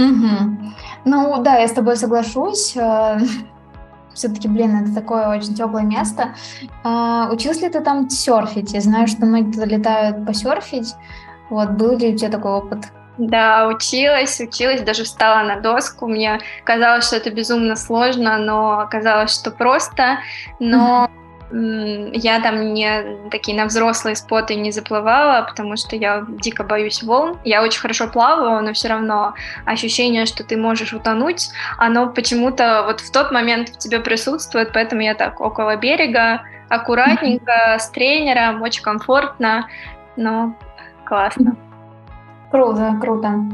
Угу. 0.00 0.74
Ну 1.04 1.42
да, 1.42 1.58
я 1.58 1.68
с 1.68 1.72
тобой 1.72 1.96
соглашусь. 1.96 2.76
Э, 2.76 3.18
Все-таки, 4.14 4.48
блин, 4.48 4.84
это 4.84 4.94
такое 4.94 5.28
очень 5.28 5.54
теплое 5.54 5.84
место. 5.84 6.34
А, 6.84 7.30
учился 7.32 7.62
ли 7.62 7.68
ты 7.70 7.80
там 7.80 8.10
серфить? 8.10 8.72
Я 8.72 8.80
знаю, 8.80 9.06
что 9.06 9.24
многие 9.24 9.64
летают 9.64 10.26
посерфить. 10.26 10.94
Вот, 11.52 11.72
был 11.72 11.98
ли 11.98 12.14
у 12.14 12.16
тебя 12.16 12.30
такой 12.30 12.52
опыт? 12.52 12.78
Да, 13.18 13.68
училась, 13.68 14.40
училась, 14.40 14.80
даже 14.80 15.04
встала 15.04 15.42
на 15.42 15.60
доску. 15.60 16.08
Мне 16.08 16.40
казалось, 16.64 17.06
что 17.06 17.16
это 17.16 17.30
безумно 17.30 17.76
сложно, 17.76 18.38
но 18.38 18.80
оказалось, 18.80 19.34
что 19.34 19.50
просто. 19.50 20.20
Но 20.58 21.10
я 21.50 22.40
там 22.40 22.72
не 22.72 23.28
такие 23.30 23.54
на 23.54 23.66
взрослые 23.66 24.16
споты 24.16 24.54
не 24.54 24.72
заплывала, 24.72 25.42
потому 25.42 25.76
что 25.76 25.94
я 25.94 26.24
дико 26.26 26.64
боюсь 26.64 27.02
волн. 27.02 27.38
Я 27.44 27.62
очень 27.62 27.82
хорошо 27.82 28.08
плаваю, 28.08 28.64
но 28.64 28.72
все 28.72 28.88
равно 28.88 29.34
ощущение, 29.66 30.24
что 30.24 30.44
ты 30.44 30.56
можешь 30.56 30.94
утонуть, 30.94 31.50
оно 31.76 32.08
почему-то 32.08 32.84
вот 32.86 33.00
в 33.00 33.12
тот 33.12 33.30
момент 33.30 33.68
в 33.68 33.76
тебе 33.76 34.00
присутствует, 34.00 34.72
поэтому 34.72 35.02
я 35.02 35.12
так 35.14 35.38
около 35.38 35.76
берега, 35.76 36.44
аккуратненько, 36.70 37.76
с 37.78 37.90
тренером, 37.90 38.62
очень 38.62 38.82
комфортно, 38.82 39.68
но 40.16 40.56
классно. 41.04 41.56
Круто, 42.50 42.98
круто. 43.00 43.44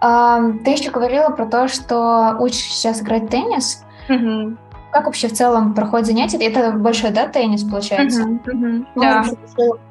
А, 0.00 0.40
ты 0.64 0.70
еще 0.70 0.90
говорила 0.90 1.28
про 1.28 1.46
то, 1.46 1.68
что 1.68 2.36
учишь 2.40 2.72
сейчас 2.72 3.02
играть 3.02 3.24
в 3.24 3.28
теннис. 3.28 3.84
Угу. 4.08 4.56
Как 4.92 5.04
вообще 5.04 5.28
в 5.28 5.34
целом 5.34 5.74
проходит 5.74 6.06
занятие? 6.06 6.38
Это 6.38 6.72
большой, 6.72 7.10
да, 7.10 7.28
теннис 7.28 7.64
получается? 7.64 8.22
Угу, 8.22 8.32
угу, 8.32 8.86
ну, 8.94 9.02
да. 9.02 9.24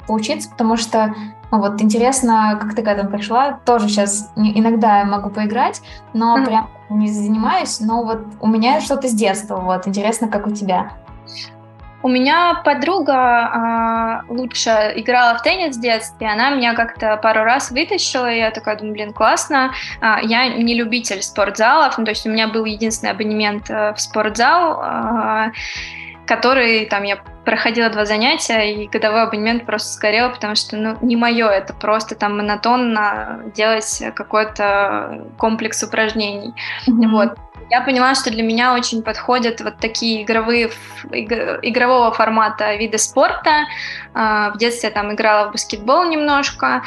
поучиться, 0.08 0.50
потому 0.50 0.78
что 0.78 1.14
ну, 1.52 1.60
вот 1.60 1.82
интересно, 1.82 2.58
как 2.60 2.74
ты 2.74 2.82
к 2.82 2.88
этому 2.88 3.12
пришла. 3.12 3.60
Тоже 3.66 3.88
сейчас 3.88 4.32
иногда 4.36 5.00
я 5.00 5.06
могу 5.06 5.30
поиграть, 5.30 5.82
но 6.14 6.36
угу. 6.36 6.46
прям 6.46 6.70
не 6.90 7.08
занимаюсь. 7.08 7.80
Но 7.80 8.04
вот 8.04 8.22
у 8.42 8.48
меня 8.48 8.82
что-то 8.82 9.08
с 9.08 9.14
детства. 9.14 9.58
Вот 9.58 9.88
интересно, 9.88 10.28
как 10.28 10.48
у 10.48 10.52
тебя. 10.52 10.94
У 12.06 12.08
меня 12.08 12.62
подруга 12.64 13.16
а, 13.16 14.22
лучше 14.30 14.94
играла 14.96 15.40
в 15.40 15.42
теннис 15.42 15.76
в 15.76 15.82
детстве, 15.82 16.28
она 16.28 16.52
меня 16.52 16.76
как-то 16.76 17.18
пару 17.18 17.44
раз 17.44 17.72
вытащила, 17.72 18.32
и 18.32 18.38
я 18.38 18.52
такая 18.52 18.78
думаю, 18.78 18.94
блин, 18.94 19.12
классно. 19.12 19.72
А, 20.02 20.20
я 20.22 20.50
не 20.50 20.76
любитель 20.76 21.24
спортзалов, 21.24 21.98
ну, 21.98 22.06
то 22.06 22.12
есть 22.12 22.28
у 22.28 22.30
меня 22.30 22.48
был 22.48 22.66
единственный 22.66 23.10
абонемент 23.10 23.72
а, 23.72 23.96
в 23.96 24.00
спортзал, 24.00 24.82
а, 24.84 25.52
который 26.26 26.86
там 26.86 27.04
я 27.04 27.18
проходила 27.46 27.90
два 27.90 28.06
занятия, 28.06 28.74
и 28.74 28.88
годовой 28.88 29.24
абонемент 29.24 29.66
просто 29.66 29.94
сгорел, 29.94 30.32
потому 30.32 30.56
что, 30.56 30.76
ну, 30.76 30.98
не 31.02 31.16
мое 31.16 31.48
это, 31.48 31.74
просто 31.74 32.16
там 32.16 32.38
монотонно 32.38 33.44
делать 33.56 34.04
какой-то 34.16 35.26
комплекс 35.38 35.84
упражнений. 35.84 36.54
Mm-hmm. 36.88 37.10
Вот. 37.10 37.38
Я 37.70 37.82
поняла, 37.82 38.14
что 38.16 38.32
для 38.32 38.44
меня 38.44 38.74
очень 38.74 39.02
подходят 39.02 39.62
вот 39.62 39.78
такие 39.78 40.24
игровые, 40.24 40.70
игрового 41.12 42.12
формата 42.12 42.76
виды 42.76 42.98
спорта. 42.98 43.66
А, 44.14 44.52
в 44.52 44.58
детстве 44.58 44.90
я 44.90 44.94
там 44.94 45.14
играла 45.14 45.50
в 45.50 45.52
баскетбол 45.52 46.06
немножко, 46.06 46.84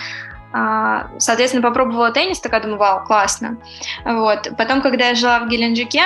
а, 0.52 1.08
Соответственно, 1.18 1.62
попробовала 1.62 2.10
теннис, 2.10 2.40
такая 2.40 2.62
думаю, 2.62 2.78
вау, 2.78 3.04
классно. 3.04 3.58
Вот. 4.04 4.48
Потом, 4.56 4.80
когда 4.80 5.08
я 5.08 5.14
жила 5.14 5.40
в 5.40 5.48
Геленджике, 5.48 6.02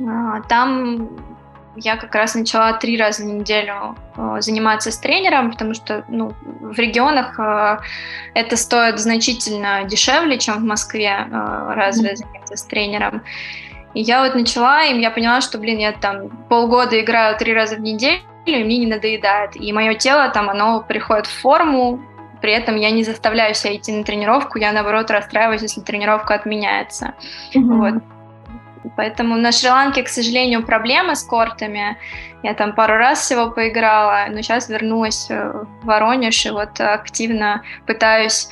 а, 0.00 0.40
там 0.42 1.08
я 1.76 1.96
как 1.96 2.14
раз 2.14 2.34
начала 2.34 2.72
три 2.74 2.96
раза 2.96 3.22
в 3.22 3.26
неделю 3.26 3.96
э, 4.16 4.36
заниматься 4.40 4.90
с 4.90 4.98
тренером, 4.98 5.50
потому 5.50 5.74
что 5.74 6.04
ну, 6.08 6.32
в 6.60 6.78
регионах 6.78 7.38
э, 7.38 7.78
это 8.34 8.56
стоит 8.56 8.98
значительно 8.98 9.84
дешевле, 9.84 10.38
чем 10.38 10.56
в 10.56 10.64
Москве 10.64 11.26
э, 11.30 11.72
разве 11.74 12.12
mm-hmm. 12.12 12.16
заняться 12.16 12.56
с 12.56 12.62
тренером. 12.62 13.22
И 13.94 14.00
я 14.00 14.22
вот 14.22 14.34
начала, 14.34 14.84
и 14.84 15.00
я 15.00 15.10
поняла, 15.10 15.40
что, 15.40 15.58
блин, 15.58 15.78
я 15.78 15.92
там 15.92 16.28
полгода 16.48 17.00
играю 17.00 17.36
три 17.36 17.54
раза 17.54 17.76
в 17.76 17.80
неделю, 17.80 18.20
и 18.46 18.64
мне 18.64 18.78
не 18.78 18.86
надоедает. 18.86 19.56
И 19.56 19.72
мое 19.72 19.94
тело 19.94 20.28
там, 20.28 20.50
оно 20.50 20.82
приходит 20.82 21.26
в 21.26 21.40
форму, 21.40 22.00
при 22.40 22.52
этом 22.52 22.76
я 22.76 22.90
не 22.90 23.04
заставляю 23.04 23.54
себя 23.54 23.74
идти 23.74 23.92
на 23.92 24.04
тренировку, 24.04 24.58
я 24.58 24.72
наоборот 24.72 25.10
расстраиваюсь, 25.10 25.62
если 25.62 25.80
тренировка 25.80 26.34
отменяется. 26.34 27.14
Mm-hmm. 27.54 27.62
Вот. 27.62 28.13
Поэтому 28.96 29.36
на 29.36 29.52
Шри-Ланке, 29.52 30.02
к 30.02 30.08
сожалению, 30.08 30.64
проблемы 30.64 31.16
с 31.16 31.22
кортами. 31.22 31.96
Я 32.42 32.54
там 32.54 32.74
пару 32.74 32.96
раз 32.96 33.20
всего 33.20 33.50
поиграла, 33.50 34.26
но 34.30 34.42
сейчас 34.42 34.68
вернулась 34.68 35.26
э, 35.30 35.64
в 35.82 35.86
Воронеж 35.86 36.46
и 36.46 36.50
вот 36.50 36.80
активно 36.80 37.62
пытаюсь 37.86 38.48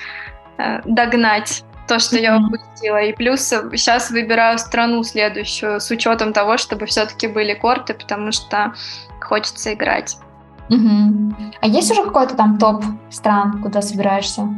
э, 0.58 0.80
догнать 0.84 1.64
то, 1.86 1.98
что 1.98 2.16
я 2.16 2.38
упустила. 2.38 3.02
И 3.02 3.12
плюс 3.12 3.42
сейчас 3.42 4.10
выбираю 4.10 4.58
страну 4.58 5.02
следующую 5.02 5.80
с 5.80 5.90
учетом 5.90 6.32
того, 6.32 6.56
чтобы 6.56 6.86
все-таки 6.86 7.26
были 7.26 7.54
корты, 7.54 7.94
потому 7.94 8.32
что 8.32 8.72
хочется 9.20 9.74
играть. 9.74 10.16
Угу. 10.70 11.34
А 11.60 11.66
есть 11.66 11.90
уже 11.90 12.04
какой-то 12.04 12.34
там 12.34 12.58
топ 12.58 12.82
стран, 13.10 13.62
куда 13.62 13.82
собираешься? 13.82 14.48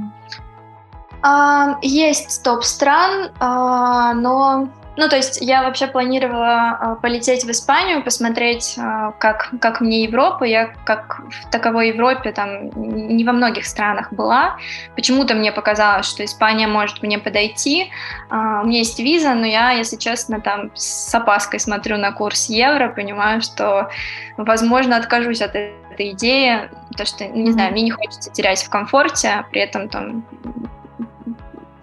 А, 1.22 1.79
есть 1.83 2.43
топ 2.45 2.62
стран, 2.64 3.31
а, 3.41 4.12
но 4.12 4.68
ну, 4.97 5.09
то 5.09 5.16
есть 5.16 5.40
я 5.40 5.62
вообще 5.62 5.88
планировала 5.88 6.78
э, 6.80 7.03
полететь 7.03 7.45
в 7.45 7.51
Испанию, 7.51 8.05
посмотреть, 8.05 8.74
э, 8.78 9.12
как, 9.18 9.51
как 9.61 9.80
мне 9.80 10.05
Европа. 10.05 10.45
Я 10.45 10.72
как 10.84 11.20
в 11.30 11.51
таковой 11.51 11.88
Европе 11.88 12.30
там 12.30 12.70
не 12.76 13.24
во 13.24 13.32
многих 13.32 13.66
странах 13.66 14.12
была. 14.12 14.57
Почему-то 14.95 15.34
мне 15.34 15.51
показалось, 15.51 16.07
что 16.07 16.24
Испания 16.24 16.68
может 16.68 17.03
мне 17.03 17.18
подойти. 17.18 17.90
Э, 18.30 18.61
у 18.62 18.66
меня 18.66 18.78
есть 18.78 19.01
виза, 19.01 19.34
но 19.34 19.47
я, 19.47 19.72
если 19.72 19.97
честно, 19.97 20.40
там 20.40 20.70
с 20.74 21.12
опаской 21.12 21.59
смотрю 21.59 21.97
на 21.97 22.12
курс 22.12 22.49
евро, 22.49 22.88
понимаю, 22.88 23.40
что, 23.40 23.90
возможно, 24.36 24.97
откажусь 24.97 25.42
от 25.42 25.57
этой 25.57 26.12
идеи, 26.12 26.70
потому 26.90 27.07
что, 27.07 27.26
не 27.26 27.51
знаю, 27.51 27.72
мне 27.72 27.82
не 27.82 27.90
хочется 27.90 28.30
терять 28.30 28.62
в 28.62 28.70
комфорте, 28.70 29.28
а 29.28 29.42
при 29.42 29.61
этом 29.61 29.88
там 29.88 30.24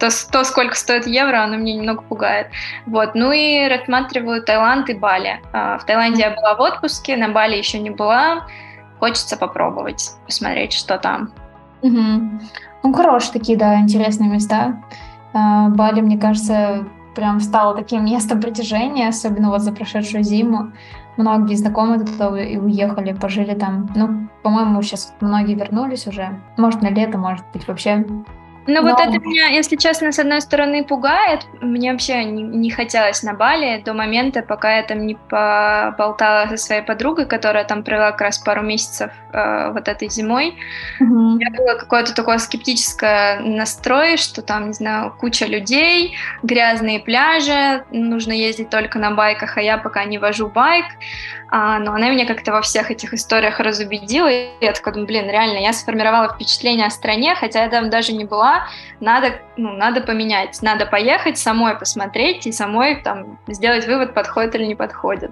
то, 0.02 0.08
то, 0.32 0.42
сколько 0.42 0.74
стоит 0.74 1.06
евро, 1.06 1.44
оно 1.44 1.56
меня 1.56 1.74
немного 1.74 2.02
пугает. 2.02 2.48
Вот. 2.86 3.14
Ну 3.14 3.30
и 3.30 3.68
рассматриваю 3.68 4.42
Таиланд 4.42 4.90
и 4.90 4.94
Бали. 4.94 5.40
А, 5.52 5.78
в 5.78 5.84
Таиланде 5.84 6.22
я 6.22 6.34
была 6.34 6.56
в 6.56 6.60
отпуске, 6.60 7.16
на 7.16 7.28
Бали 7.28 7.56
еще 7.56 7.78
не 7.78 7.90
была. 7.90 8.48
Хочется 8.98 9.36
попробовать, 9.36 10.10
посмотреть, 10.26 10.72
что 10.72 10.98
там. 10.98 11.30
Угу. 11.82 12.40
Ну, 12.82 12.92
хорошие 12.92 13.32
такие, 13.32 13.56
да, 13.56 13.78
интересные 13.78 14.28
места. 14.28 14.82
А, 15.34 15.68
Бали, 15.68 16.00
мне 16.00 16.18
кажется, 16.18 16.84
прям 17.14 17.38
стало 17.38 17.76
таким 17.76 18.04
местом 18.04 18.40
притяжения, 18.40 19.06
особенно 19.06 19.50
вот 19.50 19.60
за 19.60 19.70
прошедшую 19.70 20.24
зиму. 20.24 20.72
Многие 21.16 21.54
знакомые 21.54 22.00
туда 22.00 22.42
и 22.42 22.56
уехали, 22.56 23.12
пожили 23.12 23.54
там. 23.54 23.88
Ну, 23.94 24.28
по-моему, 24.42 24.82
сейчас 24.82 25.14
многие 25.20 25.54
вернулись 25.54 26.08
уже. 26.08 26.40
Может, 26.56 26.82
на 26.82 26.88
лето, 26.88 27.18
может 27.18 27.44
быть, 27.52 27.68
вообще 27.68 28.04
ну 28.66 28.82
Но... 28.82 28.90
вот 28.90 29.00
это 29.00 29.18
меня, 29.18 29.46
если 29.46 29.76
честно, 29.76 30.12
с 30.12 30.18
одной 30.18 30.40
стороны 30.40 30.84
пугает. 30.84 31.46
Мне 31.60 31.92
вообще 31.92 32.24
не, 32.24 32.42
не 32.42 32.70
хотелось 32.70 33.22
на 33.22 33.34
Бали 33.34 33.82
до 33.84 33.92
момента, 33.92 34.42
пока 34.42 34.76
я 34.76 34.82
там 34.82 35.06
не 35.06 35.14
поболтала 35.14 36.48
со 36.48 36.56
своей 36.56 36.82
подругой, 36.82 37.26
которая 37.26 37.64
там 37.64 37.82
провела 37.82 38.12
как 38.12 38.20
раз 38.20 38.38
пару 38.38 38.62
месяцев 38.62 39.10
э, 39.32 39.72
вот 39.72 39.88
этой 39.88 40.08
зимой. 40.08 40.56
Mm-hmm. 41.00 41.04
У 41.04 41.36
меня 41.36 41.50
было 41.50 41.74
какое-то 41.78 42.14
такое 42.14 42.38
скептическое 42.38 43.40
настрой, 43.40 44.16
что 44.16 44.42
там, 44.42 44.68
не 44.68 44.74
знаю, 44.74 45.14
куча 45.18 45.46
людей, 45.46 46.14
грязные 46.42 47.00
пляжи, 47.00 47.84
нужно 47.90 48.32
ездить 48.32 48.70
только 48.70 48.98
на 48.98 49.10
байках, 49.10 49.56
а 49.56 49.62
я 49.62 49.78
пока 49.78 50.04
не 50.04 50.18
вожу 50.18 50.48
байк. 50.48 50.86
А, 51.54 51.78
но 51.78 51.92
она 51.92 52.08
меня 52.08 52.24
как-то 52.24 52.50
во 52.50 52.62
всех 52.62 52.90
этих 52.90 53.12
историях 53.12 53.60
разубедила. 53.60 54.26
И 54.26 54.48
я 54.62 54.72
такая 54.72 54.94
думаю, 54.94 55.06
блин, 55.06 55.26
реально, 55.26 55.58
я 55.58 55.74
сформировала 55.74 56.32
впечатление 56.32 56.86
о 56.86 56.90
стране, 56.90 57.34
хотя 57.34 57.64
я 57.64 57.68
там 57.68 57.90
даже 57.90 58.14
не 58.14 58.24
была. 58.24 58.62
Надо, 59.00 59.34
ну, 59.58 59.72
надо 59.72 60.00
поменять, 60.00 60.58
надо 60.62 60.86
поехать, 60.86 61.36
самой 61.36 61.74
посмотреть 61.74 62.46
и 62.46 62.52
самой 62.52 63.02
там 63.02 63.38
сделать 63.48 63.86
вывод, 63.86 64.14
подходит 64.14 64.54
или 64.54 64.64
не 64.64 64.74
подходит. 64.74 65.30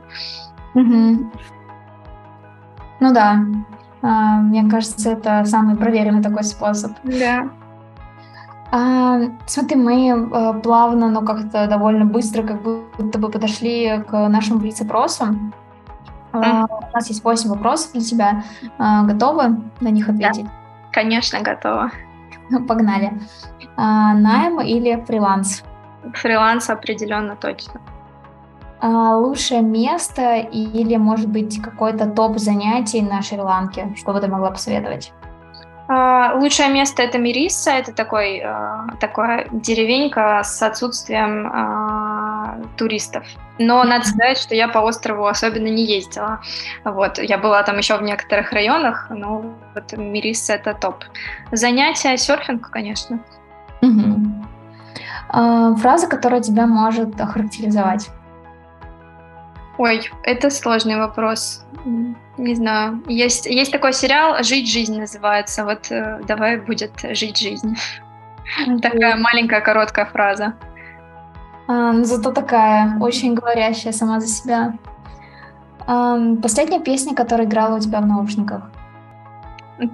Угу. 0.74 1.32
Ну 3.00 3.14
да, 3.14 3.38
а, 4.02 4.40
мне 4.40 4.68
кажется, 4.68 5.12
это 5.12 5.46
самый 5.46 5.74
проверенный 5.74 6.22
такой 6.22 6.44
способ. 6.44 6.92
Да. 7.02 7.48
А, 8.70 9.20
смотри, 9.46 9.76
мы 9.76 10.28
а, 10.32 10.52
плавно, 10.52 11.08
но 11.08 11.22
как-то 11.22 11.66
довольно 11.66 12.04
быстро 12.04 12.42
как 12.42 12.60
будто 12.60 13.18
бы 13.18 13.30
подошли 13.30 14.04
к 14.06 14.28
нашему 14.28 14.58
блиц-опросу. 14.58 15.24
Mm. 16.32 16.66
У 16.70 16.94
нас 16.94 17.08
есть 17.08 17.24
8 17.24 17.50
вопросов 17.50 17.92
для 17.92 18.02
тебя. 18.02 18.44
А, 18.78 19.02
готовы 19.02 19.60
на 19.80 19.88
них 19.88 20.08
ответить? 20.08 20.44
Да, 20.44 20.50
конечно, 20.92 21.40
готова. 21.40 21.90
Погнали. 22.68 23.12
А, 23.76 24.14
найм 24.14 24.60
или 24.60 25.04
фриланс? 25.06 25.62
Фриланс 26.14 26.70
определенно 26.70 27.36
точно. 27.36 27.80
Лучшее 28.82 29.60
место 29.60 30.36
или, 30.36 30.96
может 30.96 31.28
быть, 31.28 31.60
какой-то 31.60 32.06
топ 32.06 32.38
занятий 32.38 33.02
на 33.02 33.20
Шри-Ланке? 33.20 33.94
Что 33.96 34.12
бы 34.12 34.20
ты 34.20 34.28
могла 34.28 34.50
посоветовать? 34.50 35.12
Лучшее 35.88 36.70
место 36.70 37.02
это 37.02 37.18
Мириса, 37.18 37.72
это 37.72 37.92
такой, 37.92 38.42
такая 39.00 39.48
деревенька 39.50 40.40
с 40.44 40.62
отсутствием 40.62 41.50
туристов. 42.76 43.26
Но 43.58 43.84
надо 43.84 44.06
сказать, 44.06 44.38
что 44.38 44.54
я 44.54 44.68
по 44.68 44.78
острову 44.78 45.26
особенно 45.26 45.68
не 45.68 45.84
ездила. 45.84 46.40
Вот, 46.84 47.18
я 47.18 47.38
была 47.38 47.62
там 47.62 47.78
еще 47.78 47.96
в 47.96 48.02
некоторых 48.02 48.52
районах, 48.52 49.08
но 49.10 49.44
вот 49.74 49.92
Мириса 49.92 50.54
это 50.54 50.74
топ. 50.74 51.04
Занятия 51.52 52.16
серфинг, 52.16 52.70
конечно. 52.70 53.20
Угу. 53.82 54.46
Фраза, 55.76 56.08
которая 56.08 56.40
тебя 56.40 56.66
может 56.66 57.20
охарактеризовать? 57.20 58.10
Ой, 59.78 60.10
это 60.24 60.50
сложный 60.50 60.96
вопрос. 60.96 61.64
Не 62.36 62.54
знаю. 62.54 63.02
Есть, 63.06 63.46
есть 63.46 63.72
такой 63.72 63.92
сериал 63.92 64.42
«Жить 64.42 64.70
жизнь» 64.70 64.98
называется. 64.98 65.64
Вот 65.64 65.90
э, 65.90 66.20
давай 66.26 66.58
будет 66.58 66.92
«Жить 67.12 67.38
жизнь». 67.38 67.76
Такая 68.82 69.16
маленькая 69.16 69.60
короткая 69.60 70.04
фраза. 70.06 70.54
Ну, 71.72 72.04
зато 72.04 72.32
такая, 72.32 72.98
очень 73.00 73.34
говорящая 73.34 73.92
сама 73.92 74.20
за 74.20 74.26
себя. 74.26 74.74
А, 75.86 76.18
последняя 76.42 76.80
песня, 76.80 77.14
которая 77.14 77.46
играла 77.46 77.76
у 77.76 77.80
тебя 77.80 78.00
в 78.00 78.06
наушниках? 78.06 78.70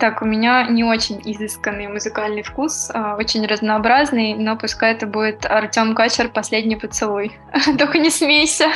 Так, 0.00 0.20
у 0.22 0.24
меня 0.24 0.66
не 0.68 0.84
очень 0.84 1.20
изысканный 1.24 1.86
музыкальный 1.86 2.42
вкус, 2.42 2.90
а, 2.92 3.16
очень 3.16 3.46
разнообразный, 3.46 4.34
но 4.34 4.56
пускай 4.56 4.92
это 4.92 5.06
будет 5.06 5.46
Артем 5.46 5.94
Качер 5.94 6.28
«Последний 6.28 6.76
поцелуй». 6.76 7.38
Только 7.78 7.98
не 7.98 8.10
смейся. 8.10 8.66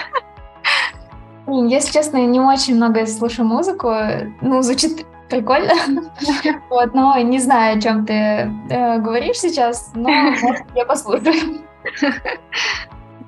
Если 1.47 1.93
честно, 1.93 2.19
я 2.19 2.27
не 2.27 2.39
очень 2.39 2.77
много 2.77 3.07
слушаю 3.07 3.47
музыку. 3.47 3.93
Ну, 4.41 4.63
звучит 4.63 5.05
прикольно. 5.29 5.75
Вот, 6.71 6.95
но 6.95 7.19
не 7.19 7.39
знаю, 7.39 7.79
о 7.79 7.81
чем 7.81 8.07
ты 8.07 8.13
э, 8.13 8.99
говоришь 8.99 9.39
сейчас, 9.39 9.91
но 9.95 10.09
может, 10.09 10.65
я 10.75 10.85
послушаю. 10.85 11.65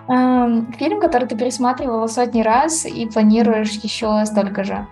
Эм, 0.08 0.72
фильм, 0.72 1.00
который 1.00 1.28
ты 1.28 1.36
пересматривала 1.36 2.06
сотни 2.06 2.42
раз 2.42 2.84
и 2.86 3.06
планируешь 3.06 3.72
еще 3.82 4.24
столько 4.26 4.64
же. 4.64 4.86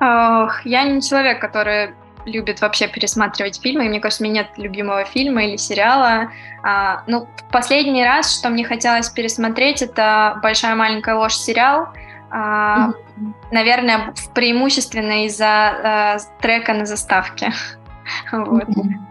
Я 0.00 0.82
не 0.82 1.00
человек, 1.00 1.40
который 1.40 1.94
любит 2.26 2.60
вообще 2.60 2.88
пересматривать 2.88 3.60
фильмы. 3.60 3.86
И 3.86 3.88
мне 3.88 4.00
кажется, 4.00 4.24
у 4.24 4.26
меня 4.26 4.42
нет 4.42 4.50
любимого 4.56 5.04
фильма 5.04 5.44
или 5.44 5.56
сериала. 5.56 6.30
А, 6.62 7.02
ну, 7.06 7.28
последний 7.50 8.04
раз, 8.04 8.38
что 8.38 8.50
мне 8.50 8.64
хотелось 8.64 9.10
пересмотреть, 9.10 9.82
это 9.82 10.38
«Большая 10.42 10.74
маленькая 10.74 11.14
ложь» 11.14 11.34
сериал. 11.34 11.88
А, 12.30 12.88
mm-hmm. 12.88 13.32
Наверное, 13.52 14.14
преимущественно 14.34 15.26
из-за 15.26 16.18
э, 16.18 16.40
трека 16.40 16.72
на 16.72 16.84
заставке. 16.84 17.52
вот. 18.32 18.64
mm-hmm. 18.64 19.04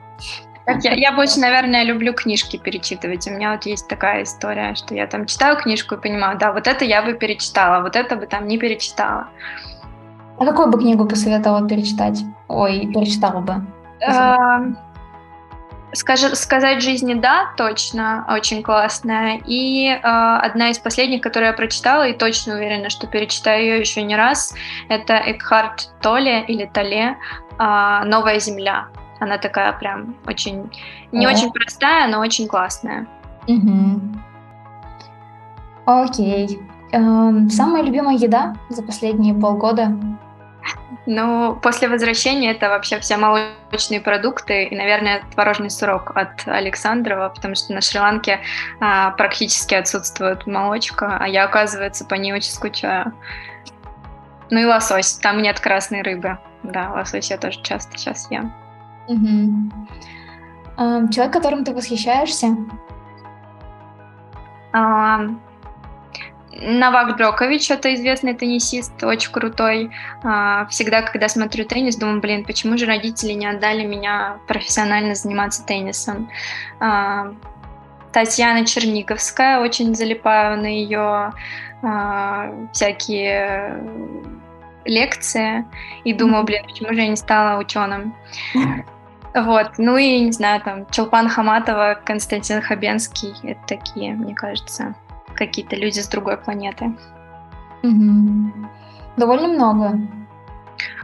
Я, 0.68 0.93
я 0.93 1.11
больше, 1.11 1.39
наверное, 1.39 1.84
люблю 1.84 2.14
книжки 2.14 2.57
перечитывать. 2.57 3.28
У 3.28 3.32
меня 3.32 3.51
вот 3.51 3.66
есть 3.66 3.88
такая 3.88 4.24
история, 4.24 4.76
что 4.76 4.95
я 4.95 5.07
там 5.07 5.26
читаю 5.26 5.57
книжку 5.57 5.95
и 5.95 6.01
понимаю, 6.01 6.38
да, 6.38 6.51
вот 6.51 6.68
это 6.68 6.86
я 6.86 7.01
бы 7.01 7.14
перечитала, 7.14 7.82
вот 7.82 7.95
это 7.95 8.16
бы 8.16 8.26
там 8.26 8.47
не 8.47 8.57
перечитала. 8.57 9.28
А 10.39 10.45
какую 10.45 10.70
бы 10.70 10.80
книгу 10.80 11.05
посоветовала 11.05 11.68
перечитать? 11.68 12.24
Ой, 12.47 12.89
перечитала 12.93 13.41
бы. 13.41 13.55
Скажи, 15.95 16.36
сказать 16.36 16.82
жизни 16.82 17.14
да, 17.14 17.51
точно, 17.55 18.26
очень 18.28 18.64
классная. 18.64 19.39
И 19.45 19.89
э, 19.89 19.99
одна 20.01 20.72
из 20.72 20.80
последних, 20.80 21.22
которую 21.22 21.49
я 21.49 21.53
прочитала, 21.53 22.07
и 22.07 22.18
точно 22.18 22.55
уверена, 22.55 22.89
что 22.89 23.05
перечитаю 23.05 23.61
ее 23.61 23.80
еще 23.80 24.01
не 24.01 24.16
раз, 24.16 24.55
это 24.89 25.22
Экхарт 25.28 25.91
Толе 26.01 26.43
или 26.45 26.66
Толе 26.66 27.16
э, 27.59 28.03
«Новая 28.05 28.39
земля». 28.39 28.88
Она 29.20 29.38
такая 29.38 29.74
прям 29.74 30.16
очень, 30.28 30.70
не 31.11 31.28
очень 31.28 31.51
простая, 31.51 32.07
но 32.07 32.20
очень 32.20 32.47
классная. 32.47 33.07
Окей. 35.86 36.59
Эм, 36.91 37.49
самая 37.49 37.84
любимая 37.84 38.16
еда 38.16 38.55
за 38.70 38.84
последние 38.84 39.34
полгода? 39.34 39.97
Ну, 41.05 41.59
после 41.61 41.89
возвращения 41.89 42.51
это 42.51 42.70
вообще 42.70 42.99
все 42.99 43.18
молочные 43.18 43.99
продукты 43.99 44.66
и, 44.66 44.76
наверное, 44.76 45.24
творожный 45.34 45.70
сырок 45.70 46.16
от 46.16 46.47
Александрова, 46.47 47.30
потому 47.30 47.55
что 47.55 47.74
на 47.74 47.82
Шри-Ланке 47.82 48.39
а, 48.80 49.11
практически 49.11 49.76
отсутствует 49.76 50.47
молочка, 50.47 51.18
а 51.20 51.28
я, 51.28 51.43
оказывается, 51.43 52.05
по 52.05 52.14
ней 52.14 52.32
очень 52.32 52.51
скучаю. 52.51 53.11
Ну 54.49 54.59
и 54.59 54.66
лосось, 54.66 55.14
там 55.14 55.41
нет 55.41 55.59
красной 55.59 56.03
рыбы. 56.03 56.38
Да, 56.64 56.91
лосось 56.91 57.32
я 57.32 57.38
тоже 57.38 57.61
часто 57.64 57.97
сейчас 57.97 58.32
ем. 58.32 58.53
Угу. 59.08 59.72
Человек, 61.12 61.34
которым 61.34 61.64
ты 61.64 61.74
восхищаешься? 61.74 62.56
А, 64.74 65.20
Новак 66.62 67.18
Джокович, 67.18 67.72
это 67.72 67.93
известный 67.95 68.34
теннисист, 68.34 69.04
очень 69.04 69.32
крутой. 69.32 69.91
А, 70.24 70.66
всегда, 70.68 71.01
когда 71.01 71.28
смотрю 71.28 71.66
теннис, 71.66 71.95
думаю, 71.95 72.22
блин, 72.22 72.45
почему 72.45 72.78
же 72.78 72.86
родители 72.86 73.34
не 73.34 73.45
отдали 73.45 73.86
меня 73.86 74.38
профессионально 74.47 75.16
заниматься 75.16 75.66
теннисом? 75.66 76.30
А, 76.80 77.34
Татьяна 78.12 78.66
Черниговская, 78.66 79.60
очень 79.60 79.95
залипаю 79.95 80.60
на 80.60 80.68
ее 80.68 81.34
а, 81.82 82.51
всякие 82.72 83.84
лекции 84.86 85.66
и 86.04 86.14
думаю, 86.14 86.44
блин, 86.44 86.64
почему 86.66 86.94
же 86.94 87.02
я 87.02 87.08
не 87.08 87.16
стала 87.16 87.60
ученым? 87.60 88.16
Вот, 89.34 89.72
ну 89.80 89.98
и, 89.98 90.20
не 90.20 90.32
знаю, 90.32 90.62
там, 90.62 90.86
Челпан 90.92 91.28
Хаматова, 91.28 92.00
Константин 92.06 92.62
Хабенский, 92.62 93.34
это 93.44 93.60
такие, 93.68 94.14
мне 94.14 94.36
кажется, 94.36 94.94
какие-то 95.34 95.76
люди 95.76 96.00
с 96.00 96.08
другой 96.08 96.38
планеты. 96.38 96.94
Угу. 97.82 98.52
Довольно 99.18 99.48
много. 99.48 100.00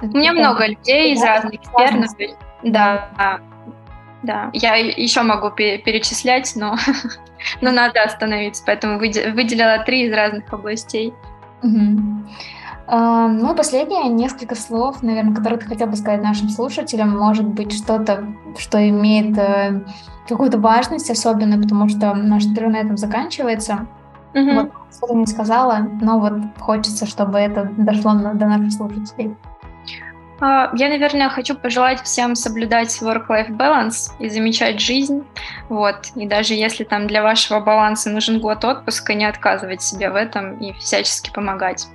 У 0.02 0.18
меня 0.18 0.34
много 0.34 0.68
людей 0.68 1.14
из 1.14 1.24
разных 1.24 1.62
сфер. 1.64 2.36
Да, 2.64 3.40
да. 4.24 4.50
Я 4.54 4.76
еще 4.76 5.22
могу 5.22 5.50
перечислять, 5.52 6.54
но, 6.56 6.76
но 7.62 7.72
надо 7.72 8.04
остановиться, 8.04 8.64
поэтому 8.66 9.00
выделила 9.00 9.84
три 9.86 10.08
из 10.08 10.14
разных 10.14 10.52
областей. 10.54 11.14
Угу. 11.64 12.28
Ну, 12.92 13.56
последнее, 13.56 14.10
несколько 14.10 14.56
слов, 14.56 15.04
наверное, 15.04 15.36
которые 15.36 15.60
ты 15.60 15.68
хотел 15.68 15.88
бы 15.88 15.96
сказать 15.96 16.24
нашим 16.24 16.50
слушателям. 16.50 17.16
Может 17.16 17.46
быть, 17.46 17.72
что-то, 17.72 18.26
что 18.58 18.90
имеет 18.90 19.38
э, 19.38 19.84
какую-то 20.28 20.58
важность 20.58 21.12
особенно, 21.12 21.62
потому 21.62 21.88
что 21.88 22.16
наш 22.16 22.46
интервью 22.46 22.74
на 22.74 22.78
этом 22.78 22.98
заканчивается. 22.98 23.86
Угу. 24.34 24.52
Вот, 24.54 24.72
что 24.92 25.14
не 25.14 25.28
сказала, 25.28 25.88
но 26.02 26.20
вот 26.20 26.34
хочется, 26.60 27.06
чтобы 27.06 27.38
это 27.38 27.72
дошло 27.78 28.14
до 28.14 28.48
наших 28.48 28.72
слушателей. 28.72 29.36
А, 30.42 30.72
я, 30.76 30.90
наверное, 30.90 31.30
хочу 31.30 31.56
пожелать 31.56 32.02
всем 32.02 32.36
соблюдать 32.36 32.90
work-life 33.02 33.50
balance 33.50 34.12
и 34.20 34.30
замечать 34.30 34.80
жизнь. 34.80 35.24
Вот. 35.68 36.08
И 36.16 36.28
даже 36.28 36.54
если 36.54 36.84
там 36.84 37.08
для 37.08 37.22
вашего 37.22 37.60
баланса 37.60 38.10
нужен 38.10 38.40
год 38.40 38.64
отпуска, 38.64 39.14
не 39.14 39.26
отказывать 39.26 39.82
себе 39.82 40.10
в 40.10 40.16
этом 40.16 40.58
и 40.60 40.74
всячески 40.74 41.32
помогать. 41.32 41.88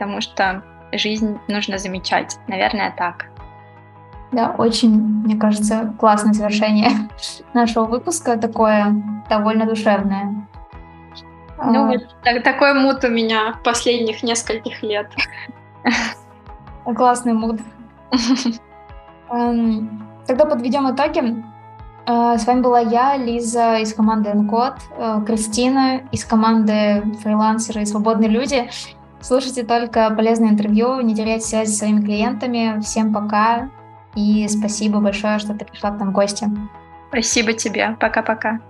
Потому 0.00 0.22
что 0.22 0.62
жизнь 0.92 1.38
нужно 1.46 1.76
замечать. 1.76 2.38
Наверное, 2.48 2.94
так. 2.96 3.26
Да, 4.32 4.54
очень, 4.56 4.90
мне 4.90 5.36
кажется, 5.36 5.92
классное 5.98 6.32
завершение 6.32 6.88
нашего 7.52 7.84
выпуска, 7.84 8.38
такое 8.38 8.94
довольно 9.28 9.66
душевное. 9.66 10.48
Ну, 11.62 11.88
вот 11.88 12.16
так, 12.24 12.42
такой 12.42 12.72
мут 12.72 13.04
у 13.04 13.08
меня 13.08 13.56
последних 13.62 14.22
нескольких 14.22 14.82
лет. 14.82 15.10
Классный 16.96 17.34
мут. 17.34 17.60
Эм, 19.30 20.08
тогда 20.26 20.46
подведем 20.46 20.90
итоги. 20.90 21.44
Э, 22.06 22.38
с 22.38 22.46
вами 22.46 22.62
была 22.62 22.80
я, 22.80 23.18
Лиза 23.18 23.76
из 23.76 23.92
команды 23.92 24.30
Encode, 24.30 24.80
э, 24.96 25.24
Кристина 25.26 26.00
из 26.10 26.24
команды 26.24 27.02
фрилансеры 27.22 27.82
и 27.82 27.84
свободные 27.84 28.30
люди. 28.30 28.70
Слушайте 29.20 29.64
только 29.64 30.10
полезное 30.10 30.50
интервью, 30.50 31.00
не 31.00 31.14
теряйте 31.14 31.46
связь 31.46 31.70
с 31.70 31.78
своими 31.78 32.00
клиентами. 32.00 32.80
Всем 32.80 33.12
пока 33.12 33.70
и 34.14 34.48
спасибо 34.48 35.00
большое, 35.00 35.38
что 35.38 35.54
ты 35.54 35.64
пришла 35.64 35.90
к 35.90 35.98
нам 35.98 36.10
в 36.10 36.12
гости. 36.12 36.46
Спасибо 37.08 37.52
тебе. 37.52 37.96
Пока-пока. 38.00 38.60